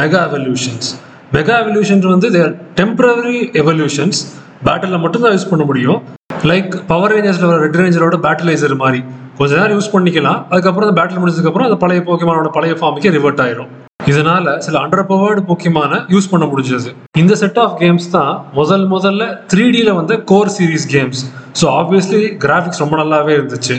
மெகா 0.00 0.22
எவல்யூஷன்ஸ் 0.30 0.88
மெகா 1.36 1.56
எவல்யூஷன்ஸ் 1.64 2.08
வந்து 2.14 2.30
தேர் 2.36 2.54
டெம்பரவரி 2.80 3.38
எவல்யூஷன்ஸ் 3.62 4.20
பேட்டிலில் 4.68 5.02
மட்டும்தான் 5.04 5.36
யூஸ் 5.36 5.50
பண்ண 5.52 5.66
முடியும். 5.70 6.00
லைக் 6.48 6.74
பவர் 6.90 7.12
ரேஞ்சர்ஸில் 7.14 7.48
வர 7.48 7.56
ரெட் 7.62 7.78
ரேஞ்சரோட 7.78 8.16
பேட்டிலைசர் 8.24 8.74
மாதிரி. 8.82 9.00
கொஞ்ச 9.38 9.50
நேரம் 9.58 9.76
யூஸ் 9.76 9.90
பண்ணிக்கலாம். 9.94 10.38
அதுக்கப்புறம் 10.50 10.86
அந்த 10.86 10.94
பேட்டில் 10.98 11.20
முடிஞ்சதுக்கப்புறம் 11.22 11.66
அந்த 11.68 11.76
பழைய 11.82 12.00
போக்கிமானோட 12.06 12.50
பழைய 12.54 12.74
ஃபார்முக்கே 12.78 13.10
ரிவர்ட் 13.16 13.42
ஆயிரும். 13.44 13.68
இதனால 14.10 14.54
சில 14.66 14.74
அண்டர் 14.84 15.04
பவர்டு 15.10 15.42
போக்கிமான 15.48 15.98
யூஸ் 16.14 16.30
பண்ண 16.32 16.44
முடிஞ்சது. 16.52 16.90
இந்த 17.22 17.34
செட் 17.42 17.60
ஆஃப் 17.64 17.76
கேம்ஸ் 17.82 18.08
தான் 18.16 18.32
முதல் 18.60 18.86
முதல்ல 18.94 19.26
த்ரீ 19.52 19.66
டியில் 19.74 19.92
வந்த 20.00 20.16
core 20.32 20.52
series 20.56 20.88
games 20.94 21.20
so 21.60 21.66
obviously 21.80 22.22
graphics 22.46 22.82
ரொம்ப 22.84 22.96
நல்லாவே 23.02 23.34
இருந்துச்சு. 23.38 23.76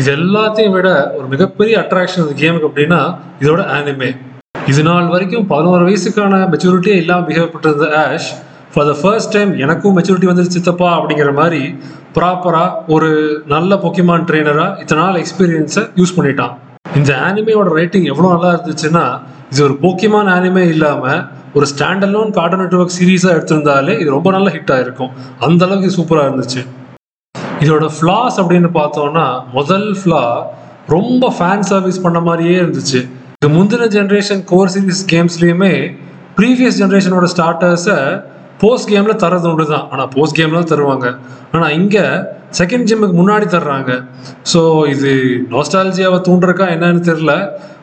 இது 0.00 0.10
எல்லாத்தையும் 0.18 0.76
விட 0.78 0.88
ஒரு 1.18 1.26
மிகப்பெரிய 1.36 1.76
அட்ராக்ஷன் 1.84 2.22
இந்த 2.26 2.36
கேமுக்கு 2.42 2.70
அப்படின்னா 2.70 3.00
இதோட 3.44 3.62
ஆனிமே 3.78 4.10
இது 4.72 4.82
நாள் 4.90 5.10
வரைக்கும் 5.14 5.48
பதினோரு 5.54 5.82
வயசுக்கான 5.88 6.44
மெச்சூரிட்டியே 6.52 6.96
இல்லாமல் 7.02 7.28
behave 7.30 7.52
பண்ணிருந்த 7.54 7.88
Ash 8.04 8.30
for 8.72 8.88
the 8.90 8.92
first 9.00 9.32
time 9.36 9.52
எனக்கும் 9.64 9.94
மெச்சூரிட்டி 9.98 10.28
வந்துருச்சு 10.30 10.58
சித்தப்பா 10.58 10.88
அப்படிங்கிற 10.98 11.30
மாதிரி 11.38 11.62
ப்ராப்பராக 12.16 12.92
ஒரு 12.94 13.08
நல்ல 13.52 13.76
பொக்கிமான் 13.84 14.26
ட்ரெயினராக 14.28 14.80
இத்தனை 14.82 15.00
நாள் 15.04 15.18
எக்ஸ்பீரியன்ஸை 15.22 15.82
யூஸ் 16.00 16.14
பண்ணிட்டான். 16.16 16.54
இந்த 16.98 17.10
ஆனிமேவோட 17.26 17.70
ரேட்டிங் 17.78 18.06
எவ்வளோ 18.12 18.28
நல்லா 18.34 18.50
இருந்துச்சுன்னா 18.56 19.04
இது 19.52 19.60
ஒரு 19.66 19.74
போக்கிமான் 19.84 20.30
ஆனிமே 20.36 20.64
இல்லாமல் 20.74 21.20
ஒரு 21.58 21.66
ஸ்டாண்டலோன் 21.72 22.30
கார்டன் 22.38 22.62
நெட்ஒர்க் 22.62 22.96
சீரீஸாக 22.98 23.34
எடுத்திருந்தாலே 23.36 23.94
இது 24.02 24.08
ரொம்ப 24.16 24.30
நல்ல 24.36 24.48
ஹிட் 24.56 24.72
ஆகிருக்கும் 24.76 25.12
அந்த 25.46 25.60
அளவுக்கு 25.66 25.90
சூப்பராக 25.98 26.28
இருந்துச்சு. 26.30 26.62
இதோட 27.64 27.86
ஃப்ளாஸ் 27.96 28.36
அப்படின்னு 28.42 28.70
பார்த்தோம்னா 28.80 29.26
முதல் 29.56 29.88
ஃப்ளா 30.00 30.22
ரொம்ப 30.96 31.32
ஃபேன் 31.38 31.64
சர்வீஸ் 31.70 32.04
பண்ண 32.04 32.18
மாதிரியே 32.28 32.54
இருந்துச்சு. 32.62 33.00
இது 33.40 33.50
முந்தின 33.56 33.88
ஜென்ரேஷன் 33.96 34.42
கோர் 34.52 34.72
சீரிஸ் 34.74 35.04
கேம்ஸ்லேயுமே 35.12 35.74
ப்ரீவியஸ் 36.38 36.78
ஜென்ரேஷனோட 36.82 37.26
ஸ்டார்டர்ஸை 37.34 37.98
போஸ்ட் 38.62 38.90
கேமில் 38.92 39.20
தரது 39.22 39.46
ஒன்று 39.50 39.64
தான் 39.72 39.86
ஆனால் 39.92 40.08
போஸ்ட் 40.14 40.38
கேமில் 40.38 40.70
தருவாங்க. 40.72 41.06
ஆனால் 41.54 41.74
இங்கே 41.78 42.04
செகண்ட் 42.58 42.86
ஜிம்முக்கு 42.88 43.16
முன்னாடி 43.20 43.46
தர்றாங்க. 43.54 43.90
ஸோ 44.52 44.60
இது 44.94 45.10
நோஸ்டாலஜியாவை 45.54 46.18
தூண்டுறக்கா 46.26 46.66
என்னன்னு 46.74 47.02
தெரில 47.10 47.34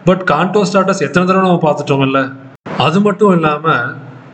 பட் 0.10 0.22
கான்டோ 0.32 0.62
ஸ்டார்டர்ஸ் 0.70 1.06
எத்தனை 1.08 1.24
தடவை 1.30 1.46
நம்ம 1.46 1.62
பார்த்துட்டோம்ல 1.68 2.22
அது 2.86 3.00
மட்டும் 3.08 3.34
இல்லாமல் 3.38 3.88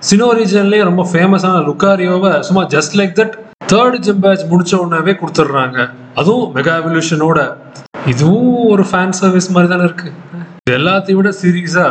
சினோ 0.08 0.28
ரீஜன்லேயே 0.40 0.88
ரொம்ப 0.90 1.04
ஃபேமஸான 1.12 1.62
லுக்காரியோவை 1.70 2.32
சும்மா 2.48 2.64
just 2.74 2.96
like 3.00 3.14
that 3.20 3.36
third 3.72 3.98
gym 4.06 4.24
badge 4.24 4.44
முடிச்ச 4.52 4.74
உடனே 4.84 5.14
கொடுத்துட்றாங்க. 5.22 5.78
அதுவும் 6.22 6.50
மெகா 6.56 6.74
எவல்யூஷனோட 6.82 7.40
இதுவும் 8.12 8.58
ஒரு 8.74 8.84
ஃபேன் 8.90 9.16
சர்வீஸ் 9.20 9.48
மாதிரி 9.56 9.70
தானே 9.74 9.86
இருக்குது 9.90 10.14
இது 10.64 10.76
எல்லாத்தையும் 10.80 11.20
விட 11.20 11.32
சீரியஸா 11.42 11.88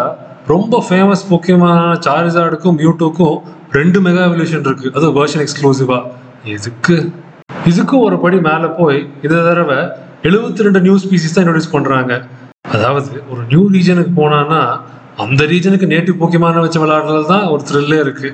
ரொம்ப 0.53 0.83
ஃபேமஸ் 0.87 1.25
முக்கியமான 1.33 1.81
சார்ஜார்டுக்கும் 2.07 2.79
மியூட்டுக்கும் 2.81 3.39
ரெண்டு 3.77 3.99
மெகா 4.05 4.23
எவல்யூஷன் 4.29 4.65
இருக்கு. 4.67 4.89
அது 4.97 5.07
வெர்ஷன் 5.19 5.43
எக்ஸ்க்ளூசிவா 5.45 5.99
எதுக்கு? 6.55 6.97
இதுக்கும் 7.71 8.05
ஒரு 8.07 8.17
படி 8.23 8.39
மேலே 8.49 8.69
போய் 8.79 8.99
இந்த 9.25 9.37
தடவை 9.49 9.79
எழுபத்தி 10.29 10.65
ரெண்டு 10.67 10.81
நியூ 10.81 10.95
ஸ்பீசிஸ் 11.03 11.35
தான் 11.35 11.45
இன்ட்ரடியூஸ் 11.45 11.75
பண்ணுறாங்க 11.77 12.13
அதாவது 12.75 13.13
ஒரு 13.31 13.43
நியூ 13.53 13.63
ரீஜனுக்கு 13.75 14.13
போனான்னா 14.21 14.61
அந்த 15.25 15.43
ரீஜனுக்கு 15.45 15.87
நேட்டிவ் 15.95 16.21
போக்கியமான 16.21 16.61
வச்சு 16.65 16.83
விளையாடுறது 16.83 17.25
தான் 17.27 17.47
ஒரு 17.53 17.63
த்ரில்லே 17.71 17.99
இருக்கு. 18.01 18.29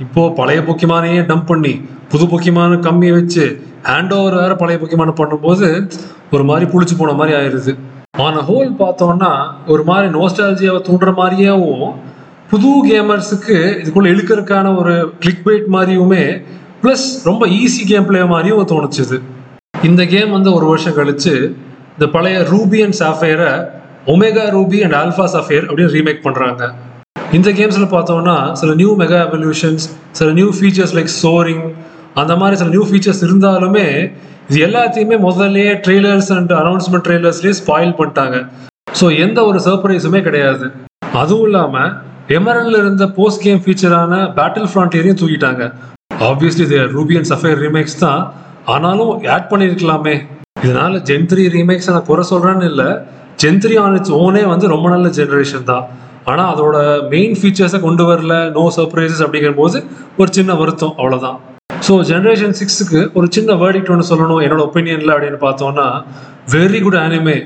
இப்போ 0.00 0.22
பழைய 0.38 0.60
போக்கியமானையே 0.60 1.22
டம்ப் 1.30 1.48
பண்ணி 1.52 1.72
புது 2.12 2.24
போக்கியமான 2.26 2.78
கம்மியை 2.86 3.14
வச்சு 3.16 3.44
ஹேண்ட் 3.88 4.14
ஓவர் 4.18 4.36
வேற 4.42 4.52
பழைய 4.54 4.78
போக்கியமான 4.78 5.14
பண்ணும்போது 5.20 5.66
ஒரு 6.32 6.44
மாதிரி 6.44 6.66
புளிச்சு 6.72 6.94
போன 7.00 7.12
மாதிரி 7.12 7.34
ஆயிடுது 7.38 7.72
ஆன 8.18 8.40
ஹோல் 8.48 8.70
பார்த்தோம்னா 8.80 9.32
ஒரு 9.66 9.82
மாதிரி 9.84 10.08
நோஸ்டாலஜியாவை 10.18 10.80
தூண்டுற 10.88 11.10
மாதிரியாவும் 11.14 11.84
புது 12.50 12.70
கேமர்ஸுக்கு 12.86 13.56
இதுக்குள்ள 13.80 14.08
இழுக்கிறதுக்கான 14.12 14.70
ஒரு 14.80 14.94
கிளிக் 15.22 15.44
பைட் 15.44 15.66
மாதிரியுமே 15.74 16.22
ப்ளஸ் 16.82 17.04
ரொம்ப 17.28 17.42
ஈஸி 17.58 17.82
கேம் 17.90 18.06
பிளே 18.08 18.20
மாதிரியும் 18.32 18.70
தோணுச்சுது. 18.72 19.16
இந்த 19.88 20.02
கேம் 20.12 20.30
வந்து 20.36 20.50
ஒரு 20.56 20.66
வருஷம் 20.70 20.96
கழிச்சு 20.96 21.34
இந்த 21.94 22.06
பழைய 22.14 22.38
Ruby 22.52 22.78
and 22.86 22.96
சாஃபயரை 23.02 23.52
Omega 24.14 24.44
Ruby 24.56 24.80
and 24.86 24.96
Alpha 25.02 25.26
Sapphire 25.34 25.68
அப்படின்னு 25.68 25.94
ரீமேக் 25.96 26.24
பண்ணுறாங்க 26.26 26.62
இந்த 27.38 27.48
கேம்ஸில் 27.60 27.92
பார்த்தோம்னா 27.94 28.36
சில 28.60 28.74
நியூ 28.82 28.90
மெகா 29.02 29.20
எவல்யூஷன்ஸ் 29.28 29.86
சில 30.18 30.28
நியூ 30.40 30.50
ஃபீச்சர்ஸ் 30.58 30.96
லைக் 30.98 31.14
சோரிங் 31.22 31.64
அந்த 32.20 32.32
மாதிரி 32.42 32.58
சில 32.60 32.70
நியூ 32.76 32.84
ஃபீச்சர்ஸ் 32.90 33.24
இருந்தாலுமே 33.28 33.86
இது 34.50 34.60
எல்லாத்தையுமே 34.68 35.16
முதல்லயே 35.28 35.72
ட்ரெய்லர்ஸ் 35.86 36.30
அண்ட் 36.36 36.52
அனௌன்ஸ்மெண்ட் 36.62 37.06
ட்ரெய்லர்ஸ்லேயே 37.08 37.56
ஸ்பாயில் 37.62 37.96
பண்ணிட்டாங்க. 37.98 38.36
ஸோ 39.00 39.06
எந்த 39.24 39.38
ஒரு 39.50 39.58
சர்ப்ரைஸுமே 39.66 40.20
கிடையாது. 40.28 40.66
அதுவும் 41.20 41.46
இல்லாமல் 41.48 41.90
எமரல்ல 42.36 42.80
இருந்த 42.82 43.04
போஸ்ட் 43.16 43.42
கேம் 43.44 43.60
ஃபீச்சரான 43.62 44.14
பேட்டில் 44.36 44.68
ஃப்ரான்டியரையும் 44.72 45.18
தூக்கிட்டாங்க. 45.20 45.62
ஆப்வியஸ்லி 46.26 46.64
இது 46.66 46.78
ரூபி 46.96 47.14
அண்ட் 47.18 47.28
சஃபேர் 47.30 47.58
ரீமேக்ஸ் 47.64 47.96
தான். 48.02 48.20
ஆனாலும் 48.74 49.12
ஆட் 49.34 49.48
பண்ணியிருக்கலாமே 49.52 50.14
இதனால 50.64 51.00
ஜென்த்ரி 51.08 51.44
ரீமேக்ஸ் 51.56 51.90
நான் 51.94 52.06
குறை 52.10 52.24
சொல்கிறேன்னு 52.32 52.66
இல்லை. 52.72 52.88
ஜென்த்ரி 53.42 53.76
ஆன் 53.84 53.96
இட்ஸ் 53.98 54.14
ஓனே 54.22 54.42
வந்து 54.52 54.66
ரொம்ப 54.74 54.86
நல்ல 54.94 55.08
ஜென்ரேஷன் 55.18 55.66
தான். 55.72 55.84
ஆனால் 56.30 56.48
அதோட 56.52 56.76
மெயின் 57.12 57.34
ஃபீச்சர்ஸை 57.40 57.78
கொண்டு 57.86 58.04
வரல 58.10 58.34
நோ 58.56 58.64
சர்ப்ரைசஸ் 58.78 59.22
அப்படிங்கிற 59.26 59.52
போது 59.60 59.78
ஒரு 60.20 60.30
சின்ன 60.38 60.54
வருத்தம் 60.60 60.94
அவ்வளோதான் 61.00 61.38
ஸோ 61.86 61.92
ஜென்ரேஷன் 62.10 62.56
சிக்ஸுக்கு 62.60 63.00
ஒரு 63.18 63.26
சின்ன 63.36 63.52
வேர்டிக்ட் 63.62 63.92
ஒன்று 63.94 64.10
சொல்லணும் 64.12 64.42
என்னோட 64.46 64.62
ஒப்பீனியனில் 64.68 65.14
அப்படின்னு 65.14 65.38
பார்த்தோம்னா 65.46 65.86
வெரி 66.54 66.80
குட் 66.86 67.00
அனிமே 67.04 67.36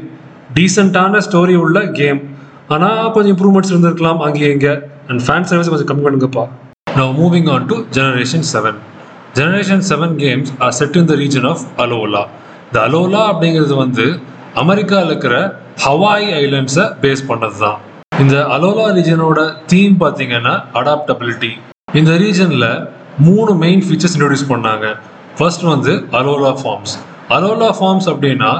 டீசெண்டான 0.56 1.20
ஸ்டோரி 1.26 1.54
உள்ள 1.64 1.78
கேம் 2.00 2.20
ஆனால் 2.68 3.10
கொஞ்சம் 3.14 3.32
இம்ப்ரூவ்மெண்ட்ஸ் 3.34 3.72
இருந்திருக்கலாம் 3.72 4.20
அங்கே 4.26 4.46
இங்கே 4.54 4.72
அண்ட் 5.10 5.22
ஃபேன் 5.24 5.46
சர்வீஸ் 5.48 5.70
கொஞ்சம் 5.72 5.88
கம்மி 5.90 6.04
பண்ணுங்கப்பா. 6.06 6.44
நான் 6.96 7.14
moving 7.20 7.48
on 7.54 7.66
to 7.70 7.76
generation 7.96 8.46
seven 8.52 8.78
generation 9.38 9.84
seven 9.90 10.14
games 10.22 10.50
are 10.64 10.74
set 10.78 10.96
in 11.00 11.08
the 11.10 11.16
region 11.22 11.48
of 11.50 11.64
Alola 11.84 12.22
இந்த 12.66 12.78
அலோலா 12.86 13.22
அப்படிங்கிறது 13.32 13.74
வந்து 13.82 14.06
அமெரிக்காவில் 14.62 15.10
இருக்கிற 15.12 15.34
ஹவாய் 15.84 16.28
ஐலண்ட்ஸை 16.42 16.84
பேஸ் 17.02 17.24
பண்ணது 17.30 17.58
தான் 17.64 17.78
இந்த 18.22 18.36
அலோலா 18.56 18.86
ரீஜனோட 18.98 19.40
தீம் 19.72 19.96
பார்த்தீங்கன்னா 20.02 20.54
அடாப்டபிலிட்டி 20.80 21.52
இந்த 22.00 22.12
ரீஜனில் 22.24 22.68
மூணு 23.26 23.52
மெயின் 23.64 23.82
ஃபீச்சர்ஸ் 23.86 24.14
இன்ட்ரடியூஸ் 24.16 24.50
பண்ணாங்க. 24.52 24.86
ஃபர்ஸ்ட் 25.38 25.64
வந்து 25.72 25.92
அலோலா 26.18 26.52
ஃபார்ம்ஸ் 26.60 26.94
அலோலா 27.36 27.70
ஃபார்ம்ஸ் 27.78 28.08
அப்படின்னா 28.12 28.50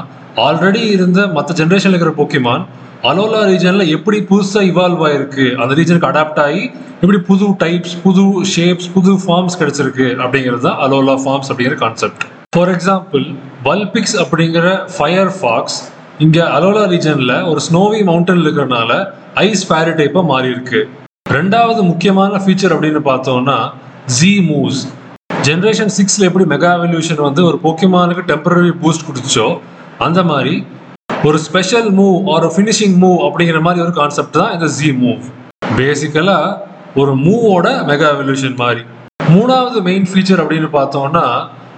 ஆல்ரெடி 0.45 0.81
இருந்த 0.95 1.19
மற்ற 1.35 1.53
ஜென்ரேஷனில் 1.59 1.95
இருக்கிற 1.95 2.13
பொக்கிமான் 2.19 2.63
அலோலா 3.05 3.39
ரீஜனில் 3.47 3.91
எப்படி 3.95 4.17
புதுசாக 4.29 4.69
இவால்வ் 4.69 5.01
ஆயிருக்கு? 5.07 5.45
அந்த 5.59 5.71
ரீஜனுக்கு 5.73 6.07
அடாப்ட் 6.09 6.39
ஆகி 6.43 6.61
எப்படி 6.99 7.19
புது 7.27 7.47
டைப்ஸ் 7.61 7.95
புது 8.03 8.23
ஷேப்ஸ் 8.53 8.87
புது 8.93 9.11
ஃபார்ம்ஸ் 9.23 9.57
கிடைச்சிருக்கு 9.59 10.07
அப்படிங்கிறது 10.19 10.63
தான் 10.63 10.79
அலோலா 10.85 11.15
ஃபார்ம்ஸ் 11.23 11.49
அப்படிங்கிற 11.51 11.77
கான்செப்ட் 11.81 12.23
ஃபார் 12.53 12.71
எக்ஸாம்பிள் 12.71 13.25
பல்பிக்ஸ் 13.65 14.15
அப்படிங்கிற 14.23 14.65
ஃபயர் 14.95 15.31
ஃபாக்ஸ் 15.37 15.77
இங்கே 16.19 16.43
அலோலா 16.55 16.83
ரீஜனில் 16.91 17.35
ஒரு 17.47 17.61
ஸ்னோவி 17.61 17.99
மவுண்டன் 18.03 18.43
இருக்கிறனால 18.43 18.91
ஐஸ் 19.43 19.65
ஃபேரி 19.69 19.93
டைப்பாக 19.97 20.25
மாறி 20.25 20.49
இருக்கு 20.49 20.81
ரெண்டாவது 21.29 21.81
முக்கியமான 21.83 22.39
ஃபீச்சர் 22.43 22.73
அப்படின்னு 22.75 23.01
பார்த்தோம்னா 23.05 23.57
ஜி 24.15 24.33
மூவ்ஸ் 24.47 24.81
ஜென்ரேஷன் 25.43 25.93
சிக்ஸில் 25.95 26.27
எப்படி 26.27 26.45
மெகா 26.51 26.71
எவல்யூஷன் 26.77 27.21
வந்து 27.23 27.41
ஒரு 27.45 27.59
போக்கிமானுக்கு 27.63 28.23
டெம்பரரி 28.29 28.71
பூஸ்ட் 28.81 29.07
கொடுத்துச்சோ 29.07 29.47
அந்த 29.99 30.19
மாதிரி 30.29 30.53
ஒரு 31.27 31.37
ஸ்பெஷல் 31.45 31.87
மூவ் 31.97 32.15
ஒரு 32.31 32.47
ஃபினிஷிங் 32.53 32.95
மூவ் 33.03 33.19
அப்படிங்கிற 33.25 33.59
மாதிரி 33.65 33.79
ஒரு 33.83 33.93
கான்செப்ட் 33.99 34.35
தான் 34.39 34.51
இந்த 34.55 34.67
ஜி 34.77 34.89
மூவ் 35.03 35.21
பேசிக்கலாக 35.77 36.49
ஒரு 37.01 37.11
மூவோட 37.23 37.67
மெகா 37.89 38.07
எவல்யூஷன் 38.15 38.57
மாதிரி. 38.61 38.81
மூணாவது 39.33 39.77
மெயின் 39.87 40.05
ஃபீச்சர் 40.09 40.41
அப்படின்னு 40.43 40.69
பார்த்தோம்னா 40.75 41.23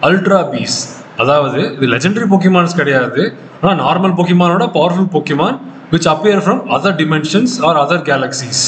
அல்ட்ரா 0.08 0.39
பீஸ் 0.54 0.78
அதாவது 1.24 1.60
இது 1.76 1.88
லெஜெண்டரி 1.93 2.28
பொக்கிமான்ஸ் 2.34 2.78
கிடையாது. 2.80 3.22
ஆனால் 3.62 3.80
normal 3.84 4.16
பொக்கிமானோட 4.18 4.66
powerful 4.78 5.12
Pokemon 5.16 5.58
which 5.93 6.10
appear 6.14 6.43
from 6.45 6.62
other 6.78 6.98
dimensions 7.02 7.56
or 7.68 7.80
other 7.84 8.04
galaxies 8.10 8.64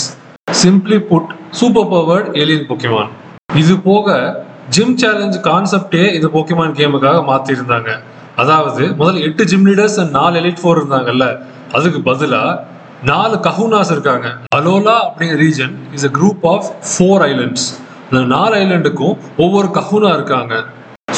simply 0.61 0.99
put 1.11 1.31
super 1.59 1.89
powered 1.95 2.29
alien 2.43 2.67
Pokemon 2.71 3.11
இது 3.63 3.75
போக 3.89 4.07
ஜிம் 4.77 4.95
சேலஞ்ச் 5.03 5.39
கான்செப்டே 5.49 6.05
இந்த 6.17 6.29
பொக்கிமான் 6.37 6.77
கேமுக்காக 6.79 7.19
மாற்றிருந்தாங்க 7.29 7.91
அதாவது 8.41 8.83
முதல்ல 8.99 9.21
எட்டு 9.27 9.43
ஜிம் 9.51 9.67
லீடர்ஸ் 9.69 9.97
அண்ட் 10.01 10.13
நாலு 10.19 10.35
எலிட் 10.41 10.61
ஃபோர் 10.61 10.79
இருந்தாங்கல்ல 10.81 11.25
அதுக்கு 11.77 11.99
பதிலாக 12.09 12.51
நாலு 13.09 13.35
கஹூனாஸ் 13.47 13.91
இருக்காங்க. 13.95 14.27
அலோலா 14.57 14.95
அப்படிங்கிற 15.07 15.37
region 15.45 15.73
is 15.97 16.07
a 16.09 16.11
group 16.17 16.43
of 16.53 16.67
four 16.91 17.23
islands 17.29 17.67
இந்த 18.09 18.21
நாலு 18.35 18.53
ஐலண்டுக்கும் 18.63 19.15
ஒவ்வொரு 19.45 19.67
கஹூனா 19.77 20.09
இருக்காங்க. 20.17 20.53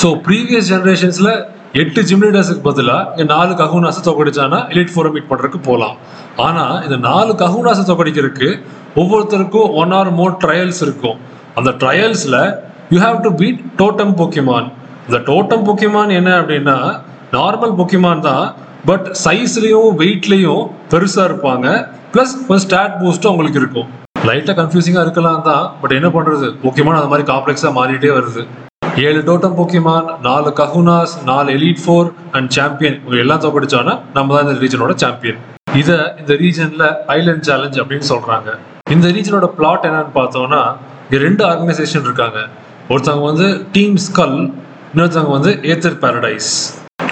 ஸோ 0.01 0.07
ப்ரீவியஸ் 0.27 0.69
ஜென்ரேஷன்ஸில் 0.73 1.31
எட்டு 1.81 2.01
ஜிம் 2.07 2.23
லீடர்ஸுக்கு 2.25 2.63
பதிலாக 2.69 3.11
இங்கே 3.13 3.25
நாலு 3.35 3.53
கஹூனாஸை 3.61 4.01
தோக்கடிச்சானா 4.07 4.59
எலிட் 4.73 4.93
ஃபோரை 4.93 5.09
மீட் 5.15 5.29
பண்ணுறதுக்கு 5.31 5.59
போகலாம் 5.69 5.95
ஆனால் 6.45 6.75
இந்த 6.87 6.97
நாலு 7.09 7.33
கஹூனாஸை 7.43 7.83
தோக்கடிக்கிறதுக்கு 7.89 8.49
ஒவ்வொருத்தருக்கும் 9.01 9.69
ஒன் 9.81 9.93
ஆர் 9.99 10.11
மோர் 10.19 10.35
ட்ரையல்ஸ் 10.43 10.81
இருக்கும். 10.87 11.17
அந்த 11.59 11.71
ட்ரையல்ஸில் 11.83 12.41
you 12.93 12.99
have 13.05 13.17
to 13.25 13.31
beat 13.41 13.61
totem 13.81 14.13
Pokemon 14.21 14.67
இந்த 15.07 15.19
டோட்டம் 15.29 15.63
போக்கிமான் 15.67 16.11
என்ன 16.19 16.29
அப்படின்னா 16.41 16.75
நார்மல் 17.35 17.73
பொக்கிமான் 17.79 18.23
தான் 18.29 18.45
பட் 18.89 19.05
சைஸ்லேயும் 19.23 19.91
வெயிட்லேயும் 19.99 20.63
பெருசாக 20.91 21.27
இருப்பாங்க. 21.29 21.67
ப்ளஸ் 22.13 22.33
கொஞ்சம் 22.47 22.63
ஸ்டாட் 22.65 22.95
பூஸ்ட்டும் 23.01 23.33
உங்களுக்கு 23.33 23.59
இருக்கும். 23.61 23.87
லைட்டாக 24.27 24.55
கன்ஃபியூசிங்காக 24.59 25.03
இருக்கலாம் 25.05 25.45
தான் 25.49 25.63
பட் 25.81 25.93
என்ன 25.99 26.09
பண்ணுறது 26.15 26.47
முக்கியமான 26.65 26.97
அந்த 27.01 27.11
மாதிரி 27.11 27.25
காம்ப்ளெக்ஸாக 27.31 27.71
மாறிட்டே 27.77 28.11
வருது. 28.17 28.43
ஏழு 29.05 29.19
டோட்டம் 29.29 29.55
போக்கிமான் 29.59 30.09
நாலு 30.27 30.51
கஹுனாஸ் 30.59 31.13
நாலு 31.29 31.49
எலிட் 31.57 31.81
ஃபோர் 31.83 32.09
அண்ட் 32.37 32.51
சாம்பியன் 32.57 32.97
இவங்க 33.03 33.21
எல்லாம் 33.25 33.43
தோக்கடிச்சோன்னா 33.45 33.93
நம்ம 34.17 34.35
தான் 34.35 34.45
இந்த 34.47 34.57
ரீஜனோட 34.65 34.95
சாம்பியன் 35.03 35.39
இதை 35.81 35.97
இந்த 36.21 36.33
ரீஜனில் 36.43 36.85
ஐலண்ட் 37.17 37.45
சேலஞ்ச் 37.49 37.79
அப்படின்னு 37.83 38.09
சொல்கிறாங்க 38.13 38.49
இந்த 38.95 39.07
ரீஜனோட 39.17 39.49
பிளாட் 39.59 39.87
என்னன்னு 39.89 40.13
பார்த்தோம்னா 40.19 40.61
இங்கே 41.05 41.21
ரெண்டு 41.27 41.43
ஆர்கனைசேஷன் 41.51 42.05
இருக்காங்க. 42.09 42.41
ஒருத்தவங்க 42.91 43.25
வந்து 43.31 43.49
டீம் 43.77 43.97
ஸ்கல் 44.07 44.37
இன்னொருத்தவங்க 44.91 45.33
வந்து 45.39 45.53
Aether 45.73 45.99
Paradise 46.03 46.51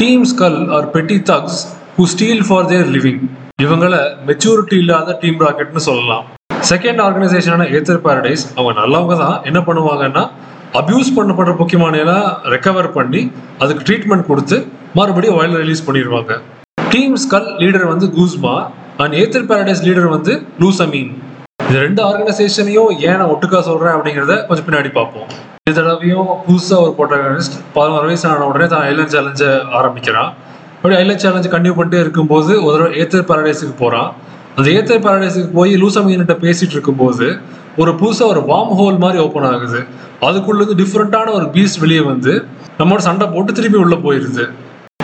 Team 0.01 0.25
Skull 0.31 0.57
are 0.75 0.85
petty 0.93 1.15
thugs 1.29 1.57
who 1.95 2.03
steal 2.11 2.43
for 2.47 2.67
their 2.71 2.89
living 2.95 3.23
இவங்களை 3.63 3.99
மெச்சூரிட்டி 4.27 4.77
இல்லாத 4.83 5.15
டீம் 5.21 5.39
ராக்கெட்னு 5.45 5.81
சொல்லலாம். 5.87 6.23
செகண்ட் 6.69 7.01
ஆர்கனைசேஷனான 7.05 7.65
ஏத்தர் 7.77 7.99
பாரடைஸ் 8.05 8.43
அவங்க 8.55 8.73
நல்லவங்க 8.81 9.15
தான். 9.23 9.35
என்ன 9.49 9.59
பண்ணுவாங்கன்னா 9.67 10.23
அப்யூஸ் 10.81 11.09
பண்ணப்படுற 11.17 11.53
பொக்கிமானையெல்லாம் 11.61 12.29
ரெக்கவர் 12.53 12.89
பண்ணி 12.97 13.21
அதுக்கு 13.63 13.85
ட்ரீட்மெண்ட் 13.89 14.27
கொடுத்து 14.31 14.59
மறுபடியும் 14.99 15.37
வைல்ட் 15.39 15.59
ரிலீஸ் 15.63 15.85
பண்ணிடுவாங்க. 15.87 16.31
டீம் 16.93 17.17
ஸ்கல் 17.25 17.49
லீடர் 17.63 17.87
வந்து 17.93 18.09
Guzma 18.17 18.55
and 19.03 19.15
Aether 19.23 19.49
Paradise 19.51 19.85
leader 19.89 20.09
வந்து 20.15 20.35
லூசமீன் 20.63 21.11
இந்த 21.67 21.77
ரெண்டு 21.87 22.01
ஆர்கனைசேஷனையும் 22.09 22.91
ஏன் 23.09 23.19
நான் 23.21 23.33
ஒட்டுக்கா 23.35 23.61
சொல்கிறேன் 23.69 23.95
அப்படிங்கிறத 23.97 24.35
கொஞ்சம் 24.47 24.67
பின்னாடி 24.69 24.91
பார்ப்போம். 24.99 25.29
இது 25.69 25.77
தடவையும் 25.77 26.29
புதுசாக 26.45 26.83
ஒரு 26.83 26.93
போட்டோகிராஃபிஸ்ட் 26.97 27.55
பதினோரு 27.73 28.05
வயசு 28.09 28.25
ஆன 28.29 28.45
உடனே 28.51 28.67
தான் 28.73 28.83
ஐலண்ட் 28.91 29.11
சேலஞ்சை 29.15 29.49
ஆரம்பிக்கிறான். 29.79 30.29
அப்படி 30.75 30.95
ஐலண்ட் 31.01 31.21
சேலஞ்சு 31.23 31.49
கண்டினியூ 31.53 31.73
பண்ணிட்டே 31.79 31.99
இருக்கும்போது 32.03 32.51
ஒரு 32.67 32.75
தடவை 32.75 32.91
ஏத்தர் 33.01 33.25
பேரடைஸுக்கு 33.31 33.75
போகிறான் 33.81 34.09
அந்த 34.57 34.67
ஏத்தர் 34.77 35.03
பேரடைஸுக்கு 35.05 35.49
போய் 35.57 35.71
லூசமீன்கிட்ட 35.81 36.35
பேசிகிட்டு 36.45 36.75
இருக்கும்போது 36.77 37.27
ஒரு 37.81 37.91
புதுசாக 37.99 38.31
ஒரு 38.33 38.41
வார்ம் 38.51 38.73
ஹோல் 38.79 38.97
மாதிரி 39.03 39.19
ஓப்பன் 39.25 39.47
ஆகுது. 39.49 39.81
அதுக்குள்ளேருந்து 40.27 40.77
டிஃப்ரெண்ட்டான 40.81 41.33
ஒரு 41.39 41.45
பீஸ்ட் 41.55 41.81
வெளியே 41.83 42.03
வந்து 42.11 42.33
நம்மளோட 42.79 43.03
சண்டை 43.09 43.27
போட்டு 43.35 43.51
திருப்பி 43.59 43.79
உள்ளே 43.83 43.97
போயிடுது 44.05 44.45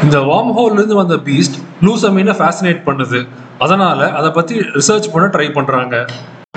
இந்த 0.06 0.18
வார்ம் 0.30 0.54
ஹோல்லேருந்து 0.58 0.98
வந்த 1.02 1.18
பீஸ்ட் 1.28 1.60
லூசமீனை 1.88 2.36
ஃபேசினேட் 2.40 2.82
பண்ணுது. 2.88 3.20
அதனால் 3.66 4.06
அதை 4.20 4.32
பற்றி 4.40 4.56
ரிசர்ச் 4.80 5.12
பண்ண 5.14 5.28
ட்ரை 5.36 5.48
பண்ணுறாங்க 5.58 5.96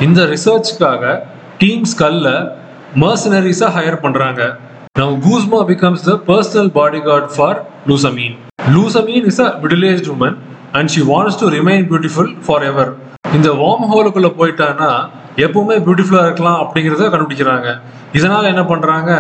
இந்த 0.06 0.22
ரிசர்ச்சுக்காக 0.32 1.12
டீம் 1.61 1.84
ஸ்கல்ல 1.92 2.28
மர்சனரிஸா 2.97 3.68
ஹையர் 3.76 4.03
பண்றாங்க 4.03 4.43
Now 4.97 5.11
Guzma 5.16 5.64
becomes 5.64 6.01
the 6.03 6.18
personal 6.20 6.68
bodyguard 6.70 7.30
for 7.30 7.51
Lusamine. 7.86 8.32
Lusamine 8.66 9.26
is 9.26 9.39
a 9.39 9.61
middle-aged 9.62 10.09
woman 10.09 10.32
and 10.74 10.91
she 10.91 11.03
wants 11.05 11.36
to 11.36 11.47
remain 11.49 11.82
beautiful 11.86 12.26
forever. 12.49 12.86
இந்த 13.36 13.49
வார்ம் 13.61 13.86
ஹோலுக்குள்ள 13.91 14.28
போயிட்டான்னா 14.39 14.91
எப்பவுமே 15.45 15.76
பியூட்டிஃபுல்லா 15.86 16.22
இருக்கலாம் 16.26 16.61
அப்படிங்கிறத 16.62 17.09
கண்டுபிடிக்கிறாங்க 17.12 17.68
இதனால 18.18 18.45
என்ன 18.53 18.62
பண்றாங்க 18.64 19.11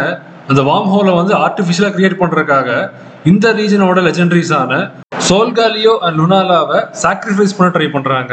அந்த 0.50 0.60
வார்ம் 0.68 0.90
ஹோலை 0.94 1.14
வந்து 1.20 1.34
ஆர்டிஃபிஷியலா 1.44 1.90
கிரியேட் 1.96 2.20
பண்றதுக்காக 2.22 2.68
இந்த 3.30 3.52
ரீஜனோட 3.60 4.02
லெஜெண்டரிஸான 4.08 4.72
சோல்காலியோ 5.28 5.94
அண்ட் 6.06 6.18
லுனாலாவை 6.20 6.80
சாக்ரிஃபைஸ் 7.04 7.56
பண்ண 7.58 7.70
ட்ரை 7.76 7.88
பண்றாங்க 7.96 8.32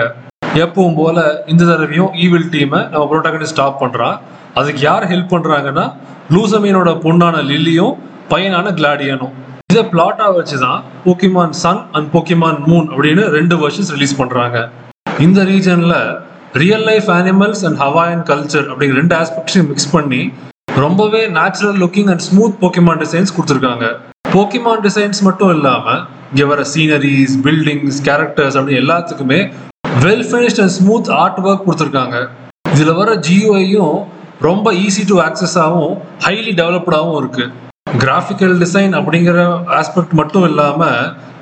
எப்பவும் 0.63 0.97
போல 0.99 1.17
இந்த 1.51 1.63
தடவையும் 1.69 2.11
ஈவில் 2.23 2.49
டீமை 2.53 2.79
நம்ம 2.91 3.05
ப்ரோட்டாகனிஸ்ட் 3.11 3.55
ஸ்டாப் 3.55 3.81
பண்ணுறான் 3.83 4.17
அதுக்கு 4.59 4.81
யார் 4.81 5.05
ஹெல்ப் 5.11 5.33
பண்ணுறாங்கன்னா 5.33 5.85
லூசமீனோட 6.35 6.91
பொண்ணான 7.05 7.41
லில்லியும் 7.49 7.95
பையனான 8.31 8.67
கிளாடியனும். 8.79 9.33
இதை 9.71 9.83
பிளாட்டா 9.93 10.27
வச்சு 10.37 10.57
தான் 10.65 10.79
Pokemon 11.05 11.55
Sun 11.63 11.81
and 11.91 12.07
Pokemon 12.13 12.59
Moon 12.69 12.87
அப்படின்னு 12.93 13.23
ரெண்டு 13.37 13.55
வெர்ஷன்ஸ் 13.63 13.91
ரிலீஸ் 13.95 14.15
பண்ணுறாங்க 14.21 14.57
இந்த 15.25 15.39
ரீஜனில் 15.51 15.97
real 16.63 16.85
life 16.89 17.09
animals 17.17 17.63
and 17.67 17.79
Hawaiian 17.83 18.23
culture 18.31 18.67
அப்படிங்கிற 18.71 18.97
ரெண்டு 19.01 19.15
ஆஸ்பெக்ட்ஸையும் 19.21 19.69
மிக்ஸ் 19.71 19.91
பண்ணி 19.91 20.21
ரொம்பவே 20.83 21.21
natural 21.39 21.77
looking 21.83 22.09
and 22.13 22.25
smooth 22.27 22.55
Pokemon 22.61 23.01
designs 23.03 23.33
கொடுத்துருக்காங்க. 23.35 23.85
போக்கிமான் 24.35 24.83
டிசைன்ஸ் 24.87 25.19
மட்டும் 25.27 25.53
இல்லாமல் 25.57 26.01
இங்கே 26.31 26.45
வர 26.51 26.61
சீனரிஸ் 26.73 27.35
பில்டிங்ஸ் 27.45 27.99
கேரக்டர்ஸ் 28.07 28.57
அப்படின்னு 28.57 28.81
எல்லாத்துக்குமே 28.83 29.39
well 30.05 30.25
finished 30.29 30.61
and 30.63 30.73
smooth 30.77 31.09
art 31.21 31.39
work 31.47 31.65
கொடுத்துருக்காங்க. 31.67 32.17
இதில் 32.73 32.97
வர 32.99 33.11
ஜியூஐயும் 33.27 33.95
ரொம்ப 34.47 34.73
ஈஸி 34.85 35.03
டு 35.11 35.15
ஆக்சஸாகவும் 35.27 35.95
ஹைலி 36.25 36.51
டெவலப்டாகவும் 36.61 37.17
இருக்கு. 37.21 37.45
கிராஃபிக்கல் 38.03 38.55
டிசைன் 38.63 38.93
அப்படிங்கிற 38.99 39.37
ஆஸ்பெக்ட் 39.79 40.15
மட்டும் 40.19 40.45
இல்லாமல் 40.49 40.99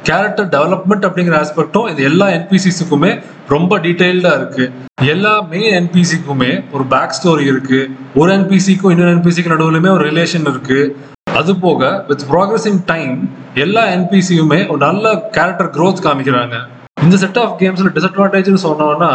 கேரக்டர் 0.10 0.50
டெவலப்மெண்ட் 0.56 1.06
அப்படிங்கிற 1.08 1.36
ஆஸ்பெக்டும் 1.44 1.88
இது 1.92 2.02
எல்லா 2.10 2.28
என்பிசிஸுக்குமே 2.38 3.12
ரொம்ப 3.54 3.80
டீட்டெயில்டாக 3.86 4.40
இருக்கு. 4.40 4.66
எல்லா 5.14 5.34
மெயின் 5.52 5.76
என்பிசிக்குமே 5.80 6.52
ஒரு 6.76 6.86
பேக் 6.94 7.16
ஸ்டோரி 7.20 7.46
இருக்குது 7.54 7.90
ஒரு 8.22 8.30
என்பிசிக்கும் 8.38 8.94
இன்னொரு 8.94 9.16
என்பிசிக்கு 9.16 9.54
நடுவுலையுமே 9.54 9.92
ஒரு 9.98 10.06
ரிலேஷன் 10.12 10.48
இருக்கு. 10.54 10.80
அது 11.40 11.52
போக 11.66 11.92
வித் 12.10 12.26
ப்ராக்ரஸிங் 12.32 12.82
டைம் 12.94 13.18
எல்லா 13.66 13.86
என்பிசியுமே 13.98 14.62
ஒரு 14.72 14.82
நல்ல 14.88 15.16
கேரக்டர் 15.38 15.74
க்ரோத் 15.78 16.06
காமிக்கிறாங்க. 16.08 16.58
இந்த 17.04 17.16
செட் 17.24 17.40
ஆஃப் 17.44 17.56
கேம்ஸில் 17.62 17.94
டிஸ்அட்வான்டேஜ்னு 17.96 18.62
சொன்னோம்னா 18.68 19.12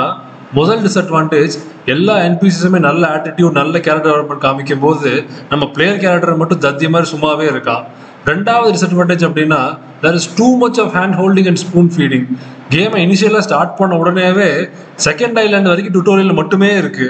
முதல் 0.58 0.82
டிஸ்அட்வான்டேஜ் 0.84 1.54
எல்லா 1.94 2.14
என்பிசிஸுமே 2.28 2.78
நல்ல 2.86 3.02
ஆட்டிடியூட் 3.16 3.58
நல்ல 3.60 3.74
கேரக்டர் 3.86 4.10
டெவலப்மெண்ட் 4.12 4.44
காமிக்கும் 4.44 4.82
போது 4.84 5.10
நம்ம 5.50 5.64
பிளேயர் 5.74 6.00
கேரக்டர் 6.04 6.40
மட்டும் 6.40 6.62
தத்தி 6.64 6.88
மாதிரி 6.94 7.08
சும்மாவே 7.12 7.46
இருக்கா? 7.52 7.76
ரெண்டாவது 8.30 8.70
டிஸ்அட்வான்டேஜ் 8.74 9.24
அப்படின்னா 9.28 9.60
there 10.04 10.16
is 10.20 10.28
too 10.38 10.48
much 10.62 10.80
of 10.84 10.94
hand 10.98 11.16
holding 11.20 11.48
and 11.50 11.60
spoon 11.64 11.90
feeding 11.96 12.26
கேமை 12.74 13.00
இனிஷியலாக 13.06 13.44
ஸ்டார்ட் 13.48 13.76
பண்ண 13.80 13.98
உடனேவே 14.02 14.50
செகண்ட் 15.08 15.38
ஐலாண்ட் 15.44 15.70
வரைக்கும் 15.72 15.96
டுட்டோரியல் 15.98 16.38
மட்டுமே 16.40 16.70
இருக்கு. 16.80 17.06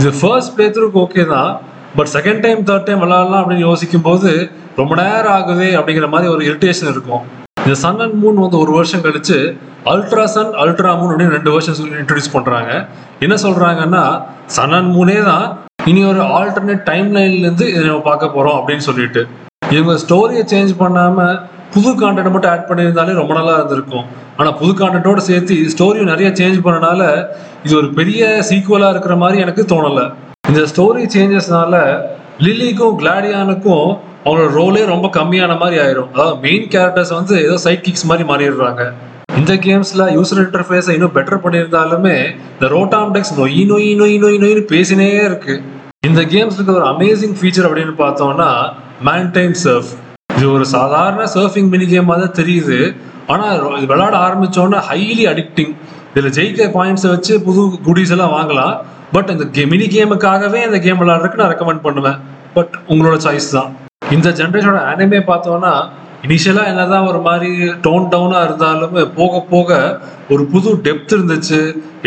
இது 0.00 0.12
ஃபர்ஸ்ட் 0.20 0.54
பிளே 0.58 0.68
த்ரூக்கு 0.76 1.00
ஓகே 1.06 1.24
தான் 1.34 1.50
but 1.98 2.12
second 2.16 2.42
time 2.46 2.62
third 2.70 2.86
time 2.90 3.02
விளாடலாம் 3.04 3.42
அப்படின்னு 3.42 3.66
யோசிக்கும் 3.70 4.06
போது 4.08 4.30
ரொம்ப 4.80 4.94
நேரம் 5.02 5.34
ஆகுதே 5.38 5.70
அப்படிங்கிற 5.80 6.08
மாதிரி 6.14 6.32
ஒரு 6.36 6.44
இரிட்டேஷன் 6.50 6.92
இருக்கும். 6.94 7.24
இந்த 7.66 7.76
சன் 7.84 8.02
அண்ட் 8.02 8.18
மூன் 8.22 8.36
வந்து 8.42 8.58
ஒரு 8.64 8.72
வருஷம் 8.74 9.00
கழிச்சு 9.04 9.36
அல்ட்ரா 9.92 10.24
சன் 10.34 10.52
அல்ட்ரா 10.62 10.90
மூன் 10.98 11.10
அப்படின்னு 11.12 11.34
ரெண்டு 11.36 11.50
வருஷம் 11.54 11.76
சொல்லி 11.78 11.98
இன்ட்ரடியூஸ் 12.02 12.34
பண்ணுறாங்க 12.34 12.70
என்ன 13.24 13.34
சொல்கிறாங்கன்னா 13.44 14.02
சன் 14.56 14.74
அண்ட் 14.78 14.90
மூனே 14.96 15.16
தான் 15.30 15.46
இனி 15.90 16.00
ஒரு 16.10 16.20
ஆல்டர்னேட் 16.36 16.84
டைம் 16.90 17.08
லைன்லேருந்து 17.16 17.66
இதை 17.72 17.82
நம்ம 17.88 18.04
பார்க்க 18.10 18.30
போகிறோம் 18.36 18.56
அப்படின்னு 18.58 18.84
சொல்லிட்டு. 18.88 19.22
இவங்க 19.74 19.94
ஸ்டோரியை 20.04 20.44
சேஞ்ச் 20.52 20.72
பண்ணாமல் 20.82 21.34
புது 21.74 21.90
கான்டென்ட் 22.02 22.32
மட்டும் 22.34 22.52
ஆட் 22.54 22.68
பண்ணியிருந்தாலே 22.70 23.18
ரொம்ப 23.20 23.34
நல்லா 23.38 23.54
இருந்திருக்கும். 23.58 24.06
ஆனால் 24.38 24.56
புது 24.60 24.72
கான்டென்ட்டோட 24.80 25.22
சேர்த்து 25.30 25.56
ஸ்டோரியும் 25.74 26.12
நிறைய 26.12 26.30
சேஞ்ச் 26.40 26.64
பண்ணனால 26.66 27.00
இது 27.66 27.76
ஒரு 27.80 27.90
பெரிய 27.98 28.28
சீக்குவலாக 28.50 28.94
இருக்கிற 28.96 29.16
மாதிரி 29.24 29.40
எனக்கு 29.46 29.64
தோணலை. 29.74 30.06
இந்த 30.50 30.62
ஸ்டோரி 30.72 31.04
சேஞ்சஸ்னால 31.16 31.74
லில்லிக்கும் 32.46 32.96
கிளாடியானுக்கும் 33.02 33.90
அவங்களோட 34.26 34.48
ரோலே 34.58 34.80
ரொம்ப 34.92 35.06
கம்மியான 35.16 35.52
மாதிரி 35.60 35.76
ஆயிரும். 35.82 36.08
அதாவது 36.14 36.36
மெயின் 36.44 36.64
கேரக்டர்ஸ் 36.72 37.12
வந்து 37.16 37.34
ஏதோ 37.46 37.56
சைட் 37.64 37.84
கிக்ஸ் 37.86 38.06
மாதிரி 38.10 38.24
மாறிடுறாங்க. 38.30 38.84
இந்த 39.40 39.52
கேம்ஸ்ல 39.66 40.04
யூசர் 40.16 40.40
இன்டர்ஃபேஸை 40.44 40.92
இன்னும் 40.96 41.14
பெட்டர் 41.16 41.42
பண்ணியிருந்தாலுமே 41.44 42.16
இந்த 42.54 42.68
ரோட்டாம் 42.74 43.12
டெக்ஸ் 43.16 43.32
நொய் 43.40 43.62
நொய் 43.70 43.90
நொய் 44.00 44.16
நொய் 44.24 44.38
நொய்னு 44.44 44.64
பேசினே 44.72 45.08
இருக்கு. 45.28 45.54
இந்த 46.08 46.22
கேம்ஸ் 46.32 46.58
ஒரு 46.78 46.86
அமேசிங் 46.94 47.36
ஃபீச்சர் 47.38 47.68
அப்படின்னு 47.68 47.94
பார்த்தோம்னா 48.02 48.50
மேன்டைன் 49.08 49.56
சர்ஃப் 49.64 49.92
இது 50.36 50.46
ஒரு 50.56 50.66
சாதாரண 50.74 51.22
சர்ஃபிங் 51.36 51.70
மினி 51.74 51.86
கேம் 51.94 52.12
தான் 52.24 52.36
தெரியுது. 52.40 52.78
ஆனால் 53.32 53.78
இது 53.78 53.86
விளாட 53.94 54.14
ஆரம்பித்தோன்னா 54.26 54.80
ஹைலி 54.90 55.24
அடிக்டிங் 55.32 55.72
இதில் 56.12 56.34
ஜெயிக்க 56.38 56.68
பாயிண்ட்ஸை 56.76 57.08
வச்சு 57.14 57.34
புது 57.48 57.62
குடிஸ் 57.88 58.14
எல்லாம் 58.16 58.36
வாங்கலாம். 58.36 58.76
பட் 59.16 59.32
இந்த 59.34 59.46
கே 59.56 59.64
மினி 59.72 59.88
கேமுக்காகவே 59.96 60.60
இந்த 60.68 60.80
கேம் 60.86 61.02
விளாட்றதுக்கு 61.02 61.42
நான் 61.42 61.52
ரெக்கமெண்ட் 61.54 61.86
பண்ணுவேன். 61.88 62.20
பட் 62.58 62.74
உங்களோட 62.92 63.18
சாய்ஸ் 63.26 63.50
தான். 63.58 63.70
இந்த 64.14 64.28
ஜென்ரேஷனோட 64.38 64.80
அனிமே 64.90 65.18
பார்த்தோம்னா 65.28 65.70
இனிஷியலாக 66.26 66.70
என்னதான் 66.72 67.06
ஒரு 67.06 67.20
மாதிரி 67.24 67.48
டோன் 67.84 68.04
டவுனாக 68.12 68.44
இருந்தாலும் 68.48 68.94
போக 69.16 69.40
போக 69.50 69.78
ஒரு 70.34 70.42
புது 70.52 70.70
டெப்த் 70.86 71.14
இருந்துச்சு. 71.16 71.58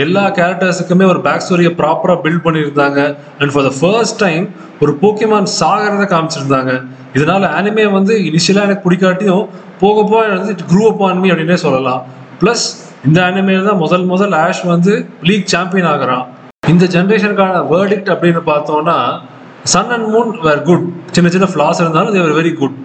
எல்லா 0.04 0.24
கேரக்டர்ஸுக்குமே 0.38 1.06
ஒரு 1.12 1.20
பேக் 1.26 1.44
ஸ்டோரியை 1.46 1.72
ப்ராப்பராக 1.82 2.18
பில்ட் 2.26 2.44
பண்ணியிருந்தாங்க. 2.46 3.00
And 3.40 3.52
for 3.54 3.68
the 3.68 3.72
first 3.80 4.20
time 4.26 4.46
ஒரு 4.80 4.92
போக்கிமான் 5.02 5.50
சாகிறத 5.60 6.06
காமிச்சிருந்தாங்க. 6.14 6.74
இதனால 7.14 7.50
அனிமே 7.60 7.86
வந்து 7.98 8.16
இனிஷியலாக 8.30 8.68
எனக்கு 8.68 8.86
பிடிக்காட்டியும் 8.88 9.46
போக 9.80 9.98
போக 10.12 10.22
வந்து 10.36 10.54
இட் 10.56 10.66
க்ரூ 10.72 10.84
அப் 10.92 11.04
ஆன்மி 11.10 11.32
அப்படின்னே 11.32 11.58
சொல்லலாம். 11.66 12.02
ப்ளஸ் 12.44 12.66
இந்த 13.08 13.20
அனிமேல 13.30 13.66
தான் 13.70 13.82
முதல் 13.86 14.06
முதல் 14.14 14.36
ஆஷ் 14.44 14.64
வந்து 14.74 14.94
லீக் 15.30 15.52
சாம்பியன் 15.56 15.90
ஆகுறான். 15.94 16.26
இந்த 16.74 16.86
ஜென்ரேஷனுக்கான 16.96 17.62
வேர்டிக்ட் 17.74 18.12
அப்படின்னு 18.14 18.42
பார்த்தோம்னா 18.52 18.98
Sun 19.74 19.92
and 19.96 20.08
Moon 20.14 20.30
were 20.48 20.62
good 20.70 20.86
சின்ன 21.16 21.30
சின்ன 21.36 21.48
ஃப்ளாஸ் 21.54 21.82
இருந்தாலும் 21.84 22.16
தேவர் 22.18 22.38
வெரி 22.40 22.54
குட் 22.62 22.78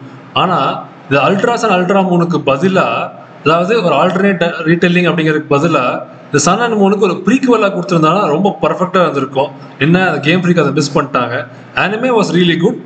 ஆனால் 0.42 0.70
இந்த 1.08 1.18
அல்ட்ரா 1.26 1.54
சன் 1.62 1.74
அல்ட்ரா 1.76 2.02
மூனுக்கு 2.10 2.38
பதிலாக 2.50 3.22
அதாவது 3.44 3.74
ஒரு 3.86 3.94
ஆல்டர்னேட் 4.02 4.44
ரீடெல்லிங் 4.68 5.08
அப்படிங்கிறதுக்கு 5.08 5.54
பதிலாக 5.56 6.12
இந்த 6.28 6.38
சன் 6.46 6.62
அண்ட் 6.64 6.76
மூனுக்கு 6.82 7.06
ஒரு 7.08 7.16
ப்ரீக்குவலாக 7.26 7.70
கொடுத்துருந்தாலும் 7.74 8.30
ரொம்ப 8.34 8.48
பர்ஃபெக்டாக 8.62 9.02
இருந்திருக்கும். 9.06 9.50
என்ன 9.84 9.96
அந்த 10.08 10.20
கேம் 10.26 10.40
ஃப்ரீக் 10.42 10.60
அதை 10.62 10.72
மிஸ் 10.78 10.94
பண்ணிட்டாங்க. 10.94 11.34
Anime 11.82 12.10
was 12.16 12.30
really 12.36 12.56
good 12.64 12.78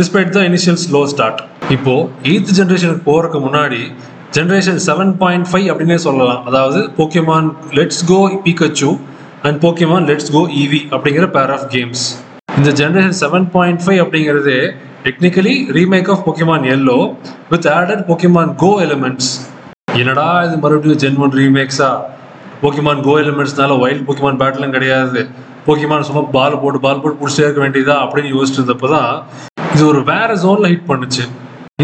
despite 0.00 0.32
the 0.36 0.42
initial 0.48 0.80
slow 0.84 1.00
start 1.12 1.40
இப்போ 1.76 1.94
எயித் 2.30 2.52
ஜென்ரேஷனுக்கு 2.58 3.04
போகிறதுக்கு 3.10 3.40
முன்னாடி 3.46 3.80
ஜென்ரேஷன் 4.38 4.80
செவன் 4.88 5.14
பாயிண்ட் 5.22 5.48
ஃபைவ் 5.52 5.66
அப்படின்னே 5.72 5.98
சொல்லலாம். 6.06 6.42
அதாவது 6.50 6.82
Pokemon 6.98 7.48
let's 7.78 8.04
go 8.10 8.20
Pikachu 8.46 8.90
and 9.46 9.58
Pokemon 9.64 10.06
let's 10.10 10.32
go 10.36 10.44
Eevee 10.64 10.82
அப்படிங்கிற 10.94 11.28
பேர் 11.38 11.52
ஆஃப் 11.56 11.66
கேம்ஸ் 11.76 12.04
இந்த 12.58 12.70
ஜென்ரேஷன் 12.78 13.18
செவன் 13.20 13.46
பாயிண்ட் 13.54 13.82
ஃபைவ் 13.82 14.00
அப்படிங்கிறது 14.04 14.56
technically 15.04 15.54
remake 15.76 16.10
of 16.14 16.24
Pokemon 16.26 16.64
Yellow 16.74 16.96
with 17.52 17.68
added 17.76 18.02
Pokemon 18.10 18.52
Go 18.62 18.70
elements 18.86 19.30
என்னடா 20.00 20.26
இது 20.46 20.56
மறுபடியும் 20.64 21.00
ஜென் 21.02 21.18
ஒன் 21.24 21.34
ரீமேக்ஸா 21.40 21.90
போக்கிமான் 22.62 23.00
கோ 23.06 23.14
எலிமெண்ட்ஸ்னால 23.22 23.78
வைல்ட் 23.84 24.04
போக்கிமான் 24.08 24.38
பேட்டிலும் 24.42 24.74
கிடையாது. 24.76 25.22
போக்கிமான் 25.66 26.06
சும்மா 26.08 26.22
பால் 26.36 26.60
போட்டு 26.62 26.78
பால் 26.84 27.00
போட்டு 27.02 27.20
பிடிச்சே 27.22 27.42
இருக்க 27.46 27.60
வேண்டியதா 27.64 27.96
அப்படின்னு 28.04 28.30
யோசிச்சு 28.36 28.58
இருந்தப்போ 28.60 28.88
தான் 28.94 29.10
இது 29.74 29.82
ஒரு 29.90 30.00
வேற 30.12 30.30
ஜோன்ல 30.44 30.70
ஹிட் 30.72 30.88
பண்ணுச்சு. 30.90 31.24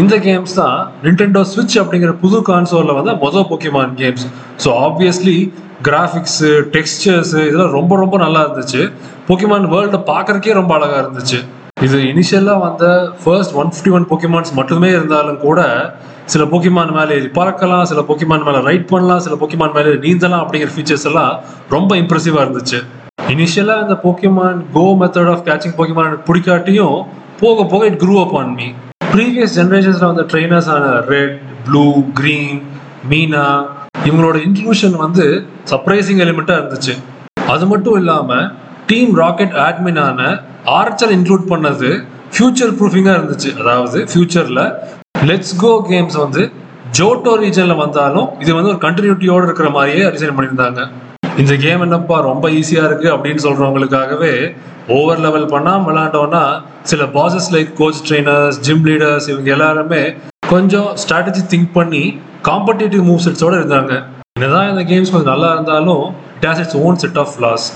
இந்த 0.01 0.15
கேம்ஸ் 0.27 0.55
தான் 0.61 0.79
நிண்டெண்டோ 1.05 1.41
ஸ்விட்ச் 1.51 1.77
அப்படிங்கிற 1.83 2.11
புது 2.23 2.39
கான்சோலில் 2.49 2.97
வந்து 2.99 3.13
மொதல் 3.25 3.47
Pokemon 3.51 3.95
games 4.01 4.25
so 4.63 4.71
obviously 4.87 5.37
graphics 5.87 6.51
textures 6.75 7.41
இதெல்லாம் 7.49 7.75
ரொம்ப 7.79 7.93
ரொம்ப 8.03 8.15
நல்லா 8.25 8.41
இருந்துச்சு. 8.45 8.81
போக்கிமான் 9.29 9.65
வேர்ல்டை 9.71 9.97
பார்க்கறக்கே 10.11 10.53
ரொம்ப 10.59 10.71
அழகாக 10.75 11.01
இருந்துச்சு. 11.03 11.39
இது 11.85 11.97
இனிஷியலாக 12.11 12.59
வந்த 12.63 12.85
first 13.23 13.53
one 13.61 13.69
fifty 13.73 13.91
one 13.95 14.05
pokemons 14.11 14.51
மட்டுமே 14.59 14.87
இருந்தாலும் 14.95 15.37
கூட 15.43 15.59
சில 16.33 16.43
போக்கிமான் 16.51 16.93
மேலே 16.95 17.17
பறக்கலாம் 17.35 17.85
சில 17.91 17.99
போக்கிமான் 18.07 18.45
மேலே 18.47 18.59
ரைட் 18.67 18.87
பண்ணலாம் 18.91 19.21
சில 19.25 19.35
போக்கிமான் 19.41 19.75
மேலே 19.77 19.91
நீந்தலாம் 20.05 20.41
அப்படிங்கிற 20.43 20.71
ஃபீச்சர்ஸ் 20.75 21.05
எல்லாம் 21.09 21.33
ரொம்ப 21.75 21.91
இம்ப்ரெசிவாக 22.01 22.43
இருந்துச்சு. 22.45 22.79
இனிஷியலாக 23.33 23.83
இந்த 23.85 23.95
Pokemon 24.05 24.59
Go 24.75 24.85
method 25.01 25.31
of 25.33 25.43
catching 25.49 25.75
Pokemon 25.79 26.07
எனக்கு 26.09 26.27
பிடிக்காட்டியும் 26.29 26.97
போக 27.41 27.65
போக 27.73 27.81
it 27.89 27.99
grew 28.03 28.15
up 28.23 28.35
on 28.39 28.53
me 28.59 28.67
previous 29.13 29.53
ஜென்ரேஷன்ஸில் 29.59 30.07
வந்த 30.11 30.25
ட்ரெயினர்ஸ் 30.31 30.69
ஆன 30.75 30.87
ரெட் 31.13 31.35
ப்ளூ 31.67 31.85
க்ரீன் 32.19 32.57
மீனா 33.11 33.45
இவங்களோட 34.07 34.37
இன்ட்ரூஷன் 34.47 34.97
வந்து 35.05 35.27
சர்ப்ரைசிங் 35.71 36.23
எலிமெண்ட்டாக 36.25 36.59
இருந்துச்சு. 36.61 36.95
அது 37.53 37.65
மட்டும் 37.73 37.97
இல்லாமல் 38.01 38.47
டீம் 38.89 39.11
ராக்கெட் 39.21 39.55
ஆட்மினான 39.65 40.19
ஆர்ச்சர் 40.77 41.11
இன்க்ளூட் 41.15 41.43
பண்ணது 41.51 41.89
ஃபியூச்சர் 42.35 42.71
ப்ரூஃபிங்காக 42.77 43.17
இருந்துச்சு. 43.19 43.49
அதாவது 43.61 43.99
ஃபியூச்சரில் 44.11 44.63
லெட்ஸ் 45.29 45.53
கோ 45.63 45.71
கேம்ஸ் 45.89 46.17
வந்து 46.23 46.43
ஜோட்டோ 46.97 47.31
ரீஜனில் 47.41 47.81
வந்தாலும் 47.83 48.27
இது 48.43 48.51
வந்து 48.57 48.71
ஒரு 48.73 48.79
கண்டினியூட்டியோடு 48.85 49.45
இருக்கிற 49.47 49.69
மாதிரியே 49.75 50.05
டிசைன் 50.15 50.35
பண்ணியிருந்தாங்க. 50.37 50.83
இந்த 51.41 51.53
கேம் 51.65 51.83
என்னப்பா 51.85 52.15
ரொம்ப 52.29 52.45
ஈஸியாக 52.59 52.87
இருக்குது 52.89 53.11
அப்படின்னு 53.15 53.43
சொல்கிறவங்களுக்காகவே 53.45 54.33
ஓவர் 54.95 55.21
லெவல் 55.25 55.45
பண்ணாமல் 55.53 55.87
விளாண்டோன்னா 55.89 56.43
சில 56.91 57.05
bosses 57.17 57.49
like 57.55 57.69
coach 57.81 58.01
trainers 58.07 58.59
gym 58.67 58.87
leaders 58.89 59.27
இவங்க 59.33 59.51
எல்லாருமே 59.57 60.01
கொஞ்சம் 60.53 60.89
ஸ்ட்ராட்டஜி 61.03 61.43
திங்க் 61.53 61.71
பண்ணி 61.77 62.03
காம்படிட்டிவ் 62.49 63.03
மூவ் 63.09 63.21
செட்ஸோடு 63.27 63.59
இருந்தாங்க. 63.61 63.93
என்னதான் 64.37 64.71
இந்த 64.73 64.85
கேம்ஸ் 64.93 65.13
கொஞ்சம் 65.13 65.33
நல்லா 65.33 65.51
இருந்தாலும் 65.57 66.03
it 66.39 66.49
has 66.49 66.63
its 66.63 66.79
own 66.87 66.99
set 67.03 67.21
of 67.23 67.31
flaws 67.35 67.67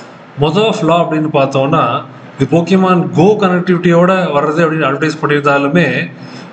மொதல் 0.41 0.75
ஃப்ளா 0.75 0.95
அப்படின்னு 1.03 1.29
பார்த்தோம்னா 1.39 1.81
இது 2.35 2.45
போக்கிமான் 2.53 3.01
கோ 3.17 3.25
கனெக்டிவிட்டியோட 3.41 4.11
வர்றது 4.35 4.61
அப்படின்னு 4.63 4.87
அட்வர்டைஸ் 4.87 5.19
பண்ணியிருந்தாலுமே 5.21 5.85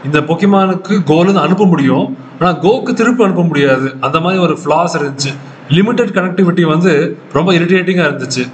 இந்த 0.06 0.18
பொக்கிமானுக்கு 0.28 0.94
கோலேருந்து 1.10 1.42
அனுப்ப 1.46 1.64
முடியும். 1.70 2.04
ஆனால் 2.38 2.58
கோக்கு 2.64 2.90
திருப்பி 2.98 3.24
அனுப்ப 3.26 3.42
முடியாது. 3.50 3.88
அந்த 4.06 4.18
மாதிரி 4.24 4.42
ஒரு 4.46 4.54
ஃப்ளாஸ் 4.60 4.96
இருந்துச்சு. 4.98 5.32
லிமிட்டட் 5.76 6.12
கனெக்டிவிட்டி 6.18 6.64
வந்து 6.74 6.92
ரொம்ப 7.38 7.50
இரிட்டேட்டிங்காக 7.58 8.08
இருந்துச்சு. 8.10 8.44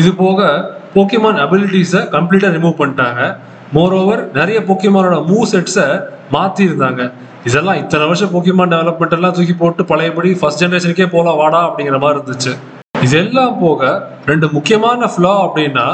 இது 0.00 0.10
போக 0.22 0.48
போக்கிமான் 0.94 1.42
அபிலிட்டிஸை 1.44 2.00
கம்ப்ளீட்டாக 2.16 2.54
ரிமூவ் 2.56 2.80
பண்ணிட்டாங்க. 2.80 3.22
மோரோவர் 3.76 4.22
நிறைய 4.40 4.58
போக்கிமானோட 4.70 5.18
மூவ் 5.30 5.50
செட்ஸை 5.52 5.86
மாற்றியிருந்தாங்க 6.36 7.02
இதெல்லாம் 7.48 7.80
இத்தனை 7.82 8.06
வருஷம் 8.10 8.32
போக்கிமான் 8.34 8.74
டெவலப்மெண்ட் 8.74 9.16
எல்லாம் 9.18 9.36
தூக்கி 9.36 9.56
போட்டு 9.62 9.84
பழையபடி 9.92 10.32
ஃபர்ஸ்ட் 10.40 10.64
ஜென்ரேஷனுக்கே 10.64 11.08
போகலாம் 11.14 11.40
வாடா 11.42 11.62
அப்படிங்கிற 11.68 11.98
மாதிரி 12.04 12.18
இருந்துச்சு. 12.18 12.54
இதெல்லாம் 13.06 13.54
போக 13.64 13.82
ரெண்டு 14.30 14.46
முக்கியமான 14.54 15.08
ஃப்ளா 15.12 15.32
அப்படின்னா 15.46 15.86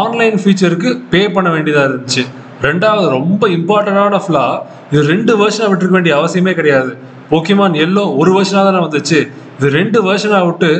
ஆன்லைன் 0.00 0.36
ஃபீச்சருக்கு 0.42 0.90
பே 1.12 1.20
பண்ண 1.34 1.48
வேண்டியதாக 1.54 1.88
இருந்துச்சு. 1.88 2.22
ரெண்டாவது 2.66 3.06
ரொம்ப 3.16 3.48
இம்பார்ட்டண்டான 3.56 4.20
ஃப்ளா 4.24 4.44
இது 4.92 5.02
ரெண்டு 5.12 5.32
வருஷனாக 5.42 5.68
விட்டுருக்க 5.70 5.96
வேண்டிய 5.98 6.14
அவசியமே 6.20 6.52
கிடையாது. 6.60 6.92
போக்கிமான் 7.30 7.76
எல்லோ 7.84 8.04
ஒரு 8.20 8.30
வருஷனாக 8.36 8.64
தானே 8.68 8.80
வந்துச்சு. 8.86 9.18
இது 9.58 9.68
ரெண்டு 9.78 9.98
வருஷனாக 10.08 10.46
விட்டு 10.48 10.70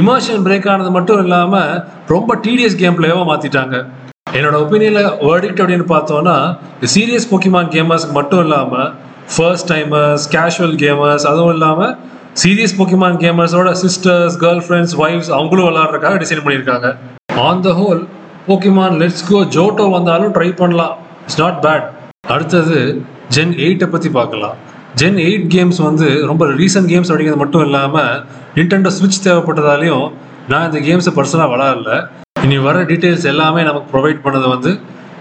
இமோஷன் 0.00 0.44
பிரேக் 0.46 0.68
ஆனது 0.72 0.90
மட்டும் 0.96 1.20
இல்லாமல் 1.24 1.74
ரொம்ப 2.14 2.30
டிடிஎஸ் 2.44 2.80
கேம் 2.82 2.96
பிளேவாக 2.98 3.26
மாற்றிட்டாங்க 3.30 3.76
என்னோட 4.36 4.56
ஒப்பீனியனில் 4.64 5.10
வேர்டிக்ட் 5.28 5.60
அப்படின்னு 5.62 5.86
பார்த்தோன்னா 5.94 6.36
சீரியஸ் 6.94 7.30
போக்கிமான் 7.30 7.70
கேமர்ஸ்க்கு 7.74 8.16
மட்டும் 8.20 8.42
இல்லாமல் 8.44 8.88
ஃபர்ஸ்ட் 9.34 9.68
டைமர்ஸ் 9.72 10.26
கேஷுவல் 10.34 10.76
கேமர்ஸ் 10.82 11.26
அதுவும் 11.30 11.54
இல்லாமல் 11.56 11.92
சீரியஸ் 12.40 12.74
போக்கிமான் 12.78 13.18
கேமர்ஸோட 13.20 13.68
சிஸ்டர்ஸ் 13.82 14.34
கேர்ள் 14.42 14.62
ஃப்ரெண்ட்ஸ் 14.64 14.94
ஒய்ஃப்ஸ் 15.02 15.30
அவங்களும் 15.36 15.66
விளாட்றதுக்காக 15.68 16.16
டிசைன் 16.22 16.42
பண்ணியிருக்காங்க. 16.44 16.88
On 17.44 17.62
the 17.66 17.70
whole 17.78 18.00
Pokemon 18.48 18.96
let's 19.02 19.24
go 19.28 19.38
Johto 19.54 19.84
வந்தாலும் 19.94 20.32
ட்ரை 20.36 20.48
பண்ணலாம். 20.60 20.94
இட்ஸ் 21.24 21.38
நாட் 21.42 21.60
பேட் 21.64 21.86
அடுத்தது 22.34 22.78
ஜென் 23.36 23.54
எயிட்டை 23.66 23.86
பற்றி 23.94 24.10
பார்க்கலாம். 24.18 24.56
ஜென் 25.00 25.18
எயிட் 25.26 25.46
கேம்ஸ் 25.54 25.80
வந்து 25.88 26.08
ரொம்ப 26.30 26.44
ரீசன்ட் 26.60 26.90
கேம்ஸ் 26.92 27.10
அப்படிங்கிறது 27.12 27.42
மட்டும் 27.44 27.64
இல்லாமல் 27.68 28.12
நிண்டெண்டோ 28.58 28.92
ஸ்விட்ச் 28.98 29.22
தேவைப்பட்டதாலையும் 29.26 30.06
நான் 30.52 30.66
இந்த 30.68 30.80
கேம்ஸை 30.88 31.12
பர்சனலாக 31.18 31.50
விளாடல 31.54 31.90
இனி 32.46 32.58
வர 32.68 32.82
டீட்டெயில்ஸ் 32.90 33.26
எல்லாமே 33.32 33.62
நமக்கு 33.68 33.88
ப்ரொவைட் 33.94 34.20
பண்ணது 34.26 34.48
வந்து 34.54 34.70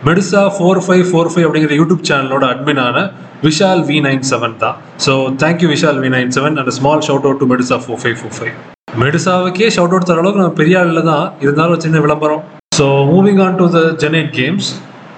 Medisa 0.07 0.41
four 0.55 0.81
five 0.85 1.05
four 1.09 1.31
five 1.33 1.45
அப்படிங்கிற 1.47 1.75
யூடியூப் 1.81 2.03
சேனலோட 2.09 2.45
அட்மினான 2.53 2.97
விஷால் 3.45 3.81
வி 3.89 3.97
நைன் 4.05 4.23
செவன் 4.29 4.53
தான். 4.63 4.77
So 5.05 5.13
thank you 5.41 5.67
Vishal 5.73 5.97
V 6.03 6.09
nine 6.15 6.31
seven 6.35 6.55
and 6.61 6.71
small 6.77 7.03
shout 7.07 7.25
out 7.27 7.41
to 7.41 7.47
Medisa 7.51 7.77
four 7.83 7.99
five 8.03 8.17
four 8.19 8.35
five 8.37 8.53
மெடிசாவுக்கே 9.01 9.67
shout 9.75 9.93
out 9.95 10.07
தர 10.09 10.19
அளவுக்கு 10.21 10.41
நம்ம 10.41 10.55
பெரிய 10.61 10.75
ஆளில் 10.81 11.07
தான் 11.09 11.25
இருந்தாலும் 11.45 11.81
சின்ன 11.85 11.99
விளம்பரம். 12.05 12.43
So 12.79 12.85
moving 13.11 13.41
on 13.45 13.57
to 13.61 13.65
the 13.75 13.79
gen eight 14.03 14.31
games 14.39 14.69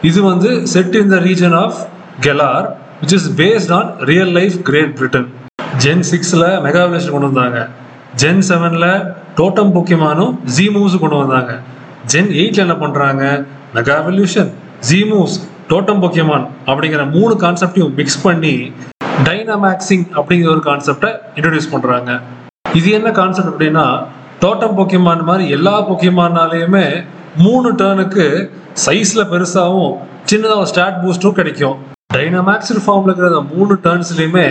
இது 0.10 0.20
வந்து 0.32 0.50
set 0.74 0.96
in 1.02 1.12
the 1.14 1.20
region 1.28 1.56
of 1.64 1.78
Galar 2.26 2.68
which 3.02 3.16
is 3.18 3.28
based 3.42 3.74
on 3.80 3.90
real 4.12 4.34
life 4.40 4.56
Great 4.70 4.94
Britain 5.00 5.28
gen 5.84 6.06
சிக்ஸில் 6.12 6.48
மெகாவிலேஷன் 6.68 7.14
கொண்டு 7.16 7.30
வந்தாங்க. 7.32 7.60
ஜென் 8.24 8.44
செவனில் 8.50 8.90
டோட்டம் 9.40 9.74
பொக்கிமானும் 9.76 10.34
ஜி 10.56 10.66
மூவ்ஸ் 10.76 11.02
கொண்டு 11.04 11.18
வந்தாங்க. 11.24 11.54
ஜென் 12.14 12.32
எயிட்டில் 12.40 12.66
என்ன 12.66 12.78
பண்ணுறாங்க 12.84 13.24
mega evolution 13.78 14.52
Z 14.90 15.00
moves 15.12 15.38
totem 15.70 16.02
Pokemon 16.04 16.46
அப்படிங்கிற 16.68 17.04
மூணு 17.16 17.34
கான்செப்டையும் 17.44 17.96
மிக்ஸ் 17.98 18.22
பண்ணி 18.26 18.54
டைனமேக்சிங் 19.26 20.06
அப்படிங்கிற 20.18 20.50
ஒரு 20.54 20.62
கான்செப்டை 20.68 21.10
இன்ட்ரடியூஸ் 21.38 21.72
பண்ணுறாங்க 21.74 22.12
இது 22.80 22.88
என்ன 22.92 23.10
கான்செப்ட் 23.20 23.52
அப்படின்னா 23.52 23.86
டோட்டம் 24.44 24.76
பொக்கியமான் 24.78 25.24
மாதிரி 25.30 25.46
எல்லா 25.58 25.74
பொக்கியமானாலேயுமே 25.90 26.86
மூணு 27.46 27.70
டேர்னுக்கு 27.82 28.26
சைஸில் 28.86 29.30
பெருசாகவும் 29.32 29.94
சின்னதாக 30.32 30.62
ஒரு 30.62 30.70
ஸ்டாட் 30.72 31.00
பூஸ்ட்டும் 31.02 31.38
கிடைக்கும் 31.40 31.78
டைனமேக்ஸ் 32.16 32.86
ஃபார்மில் 32.86 33.10
இருக்கிற 33.10 33.30
அந்த 33.32 33.44
மூணு 33.56 33.74
டேர்ன்ஸ்லையுமே 33.86 34.48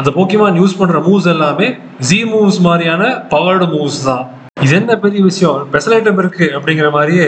அந்த 0.00 0.10
போக்கிமான் 0.16 0.58
யூஸ் 0.60 0.78
பண்ணுற 0.80 0.98
மூவ்ஸ் 1.06 1.30
எல்லாமே 1.34 1.68
ஜி 2.08 2.18
மூவ்ஸ் 2.32 2.60
மாதிரியான 2.66 3.02
பவர்டு 3.32 3.66
மூவ்ஸ் 3.74 4.02
தான். 4.08 4.24
இது 4.64 4.74
என்ன 4.80 4.92
பெரிய 5.04 5.20
விஷயம்? 5.30 5.56
ஸ்பெஷல் 5.68 5.94
ஐட்டம் 5.96 6.20
இருக்குது 6.22 6.52
அப்படிங்கிற 6.58 6.90
மாதிரியே 6.96 7.26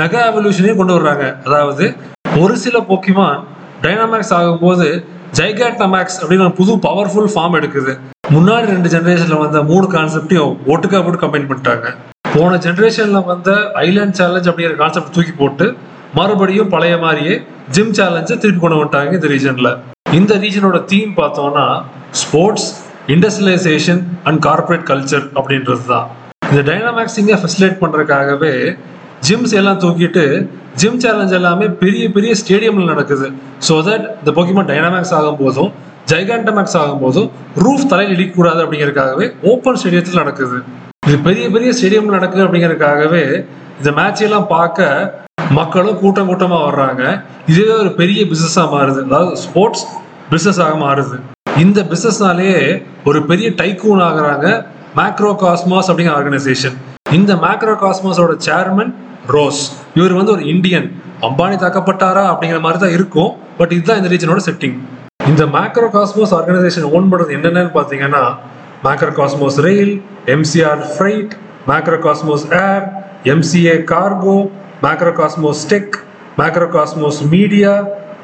மெகா 0.00 0.22
எவல்யூஷனையும் 0.30 0.80
கொண்டு 0.80 0.96
வர்றாங்க. 0.96 1.24
அதாவது 1.46 1.84
ஒரு 2.40 2.54
சில 2.62 2.76
போக்கிமான் 2.88 3.38
டைனாமேக்ஸ் 3.84 4.32
ஆகும்போது 4.36 4.86
ஜைகாட்டமேக்ஸ் 5.38 6.16
அப்படின்னு 6.20 6.46
புது 6.58 6.72
பவர்ஃபுல் 6.86 7.28
ஃபார்ம் 7.32 7.56
எடுக்குது. 7.58 7.92
முன்னாடி 8.34 8.66
ரெண்டு 8.74 8.88
ஜென்ரேஷனில் 8.94 9.42
வந்த 9.42 9.58
மூணு 9.70 9.86
கான்செப்டையும் 9.94 10.52
ஒட்டுக்கா 10.72 10.98
போட்டு 11.04 11.20
கம்பைன் 11.24 11.48
பண்ணிட்டாங்க. 11.50 11.86
போன 12.34 12.58
ஜென்ரேஷனில் 12.66 13.26
வந்த 13.32 13.50
ஐலாண்ட் 13.86 14.16
சேலஞ்ச் 14.20 14.48
அப்படிங்கிற 14.50 14.76
கான்செப்ட் 14.82 15.14
தூக்கி 15.16 15.34
போட்டு 15.40 15.66
மறுபடியும் 16.18 16.70
பழைய 16.74 16.94
மாதிரியே 17.04 17.34
ஜிம் 17.76 17.92
சேலஞ்சை 17.98 18.36
திருப்பி 18.44 18.62
கொண்டு 18.62 18.78
வந்துட்டாங்க 18.78 19.12
இந்த 19.18 19.28
ரீஜனில் 19.34 19.70
இந்த 20.20 20.32
ரீஜனோட 20.44 20.80
தீம் 20.92 21.12
பார்த்தோம்னா 21.20 21.66
sports 22.22 22.68
industrialisation 23.14 24.02
and 24.28 24.40
corporate 24.48 24.88
culture 24.90 25.26
அப்படின்றது 25.38 25.84
தான். 25.92 26.08
இந்த 26.50 26.62
டைனாமேக்ஸிங்கை 26.70 27.38
ஃபெசிலேட் 27.42 27.78
பண்ணுறதுக்காகவே 27.82 28.54
ஜிம்ஸ் 29.28 29.56
எல்லாம் 29.60 29.80
தூக்கிட்டு 29.84 30.24
ஜிம் 30.80 31.00
சேலஞ்ச் 31.02 31.34
எல்லாமே 31.38 31.66
பெரிய 31.80 32.04
பெரிய 32.16 32.32
ஸ்டேடியம்ல 32.40 32.84
நடக்குது. 32.92 33.26
ஸோ 33.66 33.74
தட் 33.86 34.04
இந்த 34.20 34.30
போக்கிமான் 34.36 34.68
டைனாமேக்ஸ் 34.70 35.14
ஆகும் 35.18 35.40
போதும் 35.42 35.70
ஜைகாண்டமேக்ஸ் 36.10 36.76
ஆகும் 36.82 37.02
போதும் 37.04 37.28
ரூஃப் 37.64 37.88
தலையில் 37.90 38.14
இடிக்கக்கூடாது 38.16 38.60
அப்படிங்கிறதுக்காகவே 38.64 39.26
ஓப்பன் 39.50 39.78
ஸ்டேடியத்தில் 39.80 40.20
நடக்குது. 40.22 40.56
இது 41.08 41.16
பெரிய 41.26 41.44
பெரிய 41.56 41.70
ஸ்டேடியம் 41.78 42.16
நடக்குது 42.16 42.44
அப்படிங்கிறதுக்காகவே 42.46 43.22
இந்த 43.80 43.90
மேட்ச் 43.98 44.24
எல்லாம் 44.28 44.48
பார்க்க 44.56 44.88
மக்களும் 45.58 45.98
கூட்டம் 46.02 46.28
கூட்டமாக 46.30 46.62
வர்றாங்க. 46.68 47.02
இதுவே 47.52 47.74
ஒரு 47.82 47.92
பெரிய 48.00 48.20
பிஸ்னஸாக 48.32 48.66
மாறுது. 48.74 49.00
அதாவது 49.08 49.32
ஸ்போர்ட்ஸ் 49.44 49.84
பிஸ்னஸாக 50.32 50.74
மாறுது. 50.84 51.16
இந்த 51.62 51.80
பிசினஸ்னாலேயே 51.92 52.60
ஒரு 53.08 53.18
பெரிய 53.30 53.48
டைக்கூன் 53.60 54.04
ஆகுறாங்க 54.08 54.46
மேக்ரோ 55.00 55.32
காஸ்மாஸ் 55.42 55.88
அப்படிங்கிற 55.90 56.14
ஆர்கனைசேஷன் 56.18 56.76
இந்த 57.18 57.32
மேக்ரோ 57.44 57.74
காஸ்மாஸோட 57.82 58.34
சேர்மன் 58.46 58.92
ரோஸ். 59.26 59.62
இவர் 59.94 60.12
வந்து 60.12 60.32
ஒரு 60.32 60.44
இந்தியன். 60.46 60.86
அம்பானி 61.28 61.56
தாக்கப்பட்டாரா 61.64 62.24
அப்படிங்கிற 62.32 62.60
மாதிரி 62.60 62.80
தான் 62.84 62.94
இருக்கும். 62.98 63.30
பட் 63.58 63.72
இதுதான் 63.72 63.98
இந்த 64.00 64.10
ரீஜனோட 64.14 64.42
செட்டிங் 64.48 64.76
இந்த 65.30 65.44
மேக்ரோ 65.46 65.88
காஸ்மோஸ் 65.96 66.32
ஆர்கனைசேஷன் 66.38 66.86
ஓன் 66.96 67.08
பண்ணுறது 67.10 67.34
என்னென்னு 67.36 67.72
பார்த்தீங்கன்னா 67.78 68.22
Macro 68.86 69.12
Cosmos 69.18 69.58
Rail 69.66 69.92
MCR 70.26 70.82
freight 70.92 71.34
Macro 71.68 71.98
Cosmos 72.06 72.46
Air 72.52 72.84
MCA 73.24 73.76
Cargo 73.92 74.38
Macro 74.82 75.12
Cosmos 75.20 75.62
Tech 75.72 75.94
Macro 76.38 76.68
Cosmos 76.76 77.20
Media 77.34 77.72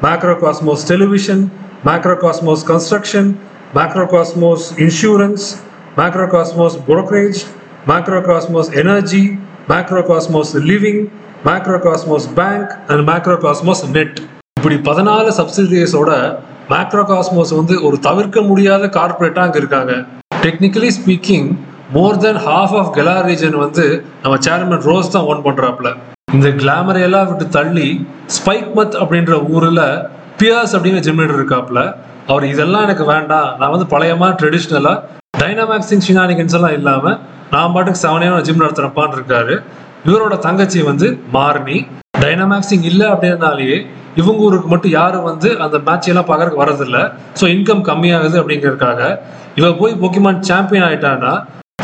Macro 0.02 0.34
Cosmos 0.42 0.84
Television 0.92 1.50
Macro 1.86 2.16
Cosmos 2.24 2.64
Construction 2.72 3.30
Macro 3.76 4.06
Cosmos 4.14 4.66
Insurance 4.78 5.46
Macro 5.98 6.26
Cosmos 6.26 6.76
Macrocosmos 6.88 7.38
Macro 7.88 8.18
Cosmos 8.20 8.70
Energy 8.74 9.22
Macrocosmos 9.68 10.52
Living 10.54 11.08
Macrocosmos 11.44 12.28
Bank 12.34 12.70
and 12.88 13.08
Macrocosmos 13.08 13.90
Net 13.92 14.20
இப்படி 14.56 14.74
பதினாலு 14.74 15.30
சப்சிடியஸோட 15.38 16.36
macrocosmos 16.68 17.56
வந்து 17.56 17.84
ஒரு 17.84 17.98
தவிர்க்க 17.98 18.40
முடியாத 18.40 18.86
கார்பரேட்டாக 18.86 19.38
அங்கே 19.38 19.58
இருக்காங்க. 19.58 20.04
Technically 20.42 20.90
speaking 20.98 21.56
more 21.92 22.16
then 22.16 22.36
half 22.36 22.78
of 22.80 22.96
Galar 22.96 23.24
region 23.26 23.56
வந்து 23.56 24.04
நம்ம 24.22 24.38
சேர்மன் 24.38 24.82
ரோஸ் 24.82 25.10
தான் 25.10 25.22
ஓன் 25.22 25.44
பண்ணுறாப்புல 25.44 25.96
இந்த 26.32 26.48
கிளாமரை 26.48 27.00
எல்லாம் 27.00 27.26
விட்டு 27.26 27.48
தள்ளி 27.48 28.06
ஸ்பைக் 28.26 28.70
மத் 28.76 28.96
அப்படின்ற 29.02 29.48
ஊரில் 29.48 30.02
பியர்ஸ் 30.38 30.76
அப்படின்னு 30.76 31.02
ஜிம்மிடர் 31.06 31.38
இருக்காப்புல. 31.38 31.94
அவர் 32.26 32.44
இதெல்லாம் 32.44 32.82
எனக்கு 32.82 33.04
வேண்டாம். 33.04 33.56
நான் 33.58 33.70
வந்து 33.70 33.98
பழையமா 33.98 34.28
ட்ரெடிஷ்னலாக 34.28 35.00
டைனாமேக்ஸிங் 35.38 36.00
ஷினானிகன்ஸ் 36.08 36.54
எல்லாம் 36.54 36.72
இல்லாமல் 36.72 37.18
நான் 37.52 37.74
பாட்டுக்கு 37.74 38.00
செவனையான 38.04 38.40
ஜிம் 38.46 38.62
நடத்துகிறப்பான்னு 38.62 39.16
இருக்காரு 39.18 39.54
இவரோட 40.08 40.34
தங்கச்சி 40.46 40.80
வந்து 40.88 41.06
மார்னி. 41.36 41.78
டைனமாக்ஸிங் 42.22 42.86
இல்லை 42.90 43.06
அப்படின்னாலேயே 43.14 43.76
இவங்க 44.20 44.40
ஊருக்கு 44.46 44.68
மட்டும் 44.72 44.92
யாரும் 44.98 45.26
வந்து 45.30 45.48
அந்த 45.64 45.76
மேட்ச் 45.86 46.08
எல்லாம் 46.12 46.28
பார்க்கறதுக்கு 46.30 46.62
வரதில்ல 46.64 46.98
ஸோ 47.40 47.44
இன்கம் 47.54 47.84
கம்மியாகுது 47.88 48.36
அப்படிங்கிறதுக்காக 48.40 49.00
இவ 49.60 49.70
போய் 49.80 50.00
பொக்கிமான் 50.02 50.42
சாம்பியன் 50.50 50.86
ஆயிட்டான்னா 50.88 51.32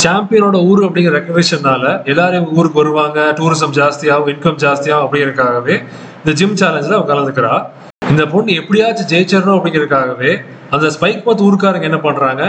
சாம்பியனோட 0.05 0.59
ஊர் 0.71 0.83
அப்படிங்கிற 0.87 1.15
ரெக்கக்னேஷனால 1.17 1.83
எல்லாரும் 2.13 2.39
இவங்க 2.39 2.59
ஊருக்கு 2.61 2.81
வருவாங்க. 2.81 3.19
டூரிசம் 3.39 3.75
ஜாஸ்தியாகும் 3.79 4.31
இன்கம் 4.35 4.59
ஜாஸ்தியாகும் 4.65 5.05
அப்படிங்கிறதுக்காகவே 5.07 5.75
இந்த 6.21 6.33
ஜிம் 6.41 6.57
சேலஞ்சில் 6.61 6.97
அவர் 6.99 7.11
கலந்துக்கிறா. 7.13 7.53
இந்த 8.13 8.25
பொண்ணு 8.33 8.59
எப்படியாச்சும் 8.61 9.11
ஜெயிச்சிடணும் 9.13 9.57
அப்படிங்கிறதுக்காகவே 9.59 10.33
அந்த 10.75 10.87
ஸ்பைக் 10.97 11.25
பத் 11.27 11.45
ஊருக்காரங்க 11.47 11.89
என்ன 11.91 12.01
பண்ணுறாங்க 12.07 12.43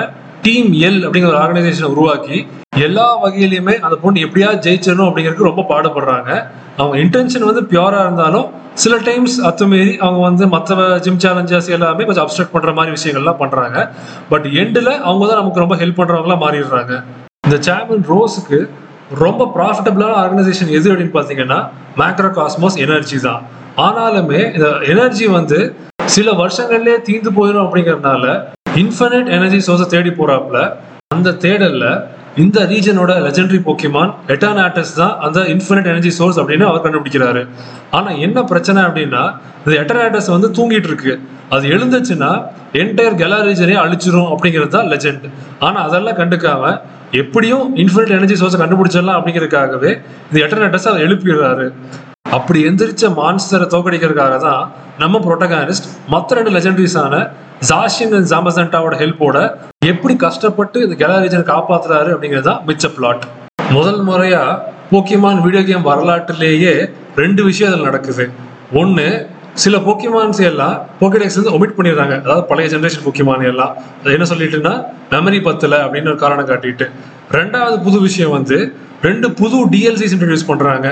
டீம் 0.46 0.70
எல் 0.88 1.00
அப்படிங்கிற 1.06 1.30
ஒரு 1.34 1.40
ஆர்கனைசேஷனை 1.44 1.90
உருவாக்கி 1.94 2.38
எல்லா 2.86 3.06
வகையிலையுமே 3.24 3.74
அந்த 3.86 3.96
பொண்ணு 4.04 4.24
எப்படியா 4.26 4.50
ஜெயிச்சிடணும் 4.66 5.08
அப்படிங்கிறதுக்கு 5.08 5.50
ரொம்ப 5.50 5.64
பாடுபடுறாங்க. 5.72 6.30
அவங்க 6.80 6.96
இன்டென்ஷன் 7.04 7.46
வந்து 7.50 7.64
பியூரா 7.72 8.00
இருந்தாலும் 8.06 8.48
சில 8.84 8.94
டைம்ஸ் 9.08 9.36
அத்துமீறி 9.50 9.94
அவங்க 10.06 10.22
வந்து 10.30 10.46
மற்ற 10.56 10.98
ஜிம் 11.06 11.20
சேலஞ்சஸ் 11.26 11.70
எல்லாமே 11.76 12.06
கொஞ்சம் 12.08 12.26
அப்ஸ்ட்ரக்ட் 12.26 12.56
பண்ற 12.56 12.72
மாதிரி 12.80 12.94
விஷயங்கள்லாம் 12.98 13.40
பண்றாங்க. 13.44 13.78
பட் 14.32 14.48
எண்டில் 14.62 14.92
அவங்க 15.08 15.24
தான் 15.30 15.40
நமக்கு 15.42 15.64
ரொம்ப 15.64 15.78
ஹெல்ப் 15.82 16.00
பண்றவங்களா 16.00 16.38
மாறிடுறாங்க. 16.44 16.96
இந்த 17.48 17.58
சேர்மன் 17.68 18.04
ரோஸுக்கு 18.14 18.60
ரொம்ப 19.24 19.48
ப்ராஃபிட்டபிளான 19.56 20.16
ஆர்கனைசேஷன் 20.24 20.74
எது 20.80 20.90
அப்படின்னு 20.92 21.16
பார்த்தீங்கன்னா 21.18 21.60
மேக்ரோ 22.02 22.32
காஸ்மோஸ் 22.40 22.78
எனர்ஜி 22.86 23.20
தான். 23.28 23.42
ஆனாலுமே 23.88 24.42
இந்த 24.58 24.68
எனர்ஜி 24.94 25.26
வந்து 25.38 25.60
சில 26.18 26.28
வருஷங்கள்லேயே 26.44 27.00
தீர்ந்து 27.08 27.32
போயிடும் 27.40 27.66
அப்படிங்கறதுனால 27.66 28.26
இன்ஃபினிட் 28.82 29.30
எனர்ஜி 29.36 29.60
சோர்ஸை 29.66 29.86
தேடி 29.94 30.12
போறாப்ல 30.20 30.60
அந்த 31.16 31.30
தேடல்ல 31.44 31.86
இந்த 32.44 32.60
ரீஜனோட 32.72 33.12
லெஜெண்டரி 33.26 33.60
போக்கிமான் 33.68 34.12
எட்டானாட்டஸ் 34.34 34.94
தான் 35.02 35.14
அந்த 35.26 35.40
இன்ஃபினிட் 35.54 35.88
எனர்ஜி 35.92 36.12
சோர்ஸ் 36.18 36.40
அப்படின்னு 36.42 36.66
அவர் 36.70 36.84
கண்டுபிடிக்கிறாரு. 36.86 37.42
ஆனா 37.98 38.10
என்ன 38.26 38.38
பிரச்சனை 38.52 38.80
அப்படின்னா 38.88 39.22
இந்த 39.66 39.76
எட்டனாட்டஸ் 39.82 40.30
வந்து 40.34 40.50
தூங்கிட்டு 40.58 40.90
இருக்கு. 40.92 41.14
அது 41.56 41.66
எழுந்துச்சுன்னா 41.76 42.32
என்டையர் 42.82 43.20
கெலா 43.22 43.38
ரீஜனே 43.48 43.78
அழிச்சிரும் 43.84 44.30
அப்படிங்கிறது 44.34 44.74
தான் 44.78 44.90
லெஜெண்ட் 44.94 45.28
ஆனா 45.68 45.78
அதெல்லாம் 45.88 46.20
கண்டுக்காம 46.22 46.74
எப்படியும் 47.22 47.66
இன்ஃபினிட் 47.84 48.16
எனர்ஜி 48.18 48.38
சோர்ஸை 48.42 48.60
கண்டுபிடிச்சிடலாம் 48.64 49.20
அப்படிங்கிறதுக்காகவே 49.20 49.94
இந்த 50.30 50.38
எட்டனாட்டஸ் 50.46 50.90
அதை 50.92 51.00
எழுப்பிடுறாரு. 51.08 51.68
அப்படி 52.26 52.60
எந்திரிச்ச 52.68 53.14
மான்ஸ்டரை 53.14 53.68
தோக்கடிக்கிறதுக்காக 53.70 54.38
தான் 54.38 54.64
நம்ம 54.98 55.20
புரோட்டகானிஸ்ட் 55.20 55.88
மற்ற 56.08 56.36
ரெண்டு 56.36 56.52
லெஜெண்டரிஸான 56.52 57.16
ஜாஷின் 57.60 58.14
அண்ட் 58.14 58.30
ஜாமசன்டாவோட 58.32 58.96
ஹெல்ப்போட 58.98 59.38
எப்படி 59.86 60.16
கஷ்டப்பட்டு 60.16 60.82
இந்த 60.82 60.96
கெலா 60.96 61.18
ரீஜனை 61.20 61.46
காப்பாத்துறாரு 61.48 62.10
அப்படிங்கிறது 62.14 62.48
தான் 62.52 62.64
மிச்ச 62.68 62.90
பிளாட் 62.98 63.26
முதல் 63.72 64.02
முறையா 64.04 64.44
போக்கிமான் 64.92 65.42
வீடியோ 65.42 65.64
கேம் 65.64 65.82
வரலாற்றிலேயே 65.82 66.74
ரெண்டு 67.16 67.44
விஷயம் 67.44 67.70
அதில் 67.72 67.84
நடக்குது. 67.84 68.26
ஒன்று 68.74 69.08
சில 69.64 69.76
போக்கிமான்ஸ் 69.86 70.40
எல்லாம் 70.50 70.76
போக்கடெக்ஸ் 71.00 71.38
வந்து 71.40 71.54
ஒமிட் 71.58 71.76
பண்ணிடுறாங்க. 71.78 72.16
அதாவது 72.24 72.44
பழைய 72.50 72.68
ஜென்ரேஷன் 72.74 73.04
போக்கிமான் 73.06 73.46
எல்லாம். 73.52 73.74
அது 74.02 74.16
என்ன 74.18 74.26
சொல்லிட்டுன்னா 74.32 74.74
மெமரி 75.14 75.40
பத்தல 75.48 75.78
அப்படின்னு 75.86 76.12
ஒரு 76.14 76.20
காரணம் 76.24 76.50
காட்டிட்டு. 76.52 76.86
ரெண்டாவது 77.38 77.78
புது 77.86 77.98
விஷயம் 78.08 78.34
வந்து 78.38 78.58
ரெண்டு 79.08 79.28
புது 79.40 79.58
டிஎல்சிஸ் 79.74 80.14
இன்ட்ரடியூஸ் 80.16 80.50
பண்றாங்க. 80.52 80.88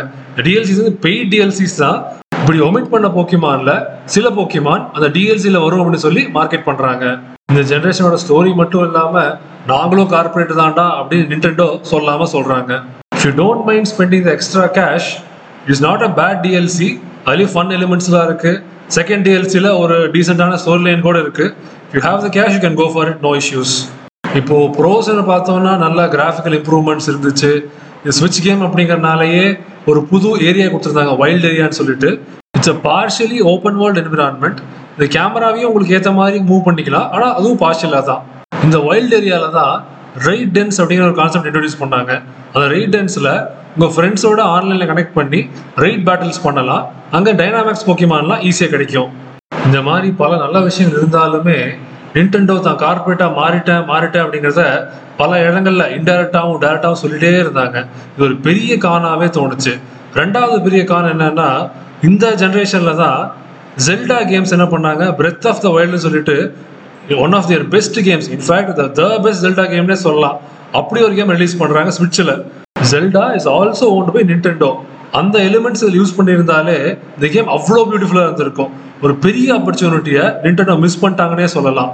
டிஎல்சிஸ் 0.46 0.82
வந்து 0.82 0.98
பெய்ட் 1.06 1.30
டிஎல்சிஸ் 1.34 1.78
தான். 1.84 2.00
இப்படி 2.42 2.60
ஒமிட் 2.68 2.90
பண்ண 2.94 3.08
போக்கிமான்ல 3.18 3.74
சில 4.16 4.30
போக்கிமான் 4.38 4.84
அந்த 4.96 5.08
டிஎல்சியில் 5.18 5.64
வரும் 5.66 5.82
அப்படின்னு 5.82 6.06
சொல்லி 6.08 6.24
மார்க்கெட் 6.38 6.68
பண்றாங்க. 6.70 7.06
இந்த 7.52 7.62
ஜென்ரேஷனோட 7.72 8.18
ஸ்டோரி 8.26 8.52
மட்டும் 8.62 8.84
இல்லாம 8.88 9.22
நாங்களும் 9.72 10.12
கார்பரேட் 10.14 10.60
தான்டா 10.62 10.86
அப்படின்னு 11.00 11.30
நிண்டெண்டோ 11.34 11.68
சொல்லாம 11.92 12.28
சொல்றாங்க. 12.36 12.72
If 13.18 13.26
you 13.28 13.34
don't 13.44 13.64
mind 13.70 13.90
spending 13.94 14.26
the 14.28 14.32
extra 14.38 14.66
cash 14.80 15.10
it's 15.68 15.84
not 15.88 16.06
a 16.08 16.12
bad 16.20 16.42
DLC 16.46 16.90
அதுலேயும் 17.28 17.54
ஃபன் 17.54 17.74
எலிமெண்ட்ஸ்லாம் 17.78 18.26
இருக்குது 18.30 18.62
செகண்ட் 18.96 19.24
டிஎல்சியில் 19.26 19.70
ஒரு 19.82 19.98
டீசெண்டான 20.14 20.58
ஸ்டோரி 20.62 20.84
லைன் 20.88 21.06
கூட 21.08 21.18
இருக்குது 21.26 21.54
you 21.94 22.00
have 22.08 22.20
the 22.26 22.30
cash 22.38 22.56
you 22.56 22.62
can 22.66 22.80
go 22.82 22.88
for 22.94 23.10
it 23.12 23.22
no 23.28 23.32
issues 23.42 23.76
இப்போது 24.40 24.68
ப்ரோஸ்னு 24.78 25.24
பார்த்தோம்னா 25.32 25.74
நல்ல 25.86 26.06
கிராஃபிக்கல் 26.16 26.56
இம்ப்ரூவ்மெண்ட்ஸ் 26.60 27.08
இருந்துச்சு. 27.12 27.52
இந்த 28.02 28.14
ஸ்விட்ச் 28.18 28.40
கேம் 28.46 28.64
அப்படிங்கிறனாலேயே 28.68 29.44
ஒரு 29.92 30.00
புது 30.12 30.30
ஏரியா 30.50 30.66
கொடுத்துருந்தாங்க 30.72 31.14
வைல்ட் 31.22 31.46
ஏரியான்னு 31.50 31.78
சொல்லிட்டு. 31.80 32.10
It's 32.58 32.72
a 32.74 32.78
partially 32.88 33.40
open 33.52 33.78
world 33.82 34.02
environment 34.04 34.60
இந்த 34.96 35.06
கேமராவையும் 35.16 35.70
உங்களுக்கு 35.70 35.96
ஏற்ற 35.98 36.12
மாதிரி 36.20 36.40
மூவ் 36.50 36.66
பண்ணிக்கலாம். 36.68 37.08
ஆனால் 37.16 37.34
அதுவும் 37.40 37.62
பார்ஷியலாக 37.64 38.04
தான். 38.12 38.22
இந்த 38.66 38.78
வைல்ட் 38.90 39.16
ஏரியாவில் 39.20 39.56
தான் 39.60 39.76
ரைட் 40.28 40.52
டென்ஸ் 40.56 40.78
அப்படிங்கிற 40.82 41.06
ஒரு 41.10 41.18
கான்செப்ட் 41.20 41.48
இன்ட்ரடியூஸ் 41.50 41.80
பண்ணாங்க. 41.84 42.12
அந்த 42.54 42.66
ரைட் 42.74 42.94
டென்ஸில் 42.96 43.32
உங்கள் 43.76 43.94
ஃப்ரெண்ட்ஸோட 43.94 44.42
ஆன்லைனில் 44.56 44.90
கனெக்ட் 44.92 45.16
பண்ணி 45.20 45.40
ரைட் 45.84 46.04
பேட்டில்ஸ் 46.08 46.44
பண்ணலாம். 46.48 46.84
அங்கே 47.18 47.32
டைனாமிக்ஸ் 47.40 47.86
போக்கிமான்லாம் 47.88 48.42
ஈஸியாக 48.50 48.72
கிடைக்கும். 48.74 49.10
இந்த 49.68 49.80
மாதிரி 49.88 50.08
பல 50.22 50.32
நல்ல 50.44 50.58
விஷயங்கள் 50.68 51.00
இருந்தாலுமே 51.02 51.58
நின்டெண்டோ 52.16 52.56
தான் 52.68 52.80
கார்பரேட்டாக 52.84 53.34
மாறிட்டேன் 53.40 53.84
மாறிட்டேன் 53.92 54.24
அப்படிங்கிறத 54.26 54.64
பல 55.22 55.40
இடங்களில் 55.48 55.86
இன்டெரக்டாகவும் 55.98 56.60
டேரக்டாகவும் 56.64 57.02
சொல்லிட்டே 57.04 57.32
இருந்தாங்க. 57.44 57.78
இது 58.14 58.24
ஒரு 58.28 58.36
பெரிய 58.48 58.76
கானாகவே 58.86 59.30
தோணுச்சு. 59.38 59.74
ரெண்டாவது 60.20 60.60
பெரிய 60.68 60.84
கான் 60.92 61.10
என்னன்னா 61.14 61.50
இந்த 62.10 62.28
ஜென்ரேஷனில் 62.42 63.02
தான் 63.04 63.20
ஜெல்டா 63.86 64.18
கேம்ஸ் 64.32 64.54
என்ன 64.56 64.66
பண்ணாங்க? 64.74 65.04
பிரெத் 65.20 65.48
ஆஃப் 65.52 65.64
த 65.66 65.70
வைல்டுன்னு 65.76 66.06
சொல்லிட்டு 66.06 66.36
one 67.26 67.34
of 67.38 67.48
their 67.50 67.64
best 67.76 68.00
games 68.08 68.28
in fact 68.36 68.82
the 69.00 69.06
best 69.26 69.44
Zelda 69.46 69.66
கேம்னே 69.74 69.98
சொல்லலாம். 70.08 70.38
அப்படி 70.80 71.00
ஒரு 71.08 71.14
கேம் 71.18 71.32
ரிலீஸ் 71.36 71.56
பண்ணுறாங்க 71.62 71.92
ஸ்விட்சில் 71.98 72.34
Zelda 72.92 73.24
is 73.38 73.48
also 73.58 73.88
owned 73.96 74.12
by 74.16 74.24
Nintendo 74.32 74.72
அந்த 75.20 75.36
எலிமெண்ட்ஸ் 75.50 75.84
யூஸ் 76.00 76.14
பண்ணியிருந்தாலே 76.18 76.78
இந்த 77.16 77.28
கேம் 77.34 77.50
அவ்வளோ 77.56 77.82
பியூட்டிஃபுல்லாக 77.90 78.28
இருந்திருக்கும். 78.28 78.72
ஒரு 79.06 79.14
பெரிய 79.26 79.48
ஆப்பர்ச்சுனிட்டியை 79.58 80.26
நிண்டெண்டோ 80.46 80.76
மிஸ் 80.84 81.02
பண்ணிட்டாங்கன்னே 81.04 81.50
சொல்லலாம். 81.58 81.92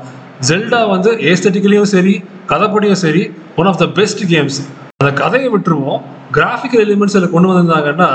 ஜெல்டா 0.49 0.81
வந்து 0.93 1.11
ஏஸ்தட்டிக்கலையும் 1.31 1.89
சரி 1.95 2.13
கதைப்படியும் 2.51 3.01
சரி 3.05 3.23
one 3.61 3.69
of 3.71 3.81
the 3.83 3.87
best 3.97 4.23
games 4.33 4.59
அந்த 5.01 5.11
கதையை 5.23 5.49
விட்டுருவோம். 5.55 5.99
கிராஃபிக்கல் 6.37 6.83
எலிமெண்ட்ஸ் 6.87 7.17
அதில் 7.17 7.33
கொண்டு 7.35 7.49
வந்திருந்தாங்கன்னா 7.49 8.09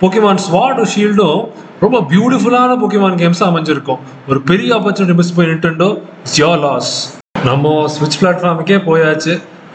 போக்கிமான் 0.00 0.42
ஸ்வாட் 0.46 0.80
ஷீல்டும் 0.94 1.40
ரொம்ப 1.82 1.98
பியூட்டிஃபுல்லான 2.10 2.74
போக்கிமான் 2.80 3.16
கேம்ஸாக 3.20 3.46
அமைஞ்சிருக்கும். 3.50 4.00
ஒரு 4.30 4.40
பெரிய 4.50 4.68
ஆப்பர்ச்சுனிட்டி 4.76 5.14
மிஸ் 5.20 5.32
போய் 5.36 5.48
நிட்டண்டோ 5.52 5.88
இட்ஸ் 6.20 6.36
யோர் 6.40 6.60
லாஸ் 6.64 6.90
நம்ம 7.48 7.72
ஸ்விட்ச் 7.94 8.18
பிளாட்ஃபார்முக்கே 8.20 8.76
போயாச்சு. 8.88 9.32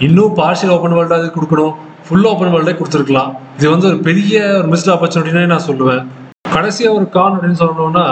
இன்னும் 0.07 0.35
பார்ஷியல் 0.37 0.71
ஓப்பன் 0.75 0.95
வேர்ல்டாக 0.97 1.31
கொடுக்கணும். 1.37 1.73
ஃபுல் 2.05 2.25
ஓப்பன் 2.31 2.51
வேர்ல்டே 2.53 2.73
கொடுத்துருக்கலாம். 2.79 3.31
இது 3.57 3.67
வந்து 3.73 3.87
ஒரு 3.91 3.99
பெரிய 4.07 4.45
ஒரு 4.59 4.67
மிஸ்ட் 4.73 4.91
ஆப்பர்ச்சுனிட்டினே 4.93 5.45
நான் 5.53 5.67
சொல்லுவேன். 5.69 6.03
கடைசியாக 6.55 6.97
ஒரு 6.97 7.07
கான் 7.17 7.35
அப்படின்னு 7.37 7.61
சொல்லணும்னா 7.63 8.05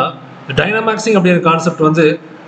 டைனமேக்ஸிங் 0.61 1.17
அப்படிங்கிற 1.17 1.43
கான்செப்ட் 1.49 1.83
வந்து 1.89 2.05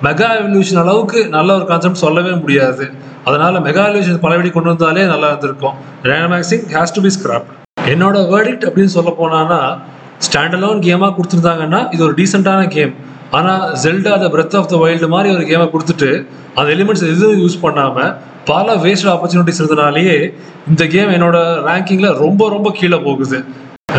மெகா 0.07 0.29
எவல்யூஷன் 0.39 0.83
அளவுக்கு 0.85 1.19
நல்ல 1.37 1.49
ஒரு 1.59 1.67
கான்செப்ட் 1.73 2.03
சொல்லவே 2.05 2.33
முடியாது. 2.43 2.85
அதனால 3.27 3.59
மெகா 3.67 3.83
எவல்யூஷன் 3.89 4.23
பலவடி 4.25 4.51
கொண்டு 4.57 4.71
வந்தாலே 4.73 5.05
நல்லா 5.13 5.29
இருந்திருக்கும். 5.33 5.77
Dynamaxing 6.07 6.65
has 6.77 6.95
to 6.97 7.03
be 7.07 7.13
scrap 7.17 7.47
என்னோட 7.93 8.17
வேர்டிக்ட் 8.33 8.67
அப்படின்னு 8.69 8.95
சொல்ல 8.97 9.11
போனான்னா 9.21 9.61
ஸ்டாண்டலோன் 10.19 10.79
கேமாக 10.81 11.11
கொடுத்துருந்தாங்கன்னா 11.17 11.81
இது 11.93 12.01
ஒரு 12.03 12.15
டீசெண்டான 12.17 12.61
கேம் 12.67 12.93
ஆனால் 13.31 13.63
Zelda 13.83 14.13
the 14.15 14.27
breath 14.33 14.55
of 14.55 14.69
the 14.69 14.77
wild 14.83 15.07
மாதிரி 15.07 15.29
ஒரு 15.35 15.43
கேமை 15.43 15.67
கொடுத்துட்டு 15.69 16.09
அந்த 16.55 16.67
எலிமெண்ட்ஸ் 16.75 17.05
எதுவும் 17.11 17.39
யூஸ் 17.43 17.57
பண்ணாமல் 17.61 18.11
பல 18.45 18.75
வேஸ்ட் 18.75 19.09
ஆப்பர்ச்சுனிட்டிஸ் 19.13 19.59
இருந்தனாலேயே 19.61 20.17
இந்த 20.67 20.83
கேம் 20.87 21.09
என்னோட 21.09 21.37
ரேங்கிங்கில் 21.67 22.17
ரொம்ப 22.17 22.49
ரொம்ப 22.49 22.69
கீழே 22.71 22.97
போகுது. 22.97 23.39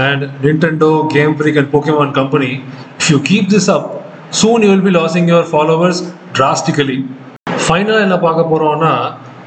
And 0.07 0.25
Nintendo 0.45 0.91
Game 1.09 1.35
Freak 1.37 1.59
and 1.61 1.71
Pokemon 1.73 2.13
company 2.13 2.51
if 2.99 3.11
you 3.11 3.19
keep 3.31 3.49
this 3.55 3.71
up 3.77 3.87
soon 4.41 4.65
you 4.65 4.71
will 4.71 4.87
be 4.89 4.95
losing 4.99 5.29
your 5.33 5.49
followers 5.53 6.01
drastically 6.39 6.99
ஃபைனலாக 7.67 8.07
என்ன 8.07 8.17
பார்க்க 8.19 8.51
போகிறோம்னா 8.51 8.93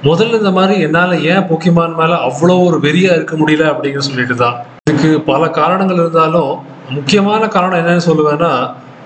முதல்ல 0.07 0.37
இந்த 0.41 0.51
மாதிரி 0.51 0.75
என்னால் 0.85 1.11
ஏன் 1.31 1.47
போக்கிமான் 1.49 1.97
மேலே 1.99 2.15
அவ்வளோ 2.27 2.53
ஒரு 2.67 2.77
வெறியாக 2.85 3.17
இருக்க 3.17 3.35
முடியல 3.35 3.63
அப்படின்னு 3.71 4.05
சொல்லிட்டு 4.07 4.35
தான் 4.35 4.55
இதுக்கு 4.83 5.09
பல 5.27 5.49
காரணங்கள் 5.57 5.99
இருந்தாலும் 6.03 6.53
முக்கியமான 6.95 7.47
காரணம் 7.55 7.79
என்னன்னு 7.81 8.07
சொல்லுவேன்னா 8.07 8.51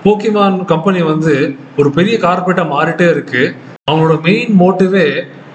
போக்கிமான் 0.04 0.56
கம்பெனி 0.72 1.00
வந்து 1.12 1.34
ஒரு 1.80 1.88
பெரிய 1.96 2.14
கார்பரேட்டாக 2.24 2.72
மாறிட்டே 2.74 3.06
இருக்கு. 3.14 3.42
அவங்களோட 3.88 4.16
மெயின் 4.28 4.52
மோட்டிவே 4.62 5.06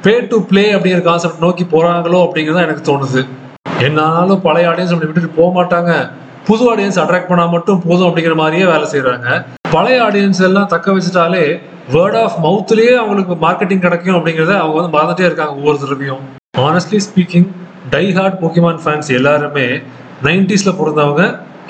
பே 0.04 0.14
டு 0.32 0.38
ப்ளே 0.50 0.64
அப்படிங்கிற 0.76 1.02
கான்செப்ட் 1.10 1.44
நோக்கி 1.46 1.64
போகிறாங்களோ 1.74 2.20
அப்படிங்கிறது 2.26 2.66
எனக்கு 2.68 2.86
தோணுது. 2.90 3.22
என்னாலும் 3.88 4.44
பழைய 4.46 4.70
ஆடியன்ஸ் 4.72 4.94
அப்படி 4.94 5.10
விட்டுட்டு 5.10 5.40
போக 5.40 5.50
மாட்டாங்க. 5.58 5.92
புது 6.48 6.64
ஆடியன்ஸ் 6.72 7.00
அட்ராக்ட் 7.04 7.30
பண்ணால் 7.32 7.54
மட்டும் 7.56 7.82
போதும் 7.88 8.08
அப்படிங்கிற 8.10 8.36
மாதிரியே 8.42 8.66
வேலை 8.74 8.86
செய்கிறாங்க 8.94 9.28
பழைய 9.74 9.98
ஆடியன்ஸ் 10.06 10.42
எல்லாம் 10.48 10.72
தக்க 10.74 10.94
வச்சுட்டாலே 10.96 11.44
வேர்ட் 11.96 12.18
ஆஃப் 12.24 12.38
மவுத்லயே 12.46 12.94
அவங்களுக்கு 13.02 13.36
மார்க்கெட்டிங் 13.46 13.84
கிடைக்கும் 13.86 14.18
அப்படிங்கிறத 14.18 14.56
அவங்க 14.62 14.76
வந்து 14.80 14.94
மறந்துட்டே 14.98 15.28
இருக்காங்க 15.30 15.54
ஒவ்வொரு 15.60 16.18
honestly 16.70 17.00
speaking 17.08 17.48
die 17.94 18.06
hard 18.18 18.40
Pokemon 18.42 18.82
fans 18.84 19.10
எல்லாருமே 19.20 19.68
நைன்டிஸில் 20.28 20.78
பிறந்தவங்க 20.80 21.24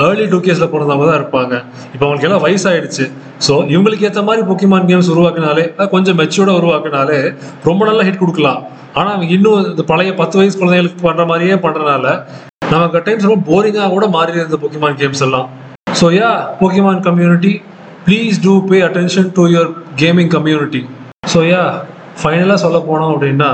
ஏர்லி 0.05 0.25
டூ 0.31 0.37
கேஸில் 0.45 0.71
பிறந்தவங்க 0.73 1.05
தான் 1.09 1.19
இருப்பாங்க. 1.21 1.53
இப்போ 1.93 2.03
அவங்களுக்கு 2.05 2.27
எல்லாம் 2.27 2.43
வயசாயிடுச்சு. 2.45 3.05
ஸோ 3.45 3.53
இவங்களுக்கு 3.73 4.05
ஏற்ற 4.09 4.21
மாதிரி 4.27 4.41
பொக்கிமான் 4.49 4.87
கேம்ஸ் 4.89 5.11
உருவாக்குனாலே 5.13 5.65
கொஞ்சம் 5.93 6.17
மெச்சூர்டாக 6.21 6.59
உருவாக்குனாலே 6.59 7.19
ரொம்ப 7.69 7.81
நல்லா 7.89 8.05
ஹிட் 8.07 8.21
கொடுக்கலாம். 8.23 8.61
ஆனால் 8.99 9.13
அவங்க 9.15 9.33
இன்னும் 9.37 9.67
இந்த 9.73 9.83
பழைய 9.91 10.13
பத்து 10.21 10.39
வயசு 10.39 10.55
குழந்தைகளுக்கு 10.61 11.05
பண்ணுற 11.07 11.25
மாதிரியே 11.31 11.57
பண்ணுறனால 11.65 12.15
நமக்கு 12.73 12.99
டைம்ஸ் 13.05 13.27
ரொம்ப 13.27 13.43
போரிங்காக 13.51 13.89
கூட 13.93 14.05
மாறி 14.15 14.31
இருந்த 14.39 14.57
போக்கிமான் 14.61 14.97
கேம்ஸ் 14.99 15.23
எல்லாம். 15.25 15.47
So 15.99 16.07
yeah 16.17 16.29
Pokemon 16.59 17.01
community 17.07 17.51
please 18.05 18.37
do 18.45 18.53
pay 18.69 18.77
attention 18.87 19.27
to 19.37 19.43
your 19.53 19.71
gaming 20.01 20.31
community 20.35 20.81
so 21.33 21.39
yeah 21.51 21.63
ஃபைனலாக 22.21 22.59
சொல்ல 22.65 22.77
போனோம் 22.89 23.11
அப்படின்னா 23.15 23.49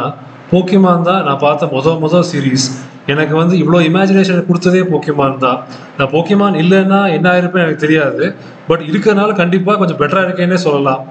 போக்கிமான் 0.52 1.08
தான் 1.10 1.24
நான் 1.28 1.42
பார்த்த 1.46 1.70
மொதல் 1.76 1.98
மொதல் 2.04 2.28
சீரீஸ் 2.32 2.68
எனக்கு 3.14 3.34
வந்து 3.40 3.56
இவ்வளோ 3.62 3.80
இமேஜினேஷன் 3.90 4.48
கொடுத்ததே 4.48 4.82
போக்கிமான் 4.92 5.38
தான். 5.44 5.60
நான் 5.98 6.12
போக்கிமான் 6.14 6.56
இல்லைன்னா 6.62 7.00
என்ன 7.18 7.28
ஆயிருப்பேன் 7.34 7.64
எனக்கு 7.66 7.84
தெரியாது. 7.86 8.24
பட் 8.70 8.84
இருக்கிறனால 8.90 9.36
கண்டிப்பாக 9.42 9.78
கொஞ்சம் 9.82 10.00
பெட்டராக 10.02 10.28
இருக்கேன்னே 10.28 10.58
சொல்லலாம். 10.66 11.02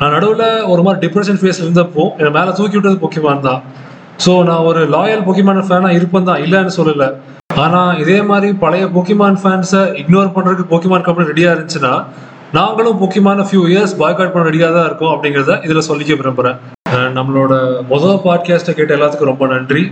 நான் 0.00 0.14
நடுவில் 0.16 0.46
ஒரு 0.72 0.82
மாதிரி 0.86 1.00
டிப்ரெஷன் 1.04 1.38
ஃபேஸ் 1.42 1.62
இருந்தப்போ 1.64 2.04
என்னை 2.18 2.32
மேலே 2.38 2.54
தூக்கி 2.58 2.76
விட்டது 2.78 2.98
போக்கிமான் 3.04 3.46
தான். 3.48 3.60
ஸோ 4.24 4.32
நான் 4.48 4.66
ஒரு 4.70 4.82
லாயல் 4.96 5.24
போக்கிமான 5.28 5.64
ஃபேனாக 5.68 5.98
இருப்பேன் 5.98 6.28
தான். 6.30 6.42
இல்லைன்னு 6.46 6.74
சொல்லலை. 6.78 7.08
ஆனால் 7.62 7.98
இதே 8.02 8.16
மாதிரி 8.28 8.48
பழைய 8.62 8.84
போக்கிமான் 8.94 9.36
ஃபேன்ஸை 9.42 9.82
இக்னோர் 10.00 10.32
பண்ணுறதுக்கு 10.36 10.70
போக்கிமான் 10.72 11.04
கம்பெனி 11.06 11.30
ரெடியாக 11.32 11.54
இருந்துச்சுன்னா 11.54 11.92
நாங்களும் 12.56 12.98
முக்கியமான 13.02 13.44
ஃபியூ 13.48 13.62
இயர்ஸ் 13.72 13.94
பாய்காட் 14.00 14.32
பண்ண 14.32 14.44
ரெடியாக 14.48 14.74
தான் 14.76 14.86
இருக்கோம் 14.88 15.12
அப்படிங்கிறத 15.14 15.54
இதில் 15.66 15.86
சொல்லிக்க 15.88 16.16
விரும்புகிறேன் 16.20 16.58
நம்மளோட 17.18 17.52
முதல் 17.92 18.20
பாட்காஸ்ட்டை 18.26 18.74
கேட்ட 18.78 18.92
எல்லாத்துக்கும் 18.96 19.30
ரொம்ப 19.32 19.46
நன்றி. 19.54 19.82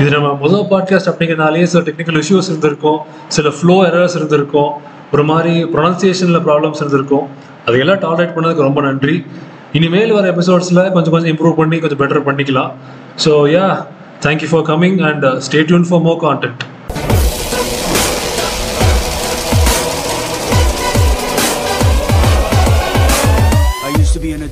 இது 0.00 0.10
நம்ம 0.16 0.28
முதல் 0.42 0.66
பாட்காஸ்ட் 0.72 1.10
அப்படிங்கிறனாலே 1.12 1.64
சில 1.72 1.82
டெக்னிக்கல் 1.88 2.18
இஷ்யூஸ் 2.22 2.50
இருந்திருக்கும் 2.50 3.00
சில 3.36 3.48
ஃப்ளோ 3.56 3.76
எரர்ஸ் 3.88 4.16
இருந்திருக்கும் 4.20 4.70
ஒரு 5.14 5.24
மாதிரி 5.30 5.54
ப்ரொனன்சியேஷனில் 5.74 6.44
ப்ராப்ளம்ஸ் 6.46 6.80
இருந்திருக்கும். 6.82 7.26
அதையெல்லாம் 7.66 8.00
டாலரேட் 8.06 8.34
பண்ணதுக்கு 8.36 8.68
ரொம்ப 8.68 8.80
நன்றி. 8.88 9.16
இனிமேல் 9.78 10.14
வர 10.18 10.26
எபிசோட்ஸில் 10.34 10.82
கொஞ்சம் 10.96 11.14
கொஞ்சம் 11.16 11.32
இம்ப்ரூவ் 11.34 11.58
பண்ணி 11.62 11.78
கொஞ்சம் 11.84 12.00
பெட்டர் 12.02 12.26
பண்ணிக்கலாம். 12.28 12.70
So 13.24 13.32
yeah 13.56 13.66
thank you 14.26 14.50
for 14.52 14.66
coming 14.72 15.00
and 15.10 15.26
stay 15.48 15.60
tuned 15.70 15.88
for 15.90 16.04
more 16.08 16.20
content 16.26 16.62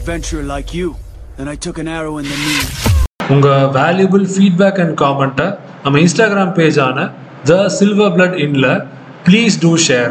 adventurer 0.02 0.42
like 0.44 0.74
you. 0.74 0.88
Then 1.36 1.48
I 1.48 1.56
took 1.56 1.78
an 1.78 1.88
arrow 1.90 2.14
in 2.18 2.26
the 2.26 2.38
knee. 2.38 2.62
உங்கள் 3.32 3.66
வேல்யூபிள் 3.76 4.24
ஃபீட்பேக் 4.32 4.78
அண்ட் 4.82 4.94
காமெண்ட்டை 5.02 5.44
நம்ம 5.84 6.00
இன்ஸ்டாகிராம் 6.04 6.54
பேஜான 6.56 7.04
த 7.44 7.54
சில்வர் 7.76 8.12
பிளட் 8.16 8.34
இன்ல 8.44 8.66
please 9.26 9.54
do 9.62 9.70
share 9.84 10.10